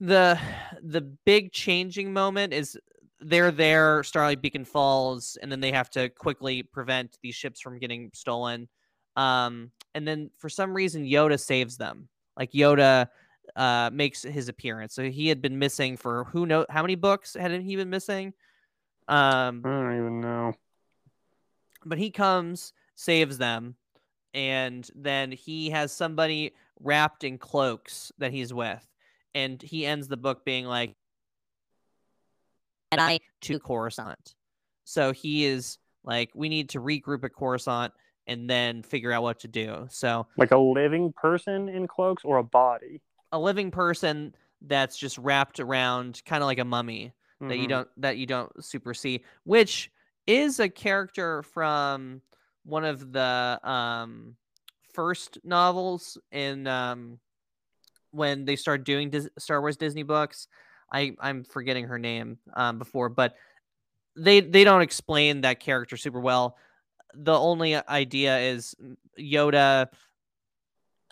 the 0.01 0.39
the 0.83 1.01
big 1.01 1.53
changing 1.53 2.13
moment 2.13 2.53
is 2.53 2.79
they're 3.21 3.51
there 3.51 4.03
starlight 4.03 4.41
beacon 4.41 4.65
falls 4.65 5.37
and 5.43 5.53
then 5.53 5.61
they 5.61 5.73
have 5.73 5.91
to 5.91 6.09
quickly 6.09 6.63
prevent 6.63 7.19
these 7.23 7.35
ships 7.35 7.61
from 7.61 7.79
getting 7.79 8.11
stolen. 8.15 8.69
Um 9.17 9.71
and 9.95 10.07
then 10.07 10.31
for 10.39 10.49
some 10.49 10.73
reason 10.73 11.05
yoda 11.05 11.39
saves 11.39 11.77
them. 11.77 12.09
Like 12.37 12.53
yoda 12.53 13.09
uh 13.57 13.91
makes 13.93 14.23
his 14.23 14.49
appearance. 14.49 14.95
So 14.95 15.11
he 15.11 15.29
had 15.29 15.43
been 15.43 15.59
missing 15.59 15.97
for 15.97 16.25
who 16.25 16.47
know 16.47 16.65
how 16.71 16.83
many 16.83 16.95
books 16.95 17.35
had 17.35 17.51
he 17.63 17.77
been 17.77 17.91
missing? 17.91 18.33
Um 19.09 19.63
I 19.65 19.69
don't 19.69 19.99
even 19.99 20.21
know. 20.21 20.55
but 21.85 21.99
he 21.99 22.11
comes, 22.11 22.73
saves 22.95 23.39
them, 23.39 23.75
and 24.35 24.89
then 24.95 25.33
he 25.33 25.71
has 25.71 25.93
somebody 25.93 26.55
wrapped 26.79 27.25
in 27.25 27.39
cloaks 27.39 28.13
that 28.19 28.33
he's 28.33 28.55
with, 28.55 28.87
and 29.35 29.61
he 29.61 29.85
ends 29.87 30.09
the 30.09 30.17
book 30.17 30.45
being 30.45 30.67
like, 30.67 30.95
"And 32.93 33.01
I 33.01 33.21
to 33.43 33.59
Coruscant." 33.59 34.35
So 34.85 35.13
he 35.13 35.45
is 35.45 35.79
like, 36.05 36.31
"We 36.35 36.49
need 36.49 36.71
to 36.71 36.81
regroup 36.81 37.25
at 37.25 37.33
Coruscant 37.35 37.93
and 38.27 38.49
then 38.49 38.83
figure 38.83 39.13
out 39.13 39.23
what 39.23 39.41
to 39.41 39.49
do." 39.49 39.87
So 39.91 40.27
Like 40.37 40.51
a 40.51 40.59
living 40.59 41.13
person 41.13 41.69
in 41.69 41.87
cloaks 41.87 42.25
or 42.25 42.39
a 42.39 42.45
body. 42.45 43.01
a 43.33 43.39
living 43.39 43.71
person 43.71 44.35
that's 44.63 44.99
just 44.99 45.17
wrapped 45.19 45.61
around, 45.61 46.21
kind 46.25 46.43
of 46.43 46.47
like 46.47 46.59
a 46.59 46.65
mummy. 46.65 47.13
that 47.43 47.57
you 47.57 47.65
Mhm. 47.65 47.69
don't 47.71 47.89
that 48.03 48.17
you 48.19 48.27
don't 48.27 48.63
super 48.63 48.93
see 48.93 49.25
which 49.45 49.91
is 50.27 50.61
a 50.61 50.69
character 50.69 51.43
from 51.43 52.21
one 52.65 52.85
of 52.85 53.13
the 53.13 53.59
um 53.65 54.37
first 54.93 55.39
novels 55.43 56.19
in 56.33 56.67
um 56.67 57.19
when 58.11 58.45
they 58.45 58.57
started 58.57 58.85
doing 58.85 59.09
Dis- 59.09 59.31
Star 59.39 59.63
Wars 59.63 59.79
Disney 59.79 60.03
books 60.03 60.49
I 60.93 61.15
I'm 61.21 61.45
forgetting 61.45 61.85
her 61.87 61.99
name 61.99 62.39
um 62.55 62.79
before 62.79 63.09
but 63.09 63.35
they 64.17 64.41
they 64.41 64.65
don't 64.65 64.83
explain 64.83 65.43
that 65.43 65.61
character 65.61 65.97
super 65.97 66.21
well 66.21 66.57
the 67.15 67.35
only 67.39 67.75
idea 67.77 68.39
is 68.39 68.75
Yoda 69.19 69.89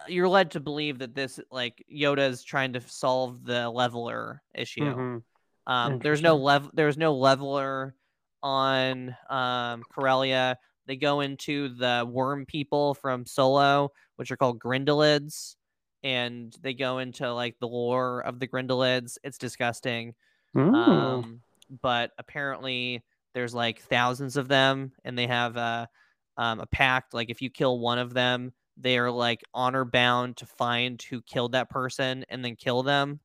you're 0.06 0.28
led 0.28 0.52
to 0.52 0.60
believe 0.60 0.98
that 0.98 1.14
this 1.14 1.40
like 1.50 1.84
Yoda 1.92 2.28
is 2.28 2.42
trying 2.44 2.72
to 2.74 2.80
solve 2.80 3.44
the 3.44 3.68
leveler 3.68 4.42
issue 4.54 4.82
Mhm. 4.94 5.22
um, 5.66 5.98
there's 5.98 6.22
no 6.22 6.36
level. 6.36 6.70
There's 6.72 6.96
no 6.96 7.14
leveler 7.14 7.94
on 8.42 9.14
um, 9.28 9.82
Corellia. 9.90 10.56
They 10.86 10.96
go 10.96 11.20
into 11.20 11.68
the 11.68 12.08
worm 12.08 12.46
people 12.46 12.94
from 12.94 13.26
Solo, 13.26 13.92
which 14.16 14.30
are 14.30 14.36
called 14.36 14.58
Grindelids, 14.58 15.56
and 16.02 16.54
they 16.62 16.74
go 16.74 16.98
into 16.98 17.32
like 17.32 17.58
the 17.58 17.68
lore 17.68 18.20
of 18.20 18.38
the 18.38 18.48
Grindalids. 18.48 19.18
It's 19.24 19.38
disgusting. 19.38 20.14
Mm. 20.56 20.74
Um, 20.74 21.40
but 21.82 22.12
apparently 22.18 23.02
there's 23.34 23.54
like 23.54 23.80
thousands 23.80 24.36
of 24.36 24.48
them, 24.48 24.92
and 25.04 25.18
they 25.18 25.26
have 25.26 25.56
a 25.56 25.88
um, 26.36 26.60
a 26.60 26.66
pact. 26.66 27.14
Like 27.14 27.30
if 27.30 27.42
you 27.42 27.50
kill 27.50 27.78
one 27.78 27.98
of 27.98 28.14
them, 28.14 28.52
they 28.76 28.98
are 28.98 29.10
like 29.10 29.42
honor 29.52 29.84
bound 29.84 30.36
to 30.38 30.46
find 30.46 31.00
who 31.02 31.20
killed 31.22 31.52
that 31.52 31.70
person 31.70 32.24
and 32.28 32.44
then 32.44 32.56
kill 32.56 32.82
them. 32.82 33.20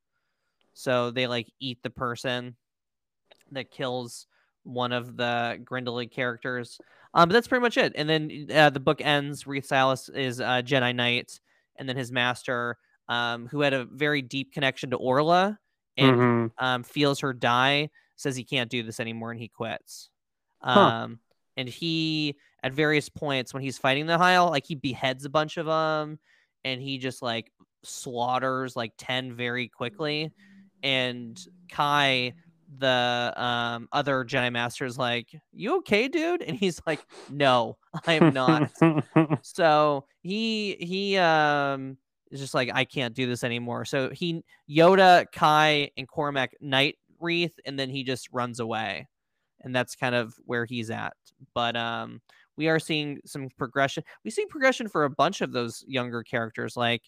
So 0.74 1.10
they 1.10 1.26
like 1.26 1.50
eat 1.60 1.78
the 1.82 1.90
person 1.90 2.56
that 3.52 3.70
kills 3.70 4.26
one 4.64 4.92
of 4.92 5.16
the 5.16 5.60
Grindelwald 5.64 6.10
characters. 6.10 6.78
Um, 7.14 7.28
but 7.28 7.34
that's 7.34 7.46
pretty 7.46 7.62
much 7.62 7.76
it. 7.76 7.92
And 7.94 8.08
then 8.08 8.48
uh, 8.52 8.70
the 8.70 8.80
book 8.80 9.00
ends. 9.00 9.44
Silas 9.62 10.08
is 10.08 10.40
a 10.40 10.62
Jedi 10.64 10.94
Knight, 10.94 11.38
and 11.76 11.88
then 11.88 11.96
his 11.96 12.12
master, 12.12 12.76
um, 13.08 13.46
who 13.48 13.60
had 13.60 13.72
a 13.74 13.84
very 13.86 14.22
deep 14.22 14.52
connection 14.52 14.90
to 14.90 14.96
Orla, 14.96 15.58
and 15.96 16.16
Mhm. 16.16 16.52
um, 16.58 16.82
feels 16.84 17.20
her 17.20 17.32
die, 17.32 17.90
says 18.16 18.36
he 18.36 18.44
can't 18.44 18.70
do 18.70 18.82
this 18.82 19.00
anymore, 19.00 19.30
and 19.32 19.40
he 19.40 19.48
quits. 19.48 20.10
Um, 20.62 21.20
and 21.56 21.68
he 21.68 22.36
at 22.62 22.72
various 22.72 23.08
points 23.08 23.52
when 23.54 23.62
he's 23.62 23.78
fighting 23.78 24.06
the 24.06 24.16
Nihil, 24.16 24.50
like 24.50 24.66
he 24.66 24.74
beheads 24.74 25.24
a 25.24 25.30
bunch 25.30 25.56
of 25.56 25.66
them, 25.66 26.18
and 26.64 26.80
he 26.82 26.98
just 26.98 27.22
like 27.22 27.52
slaughters 27.84 28.76
like 28.76 28.92
ten 28.98 29.34
very 29.34 29.68
quickly. 29.68 30.32
And 30.82 31.38
Kai, 31.70 32.34
the 32.78 33.32
um 33.36 33.88
other 33.92 34.24
Jedi 34.24 34.52
Master, 34.52 34.84
is 34.86 34.98
like, 34.98 35.34
"You 35.52 35.78
okay, 35.78 36.08
dude?" 36.08 36.42
And 36.42 36.56
he's 36.56 36.80
like, 36.86 37.04
"No, 37.28 37.78
I 38.06 38.14
am 38.14 38.34
not." 38.34 38.70
so 39.42 40.06
he 40.22 40.76
he 40.80 41.16
um 41.18 41.96
is 42.30 42.40
just 42.40 42.54
like, 42.54 42.70
"I 42.72 42.84
can't 42.84 43.14
do 43.14 43.26
this 43.26 43.44
anymore." 43.44 43.84
So 43.84 44.10
he 44.10 44.42
Yoda, 44.70 45.26
Kai, 45.32 45.90
and 45.96 46.08
Cohmac 46.08 46.48
Night 46.60 46.98
Reath, 47.20 47.58
and 47.64 47.78
then 47.78 47.90
he 47.90 48.04
just 48.04 48.28
runs 48.32 48.60
away, 48.60 49.08
and 49.60 49.74
that's 49.74 49.96
kind 49.96 50.14
of 50.14 50.34
where 50.44 50.64
he's 50.64 50.90
at. 50.90 51.14
But 51.54 51.76
um, 51.76 52.20
we 52.56 52.68
are 52.68 52.78
seeing 52.78 53.20
some 53.24 53.48
progression. 53.56 54.04
We 54.24 54.30
see 54.30 54.46
progression 54.46 54.88
for 54.88 55.04
a 55.04 55.10
bunch 55.10 55.40
of 55.40 55.52
those 55.52 55.84
younger 55.86 56.22
characters, 56.22 56.76
like 56.76 57.02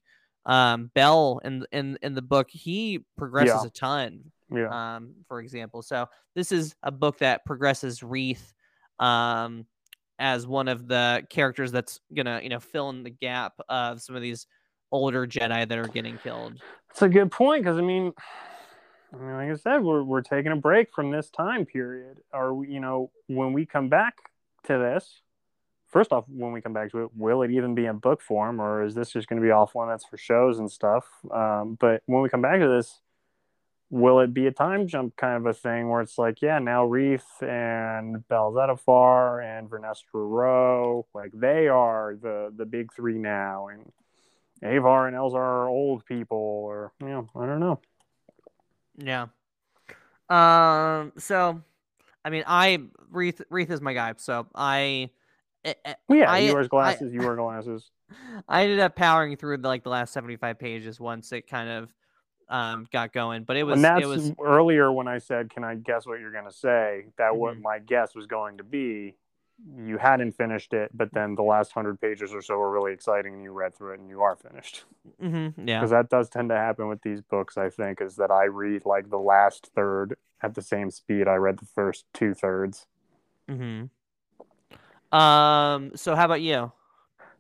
um 0.45 0.91
Bell 0.95 1.41
in 1.45 1.64
in 1.72 1.99
in 2.03 2.14
the 2.14 2.22
book. 2.22 2.49
He 2.51 3.01
progresses 3.16 3.62
Yeah. 3.62 3.66
a 3.66 3.70
ton 3.70 4.32
yeah. 4.55 4.97
um, 4.97 5.14
for 5.28 5.41
example. 5.41 5.82
So 5.82 6.07
this 6.34 6.53
is 6.53 6.74
a 6.82 6.93
book 6.93 7.18
that 7.18 7.45
progresses 7.45 8.03
Reath 8.03 8.53
um, 8.99 9.66
as 10.18 10.46
one 10.46 10.68
of 10.68 10.88
the 10.88 11.24
characters 11.28 11.72
that's 11.72 12.00
gonna, 12.14 12.40
you 12.42 12.48
know, 12.48 12.60
fill 12.60 12.90
in 12.90 13.02
the 13.02 13.10
gap 13.10 13.54
of 13.68 14.00
some 14.00 14.16
of 14.16 14.22
these 14.22 14.46
older 14.92 15.26
Jedi 15.26 15.68
that 15.68 15.78
are 15.78 15.88
getting 15.88 16.18
killed. 16.18 16.60
It's 16.90 17.02
a 17.02 17.08
good 17.08 17.30
point 17.30 17.62
because 17.62 17.78
I 17.78 17.82
mean, 17.82 18.12
I 19.12 19.16
mean, 19.16 19.34
like 19.34 19.50
I 19.50 19.54
said, 19.54 19.82
we're 19.82 20.02
we're 20.02 20.22
taking 20.22 20.52
a 20.52 20.56
break 20.56 20.92
from 20.94 21.10
this 21.10 21.30
time 21.30 21.66
period. 21.66 22.18
We, 22.52 22.68
you 22.68 22.80
know, 22.80 23.10
when 23.26 23.52
we 23.52 23.66
come 23.66 23.88
back 23.88 24.14
to 24.64 24.78
this, 24.78 25.20
first 25.88 26.12
off, 26.12 26.24
when 26.28 26.52
we 26.52 26.60
come 26.60 26.72
back 26.72 26.90
to 26.92 27.04
it, 27.04 27.10
will 27.14 27.42
it 27.42 27.50
even 27.50 27.74
be 27.74 27.86
in 27.86 27.98
book 27.98 28.20
form, 28.20 28.60
or 28.60 28.84
is 28.84 28.94
this 28.94 29.10
just 29.10 29.28
going 29.28 29.40
to 29.40 29.46
be 29.46 29.52
off 29.52 29.74
one 29.74 29.88
that's 29.88 30.04
for 30.04 30.16
shows 30.16 30.58
and 30.58 30.70
stuff? 30.70 31.06
Um, 31.30 31.76
but 31.80 32.02
when 32.06 32.22
we 32.22 32.28
come 32.28 32.42
back 32.42 32.60
to 32.60 32.68
this, 32.68 33.00
will 33.91 34.20
it 34.20 34.34
be 34.34 34.47
a 34.47 34.53
time 34.53 34.87
jump 34.89 35.14
kind 35.16 35.37
of 35.37 35.47
a 35.47 35.53
thing 35.55 35.89
where 35.89 36.01
it's 36.01 36.18
like, 36.18 36.43
yeah, 36.43 36.59
now 36.59 36.84
Reath 36.84 37.41
and 37.43 38.26
Bell 38.28 38.53
Zettifar 38.53 39.45
and 39.45 39.70
Vernestra 39.70 40.03
Rowe, 40.14 41.07
like 41.14 41.30
they 41.32 41.68
are 41.68 42.16
the 42.20 42.53
the 42.57 42.66
big 42.66 42.93
three 42.93 43.18
now, 43.18 43.68
and 43.68 43.93
Avar 44.62 45.07
and 45.07 45.16
Elzar 45.16 45.34
are 45.37 45.68
old 45.68 46.05
people, 46.07 46.37
or 46.39 46.93
you 47.01 47.09
know, 47.09 47.28
I 47.37 47.47
don't 47.47 47.61
know. 47.61 47.80
Yeah. 48.99 49.26
Um. 50.28 51.12
So, 51.18 51.62
I 52.24 52.30
mean, 52.30 52.45
I 52.47 52.80
Reath 53.11 53.43
Reath 53.51 53.70
is 53.70 53.80
my 53.80 53.93
guy. 53.93 54.14
So 54.16 54.47
I. 54.55 55.11
eh, 55.64 55.74
eh, 55.84 55.95
yeah, 56.09 56.30
I- 56.30 56.53
wears 56.53 56.66
I- 56.66 56.68
glasses. 56.68 57.12
you 57.12 57.20
wear 57.20 57.37
glasses. 57.37 57.91
I 58.49 58.62
ended 58.64 58.80
up 58.80 58.97
powering 58.97 59.37
through 59.37 59.59
the, 59.59 59.68
like 59.68 59.82
the 59.84 59.91
last 59.91 60.12
seventy 60.12 60.37
five 60.37 60.59
pages 60.59 60.99
once 60.99 61.32
it 61.32 61.49
kind 61.49 61.68
of 61.68 61.93
um 62.49 62.86
got 62.92 63.12
going, 63.12 63.44
but 63.44 63.57
it 63.57 63.64
was 63.64 63.74
and 63.76 63.84
that's 63.84 64.03
it 64.03 64.07
was 64.07 64.32
earlier 64.42 64.90
when 64.92 65.09
I 65.09 65.18
said, 65.18 65.51
"Can 65.51 65.64
I 65.64 65.74
guess 65.74 66.07
what 66.07 66.20
you're 66.20 66.32
going 66.32 66.44
to 66.44 66.53
say?" 66.53 67.07
That 67.18 67.36
what 67.36 67.57
Mhm. 67.57 67.62
my 67.62 67.78
guess 67.78 68.14
was 68.14 68.26
going 68.26 68.59
to 68.59 68.64
be. 68.64 69.16
You 69.78 69.97
hadn't 69.97 70.32
finished 70.32 70.74
it, 70.74 70.90
but 70.92 71.09
then 71.14 71.34
the 71.34 71.42
last 71.42 71.72
hundred 71.72 71.99
pages 71.99 72.34
or 72.34 72.42
so 72.42 72.59
were 72.59 72.70
really 72.70 72.92
exciting, 72.92 73.32
and 73.32 73.42
you 73.42 73.53
read 73.53 73.74
through 73.74 73.94
it, 73.94 74.01
and 74.01 74.09
you 74.09 74.20
are 74.20 74.36
finished. 74.36 74.84
Mm-hmm. 75.22 75.66
yeah. 75.66 75.80
Because 75.80 75.92
that 75.92 76.11
does 76.11 76.28
tend 76.28 76.51
to 76.51 76.57
happen 76.57 76.88
with 76.88 77.01
these 77.01 77.22
books. 77.22 77.57
I 77.57 77.70
think 77.70 78.03
is 78.03 78.16
that 78.16 78.30
I 78.30 78.44
read 78.44 78.84
like 78.84 79.09
the 79.09 79.18
last 79.18 79.70
third 79.74 80.16
at 80.42 80.55
the 80.55 80.61
same 80.62 80.90
speed 80.90 81.26
I 81.26 81.36
read 81.36 81.59
the 81.59 81.64
first 81.64 82.05
two 82.12 82.34
thirds. 82.34 82.86
Mm-hmm. 83.49 83.86
Um. 85.16 85.92
So 85.97 86.14
how 86.14 86.26
about 86.26 86.42
you? 86.42 86.70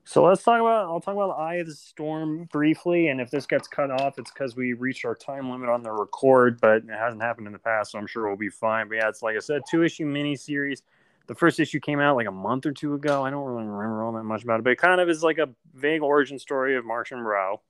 So 0.08 0.22
let's 0.22 0.44
talk 0.44 0.60
about. 0.60 0.86
I'll 0.86 1.00
talk 1.00 1.14
about 1.14 1.36
Eye 1.36 1.56
of 1.56 1.66
the 1.66 1.74
Storm 1.74 2.48
briefly, 2.52 3.08
and 3.08 3.20
if 3.20 3.28
this 3.28 3.44
gets 3.44 3.66
cut 3.66 3.90
off, 3.90 4.20
it's 4.20 4.30
because 4.30 4.54
we 4.54 4.72
reached 4.72 5.04
our 5.04 5.16
time 5.16 5.50
limit 5.50 5.68
on 5.68 5.82
the 5.82 5.90
record, 5.90 6.60
but 6.60 6.84
it 6.84 6.90
hasn't 6.90 7.20
happened 7.20 7.48
in 7.48 7.52
the 7.52 7.58
past, 7.58 7.90
so 7.90 7.98
I'm 7.98 8.06
sure 8.06 8.28
we'll 8.28 8.36
be 8.36 8.48
fine. 8.48 8.88
But 8.88 8.98
yeah, 8.98 9.08
it's 9.08 9.20
like 9.20 9.34
I 9.34 9.40
said, 9.40 9.62
two 9.68 9.82
issue 9.82 10.06
miniseries. 10.06 10.82
The 11.26 11.34
first 11.34 11.58
issue 11.58 11.80
came 11.80 11.98
out 11.98 12.14
like 12.14 12.28
a 12.28 12.32
month 12.32 12.66
or 12.66 12.72
two 12.72 12.94
ago. 12.94 13.24
I 13.24 13.30
don't 13.30 13.44
really 13.44 13.66
remember 13.66 14.04
all 14.04 14.12
that 14.12 14.22
much 14.22 14.44
about 14.44 14.60
it, 14.60 14.62
but 14.62 14.70
it 14.70 14.78
kind 14.78 15.00
of 15.00 15.08
is 15.08 15.24
like 15.24 15.38
a 15.38 15.48
vague 15.74 16.02
origin 16.02 16.38
story 16.38 16.76
of 16.76 16.84
Marchion 16.84 17.24
Ro. 17.24 17.60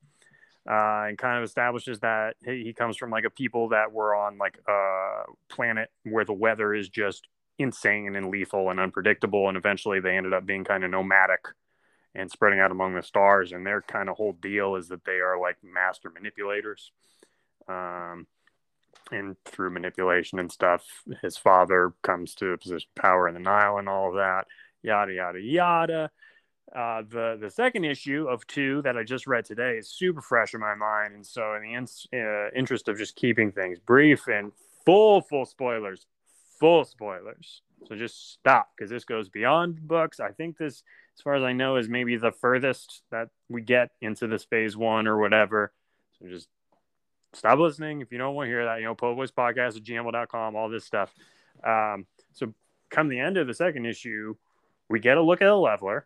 Uh, 0.69 1.07
and 1.07 1.17
kind 1.17 1.37
of 1.39 1.43
establishes 1.43 1.97
that 2.01 2.35
he 2.45 2.61
he 2.65 2.73
comes 2.73 2.97
from 2.97 3.09
like 3.09 3.23
a 3.23 3.29
people 3.29 3.69
that 3.69 3.91
were 3.91 4.13
on 4.13 4.37
like 4.37 4.59
a 4.67 5.23
planet 5.49 5.89
where 6.03 6.25
the 6.25 6.33
weather 6.33 6.75
is 6.75 6.87
just 6.89 7.25
insane 7.57 8.15
and 8.15 8.29
lethal 8.29 8.69
and 8.69 8.79
unpredictable, 8.79 9.47
and 9.47 9.57
eventually 9.57 9.99
they 9.99 10.15
ended 10.15 10.33
up 10.33 10.45
being 10.45 10.63
kind 10.63 10.83
of 10.83 10.91
nomadic 10.91 11.39
and 12.17 12.31
spreading 12.31 12.59
out 12.59 12.71
among 12.71 12.95
the 12.95 13.03
stars. 13.03 13.51
And 13.51 13.65
their 13.65 13.81
kind 13.81 14.09
of 14.09 14.17
whole 14.17 14.33
deal 14.33 14.75
is 14.75 14.89
that 14.89 15.05
they 15.05 15.19
are 15.19 15.39
like 15.39 15.57
master 15.63 16.09
manipulators. 16.09 16.91
Um, 17.67 18.27
and 19.11 19.37
through 19.45 19.69
manipulation 19.69 20.39
and 20.39 20.51
stuff, 20.51 20.83
his 21.21 21.37
father 21.37 21.93
comes 22.01 22.33
to 22.35 22.47
a 22.47 22.57
position 22.57 22.89
of 22.95 23.01
power 23.01 23.27
in 23.27 23.35
the 23.35 23.39
Nihil 23.39 23.77
and 23.77 23.87
all 23.87 24.09
of 24.09 24.15
that. 24.15 24.47
Yada 24.81 25.13
yada 25.13 25.39
yada. 25.39 26.11
Uh, 26.75 27.01
the 27.07 27.37
the 27.39 27.49
second 27.49 27.85
issue 27.85 28.27
of 28.27 28.45
two 28.47 28.81
that 28.81 28.97
I 28.97 29.03
just 29.03 29.27
read 29.27 29.45
today 29.45 29.77
is 29.77 29.89
super 29.89 30.21
fresh 30.21 30.53
in 30.53 30.59
my 30.59 30.75
mind, 30.75 31.13
and 31.13 31.25
so 31.25 31.55
in 31.55 31.61
the 31.61 31.73
in, 32.11 32.19
uh, 32.19 32.49
interest 32.53 32.89
of 32.89 32.97
just 32.97 33.15
keeping 33.15 33.51
things 33.51 33.79
brief 33.79 34.27
and 34.27 34.51
full 34.85 35.21
full 35.21 35.45
spoilers, 35.45 36.05
full 36.59 36.83
spoilers. 36.83 37.61
So 37.85 37.95
just 37.95 38.33
stop 38.33 38.69
because 38.75 38.89
this 38.89 39.05
goes 39.05 39.29
beyond 39.29 39.87
books. 39.87 40.19
I 40.19 40.31
think 40.31 40.57
this 40.57 40.83
as 41.17 41.21
far 41.23 41.33
as 41.33 41.43
I 41.43 41.51
know, 41.51 41.77
is 41.77 41.89
maybe 41.89 42.15
the 42.15 42.31
furthest 42.31 43.01
that 43.09 43.29
we 43.49 43.61
get 43.61 43.89
into 44.01 44.27
this 44.27 44.43
phase 44.43 44.77
one 44.77 45.07
or 45.07 45.17
whatever. 45.17 45.73
So 46.19 46.27
just 46.27 46.47
stop 47.33 47.57
listening 47.57 48.01
if 48.01 48.11
you 48.11 48.19
don't 48.19 48.35
want 48.35 48.47
to 48.47 48.51
hear 48.51 48.65
that. 48.65 48.79
You 48.79 48.85
know, 48.85 48.95
Poboys 48.95 49.31
Podcast 49.31 49.77
at 49.77 49.83
gmail.com, 49.83 50.55
all 50.55 50.69
this 50.69 50.85
stuff. 50.85 51.11
Um, 51.65 52.05
so 52.33 52.53
come 52.91 53.09
the 53.09 53.19
end 53.19 53.37
of 53.37 53.47
the 53.47 53.55
second 53.55 53.87
issue, 53.87 54.35
we 54.89 54.99
get 54.99 55.17
a 55.17 55.21
look 55.21 55.41
at 55.41 55.47
a 55.47 55.55
leveler. 55.55 56.05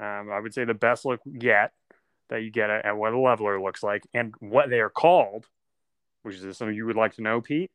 Um, 0.00 0.30
I 0.30 0.38
would 0.38 0.54
say 0.54 0.64
the 0.64 0.72
best 0.72 1.04
look 1.04 1.20
yet 1.26 1.72
that 2.28 2.44
you 2.44 2.52
get 2.52 2.70
at, 2.70 2.84
at 2.84 2.96
what 2.96 3.12
a 3.12 3.18
leveler 3.18 3.60
looks 3.60 3.82
like 3.82 4.06
and 4.14 4.32
what 4.38 4.70
they 4.70 4.78
are 4.78 4.88
called, 4.88 5.46
which 6.22 6.36
is 6.36 6.56
something 6.56 6.76
you 6.76 6.86
would 6.86 6.96
like 6.96 7.16
to 7.16 7.22
know, 7.22 7.40
Pete? 7.40 7.72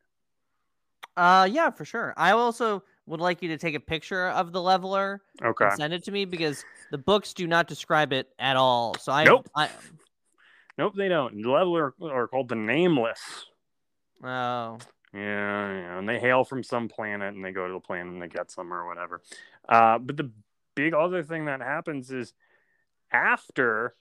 Uh, 1.16 1.48
yeah, 1.50 1.70
for 1.70 1.84
sure. 1.84 2.12
I 2.16 2.32
also 2.32 2.82
would 3.06 3.20
like 3.20 3.42
you 3.42 3.48
to 3.48 3.58
take 3.58 3.74
a 3.74 3.80
picture 3.80 4.28
of 4.28 4.52
the 4.52 4.60
leveler 4.60 5.22
Okay. 5.42 5.64
and 5.66 5.76
send 5.76 5.92
it 5.94 6.04
to 6.04 6.12
me 6.12 6.24
because 6.24 6.64
the 6.90 6.98
books 6.98 7.32
do 7.32 7.46
not 7.46 7.68
describe 7.68 8.12
it 8.12 8.28
at 8.38 8.56
all. 8.56 8.96
So 8.98 9.12
I, 9.12 9.24
Nope. 9.24 9.48
I 9.54 9.70
Nope, 10.78 10.94
they 10.94 11.08
don't. 11.08 11.42
The 11.42 11.48
leveler 11.50 11.94
are 12.02 12.28
called 12.28 12.48
the 12.48 12.54
Nameless. 12.54 13.46
oh, 14.22 14.78
Yeah, 15.14 15.72
yeah, 15.72 15.98
and 15.98 16.08
they 16.08 16.18
hail 16.18 16.44
from 16.44 16.62
some 16.62 16.88
planet 16.88 17.34
and 17.34 17.42
they 17.44 17.52
go 17.52 17.66
to 17.66 17.72
the 17.72 17.80
planet 17.80 18.12
and 18.12 18.20
they 18.20 18.28
get 18.28 18.50
some 18.50 18.72
or 18.72 18.86
whatever. 18.86 19.22
Uh, 19.68 19.98
but 19.98 20.16
the 20.18 20.30
big 20.74 20.92
other 20.92 21.22
thing 21.22 21.46
that 21.46 21.62
happens 21.62 22.10
is 22.10 22.34
after 23.10 23.94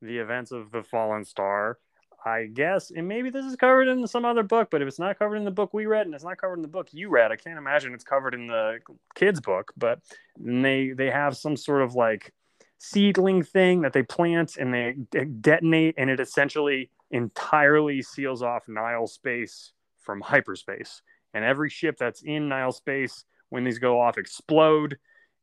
the 0.00 0.18
events 0.18 0.52
of 0.52 0.70
the 0.70 0.82
fallen 0.82 1.24
star, 1.24 1.78
I 2.24 2.46
guess, 2.46 2.92
and 2.92 3.08
maybe 3.08 3.30
this 3.30 3.44
is 3.44 3.56
covered 3.56 3.88
in 3.88 4.06
some 4.06 4.24
other 4.24 4.44
book, 4.44 4.68
but 4.70 4.80
if 4.80 4.86
it's 4.86 4.98
not 4.98 5.18
covered 5.18 5.36
in 5.36 5.44
the 5.44 5.50
book 5.50 5.74
we 5.74 5.86
read 5.86 6.06
and 6.06 6.14
it's 6.14 6.22
not 6.22 6.38
covered 6.38 6.56
in 6.56 6.62
the 6.62 6.68
book 6.68 6.88
you 6.92 7.08
read, 7.08 7.32
I 7.32 7.36
can't 7.36 7.58
imagine 7.58 7.94
it's 7.94 8.04
covered 8.04 8.34
in 8.34 8.46
the 8.46 8.78
kids' 9.16 9.40
book. 9.40 9.72
But 9.76 10.00
they 10.38 10.90
they 10.90 11.10
have 11.10 11.36
some 11.36 11.56
sort 11.56 11.82
of 11.82 11.94
like 11.94 12.32
seedling 12.78 13.42
thing 13.42 13.82
that 13.82 13.92
they 13.92 14.02
plant 14.04 14.56
and 14.56 14.72
they 14.72 14.96
detonate, 15.40 15.94
and 15.98 16.10
it 16.10 16.20
essentially 16.20 16.90
entirely 17.10 18.02
seals 18.02 18.42
off 18.42 18.68
Nihil 18.68 19.08
space 19.08 19.72
from 19.98 20.20
hyperspace. 20.20 21.02
And 21.34 21.44
every 21.44 21.70
ship 21.70 21.96
that's 21.98 22.22
in 22.22 22.48
Nihil 22.48 22.72
space, 22.72 23.24
when 23.48 23.64
these 23.64 23.78
go 23.78 24.00
off, 24.00 24.16
explode, 24.16 24.98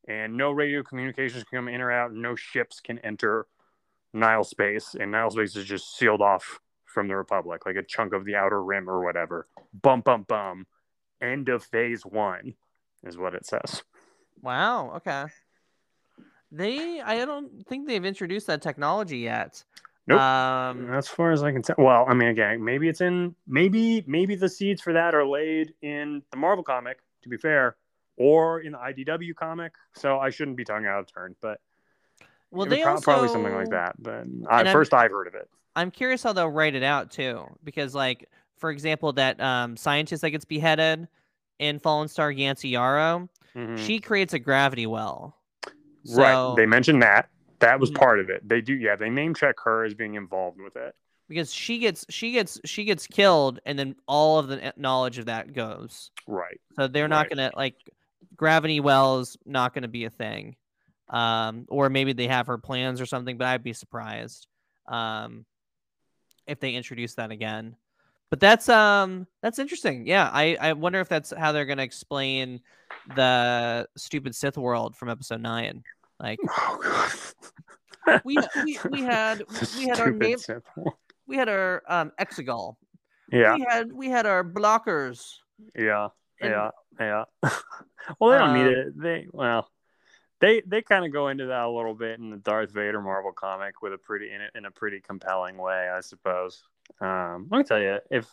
and 0.07 0.37
no 0.37 0.51
radio 0.51 0.81
communications 0.81 1.43
can 1.43 1.57
come 1.57 1.67
in 1.67 1.81
or 1.81 1.91
out. 1.91 2.13
No 2.13 2.35
ships 2.35 2.79
can 2.79 2.99
enter 2.99 3.47
Nihil 4.13 4.45
space, 4.45 4.95
and 4.97 5.11
Nihil 5.11 5.31
space 5.31 5.55
is 5.57 5.65
just 5.65 5.97
sealed 5.97 6.21
off 6.21 6.59
from 6.89 7.07
the 7.07 7.15
Republic, 7.15 7.65
like 7.65 7.75
a 7.75 7.83
chunk 7.83 8.13
of 8.13 8.25
the 8.25 8.35
outer 8.35 8.61
rim 8.63 8.89
or 8.89 9.03
whatever. 9.03 9.47
Bum 9.81 10.01
bum 10.01 10.23
bum. 10.23 10.65
End 11.21 11.49
of 11.49 11.63
phase 11.63 12.05
one 12.05 12.53
is 13.03 13.17
what 13.17 13.33
it 13.33 13.45
says. 13.45 13.83
wow, 14.41 14.93
okay. 14.97 15.25
They, 16.51 16.99
I 16.99 17.25
don't 17.25 17.67
think 17.67 17.87
they've 17.87 18.03
introduced 18.03 18.47
that 18.47 18.61
technology 18.61 19.19
yet. 19.19 19.63
Nope. 20.07 20.19
Um, 20.19 20.91
As 20.91 21.07
far 21.07 21.31
as 21.31 21.43
I 21.43 21.51
can 21.51 21.61
tell, 21.61 21.75
well, 21.77 22.05
I 22.07 22.15
mean, 22.15 22.29
again, 22.29 22.63
maybe 22.63 22.89
it's 22.89 23.01
in 23.01 23.35
maybe 23.47 24.03
maybe 24.07 24.35
the 24.35 24.49
seeds 24.49 24.81
for 24.81 24.93
that 24.93 25.13
are 25.13 25.25
laid 25.27 25.75
in 25.83 26.23
the 26.31 26.37
Marvel 26.37 26.63
comic. 26.63 26.99
To 27.23 27.29
be 27.29 27.37
fair, 27.37 27.75
or 28.19 28.59
in 28.61 28.71
the 28.71 28.77
IDW 28.77 29.35
comic. 29.35 29.73
So 29.93 30.19
I 30.19 30.29
shouldn't 30.29 30.57
be 30.57 30.63
tongue 30.63 30.85
out 30.85 30.99
of 30.99 31.13
turn, 31.13 31.35
but 31.41 31.59
well, 32.51 32.65
they 32.65 32.81
pro- 32.81 32.93
also 32.93 33.03
probably 33.03 33.29
something 33.29 33.53
like 33.53 33.69
that. 33.69 33.95
But 34.01 34.25
I, 34.49 34.63
1st 34.63 34.93
I've 34.93 35.11
heard 35.11 35.27
of 35.27 35.35
it. 35.35 35.49
I'm 35.75 35.91
curious 35.91 36.23
how 36.23 36.33
they'll 36.33 36.49
write 36.49 36.75
it 36.75 36.83
out 36.83 37.11
too, 37.11 37.45
because 37.63 37.95
like 37.95 38.29
for 38.57 38.71
example, 38.71 39.13
that 39.13 39.39
um, 39.39 39.77
scientist 39.77 40.21
that 40.21 40.31
gets 40.31 40.43
beheaded 40.45 41.07
in 41.59 41.79
Fallen 41.79 42.07
Star 42.09 42.33
Chancey 42.33 42.69
Yarrow, 42.69 43.29
Mhm. 43.55 43.77
she 43.77 43.99
creates 43.99 44.33
a 44.33 44.39
gravity 44.39 44.85
well. 44.85 45.35
right. 46.15 46.55
They 46.55 46.65
mentioned 46.65 47.01
that. 47.01 47.29
That 47.59 47.79
was 47.79 47.91
Mhm. 47.91 47.95
part 47.95 48.19
of 48.19 48.29
it. 48.29 48.47
They 48.47 48.61
do, 48.61 48.73
yeah. 48.73 48.95
They 48.95 49.09
name 49.09 49.33
check 49.35 49.59
her 49.65 49.83
as 49.85 49.93
being 49.93 50.15
involved 50.15 50.59
with 50.61 50.75
it. 50.75 50.95
because 51.27 51.53
she 51.53 51.77
gets 51.77 52.05
she 52.09 52.31
gets 52.31 52.59
she 52.65 52.83
gets 52.85 53.05
killed 53.05 53.59
and 53.67 53.77
then 53.77 53.95
all 54.07 54.39
of 54.39 54.47
the 54.47 54.73
knowledge 54.77 55.19
of 55.19 55.27
that 55.27 55.53
goes 55.53 56.09
Right. 56.25 56.59
so 56.75 56.87
they're 56.87 57.07
not 57.07 57.27
Right. 57.27 57.29
gonna 57.29 57.51
like 57.55 57.75
gravity 58.35 58.79
wells 58.79 59.37
not 59.45 59.75
gonna 59.75 59.87
be 59.87 60.05
a 60.05 60.09
thing 60.09 60.55
um 61.09 61.65
or 61.69 61.87
maybe 61.89 62.13
they 62.13 62.25
have 62.27 62.47
her 62.47 62.57
plans 62.57 62.99
or 62.99 63.05
something 63.05 63.37
but 63.37 63.45
i'd 63.45 63.61
be 63.61 63.73
surprised 63.73 64.47
um 64.87 65.45
if 66.49 66.59
they 66.59 66.73
introduce 66.73 67.15
that 67.15 67.31
again 67.31 67.75
but 68.29 68.39
that's 68.39 68.67
um 68.69 69.25
that's 69.41 69.59
interesting 69.59 70.05
yeah 70.07 70.29
i 70.33 70.55
i 70.59 70.73
wonder 70.73 70.99
if 70.99 71.07
that's 71.09 71.31
how 71.37 71.51
they're 71.51 71.65
gonna 71.65 71.83
explain 71.83 72.59
the 73.15 73.87
stupid 73.97 74.35
sith 74.35 74.57
world 74.57 74.95
from 74.95 75.09
episode 75.09 75.41
9 75.41 75.83
like 76.19 76.39
Oh, 76.49 76.79
God. 78.05 78.21
we 78.25 78.37
we, 78.65 78.79
we 78.89 79.01
had 79.15 79.43
we 79.77 79.87
had 79.87 79.99
our 79.99 80.11
name 80.11 80.37
we 81.27 81.37
had 81.37 81.49
our 81.49 81.83
um 81.87 82.11
exegol 82.19 82.75
Yeah. 83.31 83.55
we 83.55 83.65
had 83.69 83.91
we 83.93 84.09
had 84.09 84.25
our 84.25 84.43
blockers. 84.43 85.35
Yeah, 85.75 86.07
And- 86.41 86.51
yeah, 86.51 86.69
yeah. 86.99 87.23
well, 88.19 88.31
they 88.31 88.37
don't 88.39 88.53
need 88.53 88.73
Um, 88.73 88.79
it. 88.87 89.01
They 89.01 89.27
well, 89.31 89.69
they 90.39 90.61
they 90.65 90.81
kind 90.81 91.05
of 91.05 91.11
go 91.11 91.27
into 91.27 91.47
that 91.47 91.65
a 91.65 91.69
little 91.69 91.93
bit 91.93 92.19
in 92.19 92.29
the 92.29 92.37
Darth 92.37 92.71
Vader 92.71 93.01
Marvel 93.01 93.31
comic 93.31 93.81
with 93.81 93.93
a 93.93 93.97
pretty 93.97 94.31
in 94.31 94.41
a, 94.41 94.57
in 94.57 94.65
a 94.65 94.71
pretty 94.71 95.01
compelling 95.01 95.57
way, 95.57 95.89
I 95.89 96.01
suppose. 96.01 96.63
Um, 97.01 97.47
let 97.51 97.57
me 97.59 97.63
tell 97.63 97.79
you, 97.79 97.99
if 98.09 98.27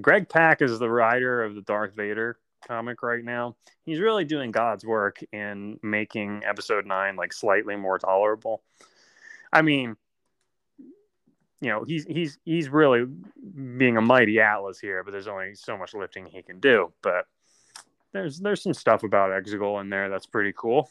Greg 0.00 0.28
Pak 0.28 0.62
is 0.62 0.78
the 0.78 0.90
writer 0.90 1.42
of 1.42 1.54
the 1.54 1.62
Darth 1.62 1.94
Vader 1.94 2.38
comic 2.66 3.02
right 3.02 3.24
now, 3.24 3.56
he's 3.84 4.00
really 4.00 4.24
doing 4.24 4.50
God's 4.50 4.84
work 4.84 5.22
in 5.32 5.78
making 5.82 6.42
Episode 6.44 6.86
Nine 6.86 7.16
like 7.16 7.32
slightly 7.32 7.76
more 7.76 7.98
tolerable. 7.98 8.62
I 9.52 9.62
mean, 9.62 9.96
you 11.60 11.70
know, 11.70 11.84
he's 11.84 12.04
he's 12.04 12.38
he's 12.44 12.68
really 12.68 13.06
being 13.78 13.96
a 13.96 14.02
mighty 14.02 14.40
Atlas 14.40 14.78
here, 14.78 15.02
but 15.02 15.12
there's 15.12 15.28
only 15.28 15.54
so 15.54 15.78
much 15.78 15.94
lifting 15.94 16.26
he 16.26 16.42
can 16.42 16.60
do. 16.60 16.92
But 17.02 17.26
there's 18.12 18.38
there's 18.40 18.62
some 18.62 18.74
stuff 18.74 19.04
about 19.04 19.30
Exegol 19.30 19.80
in 19.80 19.88
there 19.88 20.10
that's 20.10 20.26
pretty 20.26 20.52
cool. 20.54 20.90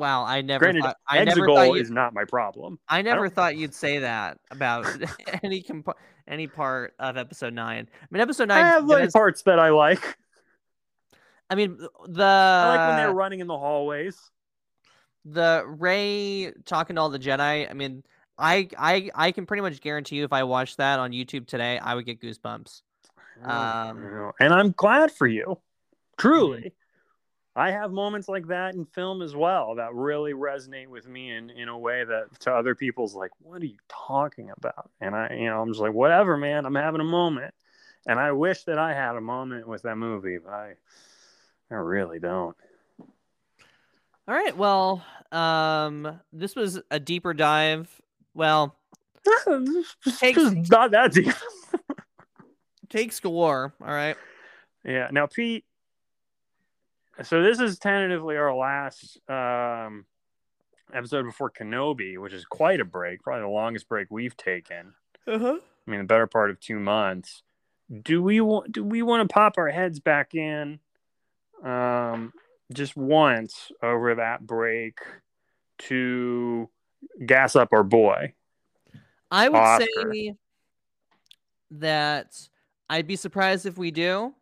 Wow, 0.00 0.24
I 0.24 0.40
never 0.40 0.64
Granted, 0.64 0.82
thought 0.82 0.96
I 1.06 1.22
never 1.24 1.46
thought 1.46 1.76
is 1.76 1.90
not 1.90 2.14
my 2.14 2.24
problem. 2.24 2.78
I 2.88 3.02
never 3.02 3.26
don't- 3.26 3.34
thought 3.34 3.56
you'd 3.56 3.74
say 3.74 3.98
that 4.00 4.38
about 4.50 4.86
any 5.44 5.62
comp- 5.62 5.96
any 6.26 6.46
part 6.46 6.94
of 6.98 7.16
episode 7.16 7.52
9. 7.54 7.88
I 7.92 8.06
mean 8.10 8.20
episode 8.20 8.48
nine. 8.48 8.64
I 8.64 8.68
have 8.68 8.86
like 8.86 9.12
parts 9.12 9.42
that 9.42 9.58
I 9.60 9.68
like. 9.70 10.16
I 11.48 11.54
mean 11.54 11.76
the 12.08 12.24
I 12.24 12.68
like 12.76 12.88
when 12.88 12.96
they're 12.96 13.12
running 13.12 13.40
in 13.40 13.46
the 13.46 13.58
hallways. 13.58 14.18
the 15.24 15.64
Rey 15.66 16.52
talking 16.64 16.96
to 16.96 17.02
all 17.02 17.10
the 17.10 17.18
Jedi. 17.18 17.68
I 17.70 17.74
mean, 17.74 18.02
I 18.38 18.68
I 18.78 19.10
I 19.14 19.32
can 19.32 19.44
pretty 19.46 19.60
much 19.62 19.80
guarantee 19.80 20.16
you 20.16 20.24
if 20.24 20.32
I 20.32 20.44
watched 20.44 20.78
that 20.78 20.98
on 20.98 21.10
YouTube 21.10 21.46
today, 21.46 21.78
I 21.78 21.94
would 21.94 22.06
get 22.06 22.20
goosebumps. 22.22 22.82
Um, 23.42 24.32
and 24.40 24.52
I'm 24.54 24.72
glad 24.72 25.10
for 25.12 25.26
you. 25.26 25.58
Truly. 26.18 26.72
I 27.56 27.72
have 27.72 27.90
moments 27.90 28.28
like 28.28 28.46
that 28.46 28.74
in 28.74 28.84
film 28.84 29.22
as 29.22 29.34
well 29.34 29.74
that 29.74 29.92
really 29.92 30.32
resonate 30.34 30.86
with 30.86 31.08
me 31.08 31.32
in, 31.32 31.50
in 31.50 31.68
a 31.68 31.76
way 31.76 32.04
that 32.04 32.26
to 32.40 32.52
other 32.52 32.74
people's 32.74 33.14
like, 33.14 33.32
what 33.42 33.60
are 33.60 33.66
you 33.66 33.78
talking 33.88 34.50
about? 34.56 34.88
And 35.00 35.14
I, 35.16 35.34
you 35.34 35.46
know, 35.46 35.60
I'm 35.60 35.68
just 35.68 35.80
like, 35.80 35.92
whatever, 35.92 36.36
man, 36.36 36.64
I'm 36.64 36.76
having 36.76 37.00
a 37.00 37.04
moment. 37.04 37.52
And 38.06 38.18
I 38.20 38.32
wish 38.32 38.64
that 38.64 38.78
I 38.78 38.94
had 38.94 39.16
a 39.16 39.20
moment 39.20 39.66
with 39.66 39.82
that 39.82 39.96
movie, 39.96 40.38
but 40.38 40.52
I, 40.52 40.74
I 41.70 41.74
really 41.74 42.18
don't. 42.20 42.56
All 44.28 44.34
right, 44.34 44.56
well, 44.56 45.04
um 45.32 46.20
this 46.32 46.54
was 46.56 46.80
a 46.90 46.98
deeper 47.00 47.34
dive. 47.34 47.88
Well, 48.34 48.76
Takes- 50.18 50.38
not 50.70 50.92
that 50.92 51.12
deep. 51.12 51.34
takes 52.88 53.20
galore, 53.20 53.74
all 53.80 53.88
right? 53.92 54.16
Yeah. 54.84 55.08
Now, 55.12 55.26
Pete. 55.26 55.64
So 57.22 57.42
this 57.42 57.60
is 57.60 57.78
tentatively 57.78 58.36
our 58.36 58.54
last 58.54 59.18
um, 59.28 60.06
episode 60.92 61.24
before 61.24 61.50
Kenobi, 61.50 62.18
which 62.18 62.32
is 62.32 62.44
quite 62.44 62.80
a 62.80 62.84
break, 62.84 63.22
probably 63.22 63.42
the 63.42 63.48
longest 63.48 63.88
break 63.88 64.08
we've 64.10 64.36
taken. 64.36 64.94
Uh-huh. 65.26 65.58
I 65.86 65.90
mean, 65.90 66.00
the 66.00 66.06
better 66.06 66.26
part 66.26 66.50
of 66.50 66.60
two 66.60 66.78
months. 66.78 67.42
Do 68.02 68.22
we 68.22 68.40
want? 68.40 68.72
Do 68.72 68.84
we 68.84 69.02
want 69.02 69.28
to 69.28 69.32
pop 69.32 69.58
our 69.58 69.68
heads 69.68 69.98
back 69.98 70.34
in, 70.34 70.78
um, 71.64 72.32
just 72.72 72.96
once 72.96 73.72
over 73.82 74.14
that 74.14 74.46
break 74.46 74.98
to 75.78 76.70
gas 77.26 77.56
up 77.56 77.70
our 77.72 77.82
boy? 77.82 78.34
I 79.30 79.48
would 79.48 79.58
Oscar. 79.58 80.12
say 80.12 80.34
that 81.72 82.36
I'd 82.88 83.08
be 83.08 83.16
surprised 83.16 83.66
if 83.66 83.76
we 83.76 83.90
do. 83.90 84.34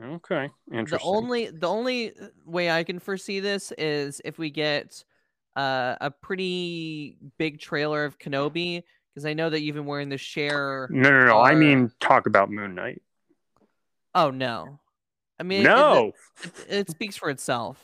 Okay, 0.00 0.48
interesting. 0.72 0.98
The 1.10 1.16
only 1.16 1.50
the 1.50 1.68
only 1.68 2.12
way 2.46 2.70
I 2.70 2.82
can 2.84 2.98
foresee 2.98 3.40
this 3.40 3.72
is 3.76 4.20
if 4.24 4.38
we 4.38 4.50
get 4.50 5.04
uh, 5.56 5.96
a 6.00 6.10
pretty 6.10 7.18
big 7.38 7.60
trailer 7.60 8.04
of 8.04 8.18
Kenobi 8.18 8.82
because 9.12 9.26
I 9.26 9.34
know 9.34 9.50
that 9.50 9.60
you've 9.60 9.76
been 9.76 9.84
wearing 9.86 10.08
the 10.08 10.16
share. 10.16 10.88
no, 10.90 11.10
no, 11.10 11.26
no. 11.26 11.40
I 11.40 11.54
mean, 11.54 11.90
talk 12.00 12.26
about 12.26 12.50
Moon 12.50 12.74
Knight. 12.74 13.02
Oh 14.14 14.30
no, 14.30 14.78
I 15.38 15.42
mean 15.42 15.60
it- 15.60 15.64
no. 15.64 16.12
it, 16.42 16.52
it, 16.68 16.90
speaks 16.90 17.16
for 17.16 17.28
itself. 17.28 17.78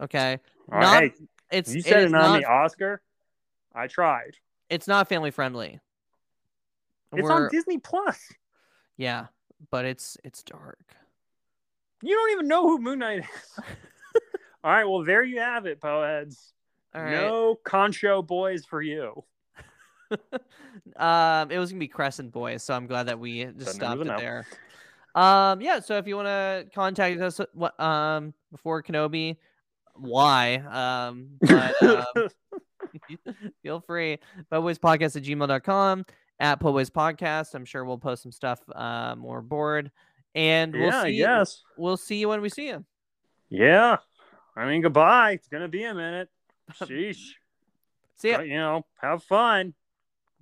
Okay, 0.00 0.38
All 0.72 0.80
not- 0.80 1.00
right, 1.00 1.12
it's 1.50 1.74
you 1.74 1.82
said 1.82 2.02
it 2.02 2.06
on 2.06 2.12
not 2.12 2.40
the 2.40 2.46
Oscar. 2.48 3.02
I 3.74 3.86
tried. 3.88 4.36
it's 4.70 4.86
not 4.86 5.08
family 5.08 5.30
friendly. 5.32 5.80
It's 7.12 7.22
We're- 7.22 7.34
on 7.34 7.48
Disney 7.50 7.78
Plus. 7.78 8.20
yeah, 8.96 9.26
but 9.70 9.84
it's 9.84 10.16
it's 10.24 10.42
dark. 10.42 10.94
You 12.02 12.14
don't 12.14 12.30
even 12.32 12.48
know 12.48 12.68
who 12.68 12.78
Moon 12.78 13.00
Knight 13.00 13.20
is. 13.20 13.64
All 14.64 14.72
right, 14.72 14.84
well 14.84 15.04
there 15.04 15.22
you 15.22 15.40
have 15.40 15.66
it, 15.66 15.80
Poeheads. 15.80 16.52
All 16.94 17.02
right. 17.02 17.12
No 17.12 17.58
Concho 17.64 18.22
boys 18.22 18.64
for 18.64 18.82
you. 18.82 19.24
um, 20.96 21.50
it 21.50 21.58
was 21.58 21.70
gonna 21.70 21.80
be 21.80 21.88
Crescent 21.88 22.32
Boys, 22.32 22.62
so 22.62 22.74
I'm 22.74 22.86
glad 22.86 23.08
that 23.08 23.18
we 23.18 23.44
just 23.44 23.58
there 23.58 23.74
stopped 23.74 24.00
it 24.00 24.06
a 24.06 24.10
no. 24.10 24.16
there. 24.16 24.46
Um, 25.14 25.60
yeah. 25.60 25.80
So 25.80 25.96
if 25.98 26.06
you 26.06 26.16
want 26.16 26.28
to 26.28 26.66
contact 26.74 27.20
us, 27.20 27.40
what 27.52 27.78
um 27.78 28.32
before 28.50 28.82
Kenobi, 28.82 29.36
why? 29.94 30.56
Um, 30.56 31.28
but 31.40 31.82
um, 31.82 32.28
feel 33.62 33.80
free. 33.80 34.18
Podcast 34.50 35.16
at 35.16 35.22
gmail.com 35.22 36.06
at 36.40 36.60
Poboys 36.60 36.90
Podcast. 36.90 37.54
I'm 37.54 37.64
sure 37.64 37.84
we'll 37.84 37.98
post 37.98 38.22
some 38.22 38.32
stuff 38.32 38.60
uh, 38.74 39.14
more 39.16 39.42
board, 39.42 39.90
and 40.34 40.72
we'll 40.72 40.84
yeah, 40.84 41.02
see. 41.02 41.10
yes. 41.10 41.62
We'll 41.76 41.96
see 41.96 42.16
you 42.16 42.28
when 42.28 42.40
we 42.40 42.48
see 42.48 42.68
you. 42.68 42.84
Yeah. 43.48 43.98
I 44.56 44.66
mean, 44.66 44.82
goodbye. 44.82 45.32
It's 45.32 45.48
gonna 45.48 45.68
be 45.68 45.84
a 45.84 45.94
minute. 45.94 46.28
Sheesh. 46.80 47.30
See 48.16 48.30
ya. 48.30 48.38
But, 48.38 48.48
you 48.48 48.56
know, 48.56 48.84
have 49.00 49.22
fun. 49.22 49.74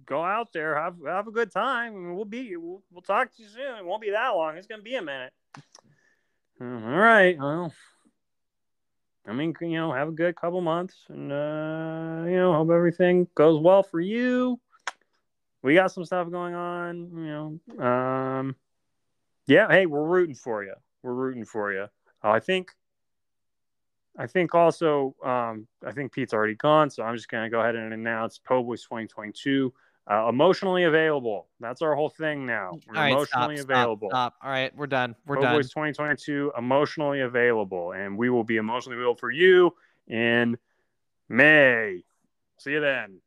Go 0.07 0.23
out 0.23 0.53
there, 0.53 0.81
have 0.81 0.97
have 1.07 1.27
a 1.27 1.33
good 1.33 1.51
time. 1.51 1.95
I 1.95 1.97
mean, 1.97 2.17
we'll 2.17 2.25
be 2.25 2.57
we'll, 2.57 2.83
we'll 2.93 3.03
talk 3.03 3.35
to 3.35 3.43
you 3.43 3.49
soon. 3.49 3.77
It 3.79 3.85
won't 3.85 4.03
be 4.03 4.11
that 4.11 4.31
long. 4.31 4.57
It's 4.57 4.67
gonna 4.67 4.83
be 4.83 4.97
a 4.97 5.03
minute. 5.03 5.33
Mm, 6.59 6.85
All 6.85 6.99
right. 6.99 7.39
Well, 7.39 7.71
I 9.27 9.35
mean, 9.35 9.55
you 9.61 9.73
know, 9.73 9.93
have 9.93 10.09
a 10.09 10.13
good 10.13 10.37
couple 10.37 10.61
months, 10.63 10.95
and 11.09 11.31
uh, 11.31 12.23
you 12.27 12.37
know, 12.37 12.55
hope 12.55 12.71
everything 12.71 13.29
goes 13.35 13.61
well 13.61 13.83
for 13.83 14.01
you. 14.01 14.59
We 15.67 15.75
got 15.75 15.91
some 15.91 16.05
stuff 16.05 16.31
going 16.31 16.55
on, 16.55 17.11
you 17.13 17.61
know. 17.77 17.85
Um, 17.85 18.55
yeah. 19.49 19.67
Hey, 19.69 19.87
we're 19.87 20.05
rooting 20.05 20.37
for 20.37 20.63
you. 20.63 20.75
We're 21.03 21.13
rooting 21.13 21.45
for 21.45 21.73
you. 21.73 21.89
Uh, 22.23 22.31
I 22.31 22.39
think. 22.39 22.71
I 24.17 24.29
think 24.29 24.55
also, 24.55 25.17
um, 25.25 25.67
I 25.85 25.91
think 25.91 26.13
Pete's 26.13 26.33
already 26.33 26.55
gone, 26.55 26.89
so 26.89 27.03
I'm 27.03 27.17
just 27.17 27.29
to 27.29 27.51
go 27.51 27.61
ahead 27.61 27.75
and 27.75 27.93
announce 27.93 28.39
Po 28.39 28.63
Boys 28.63 28.83
2022 28.85 29.75
uh, 30.09 30.29
emotionally 30.29 30.85
available. 30.85 31.49
That's 31.59 31.83
our 31.83 31.97
whole 31.97 32.11
thing 32.11 32.47
now. 32.47 32.79
We're 32.87 32.95
right, 32.95 33.27
stop, 33.27 33.51
emotionally 33.51 33.57
stop, 33.57 33.71
available. 33.71 34.09
stop. 34.11 34.35
All 34.43 34.51
right, 34.51 34.75
we're 34.77 34.87
done. 34.87 35.17
We're 35.27 35.37
Po 35.37 35.43
done. 35.43 35.57
Boys 35.57 35.69
2022 35.71 36.53
emotionally 36.57 37.23
available, 37.23 37.91
and 37.91 38.17
we 38.17 38.31
will 38.31 38.45
be 38.45 38.57
emotionally 38.57 38.97
available 38.97 39.19
for 39.19 39.33
you 39.33 39.75
in 40.07 40.57
May. 41.29 42.05
See 42.59 42.71
you 42.71 42.81
then. 42.81 43.19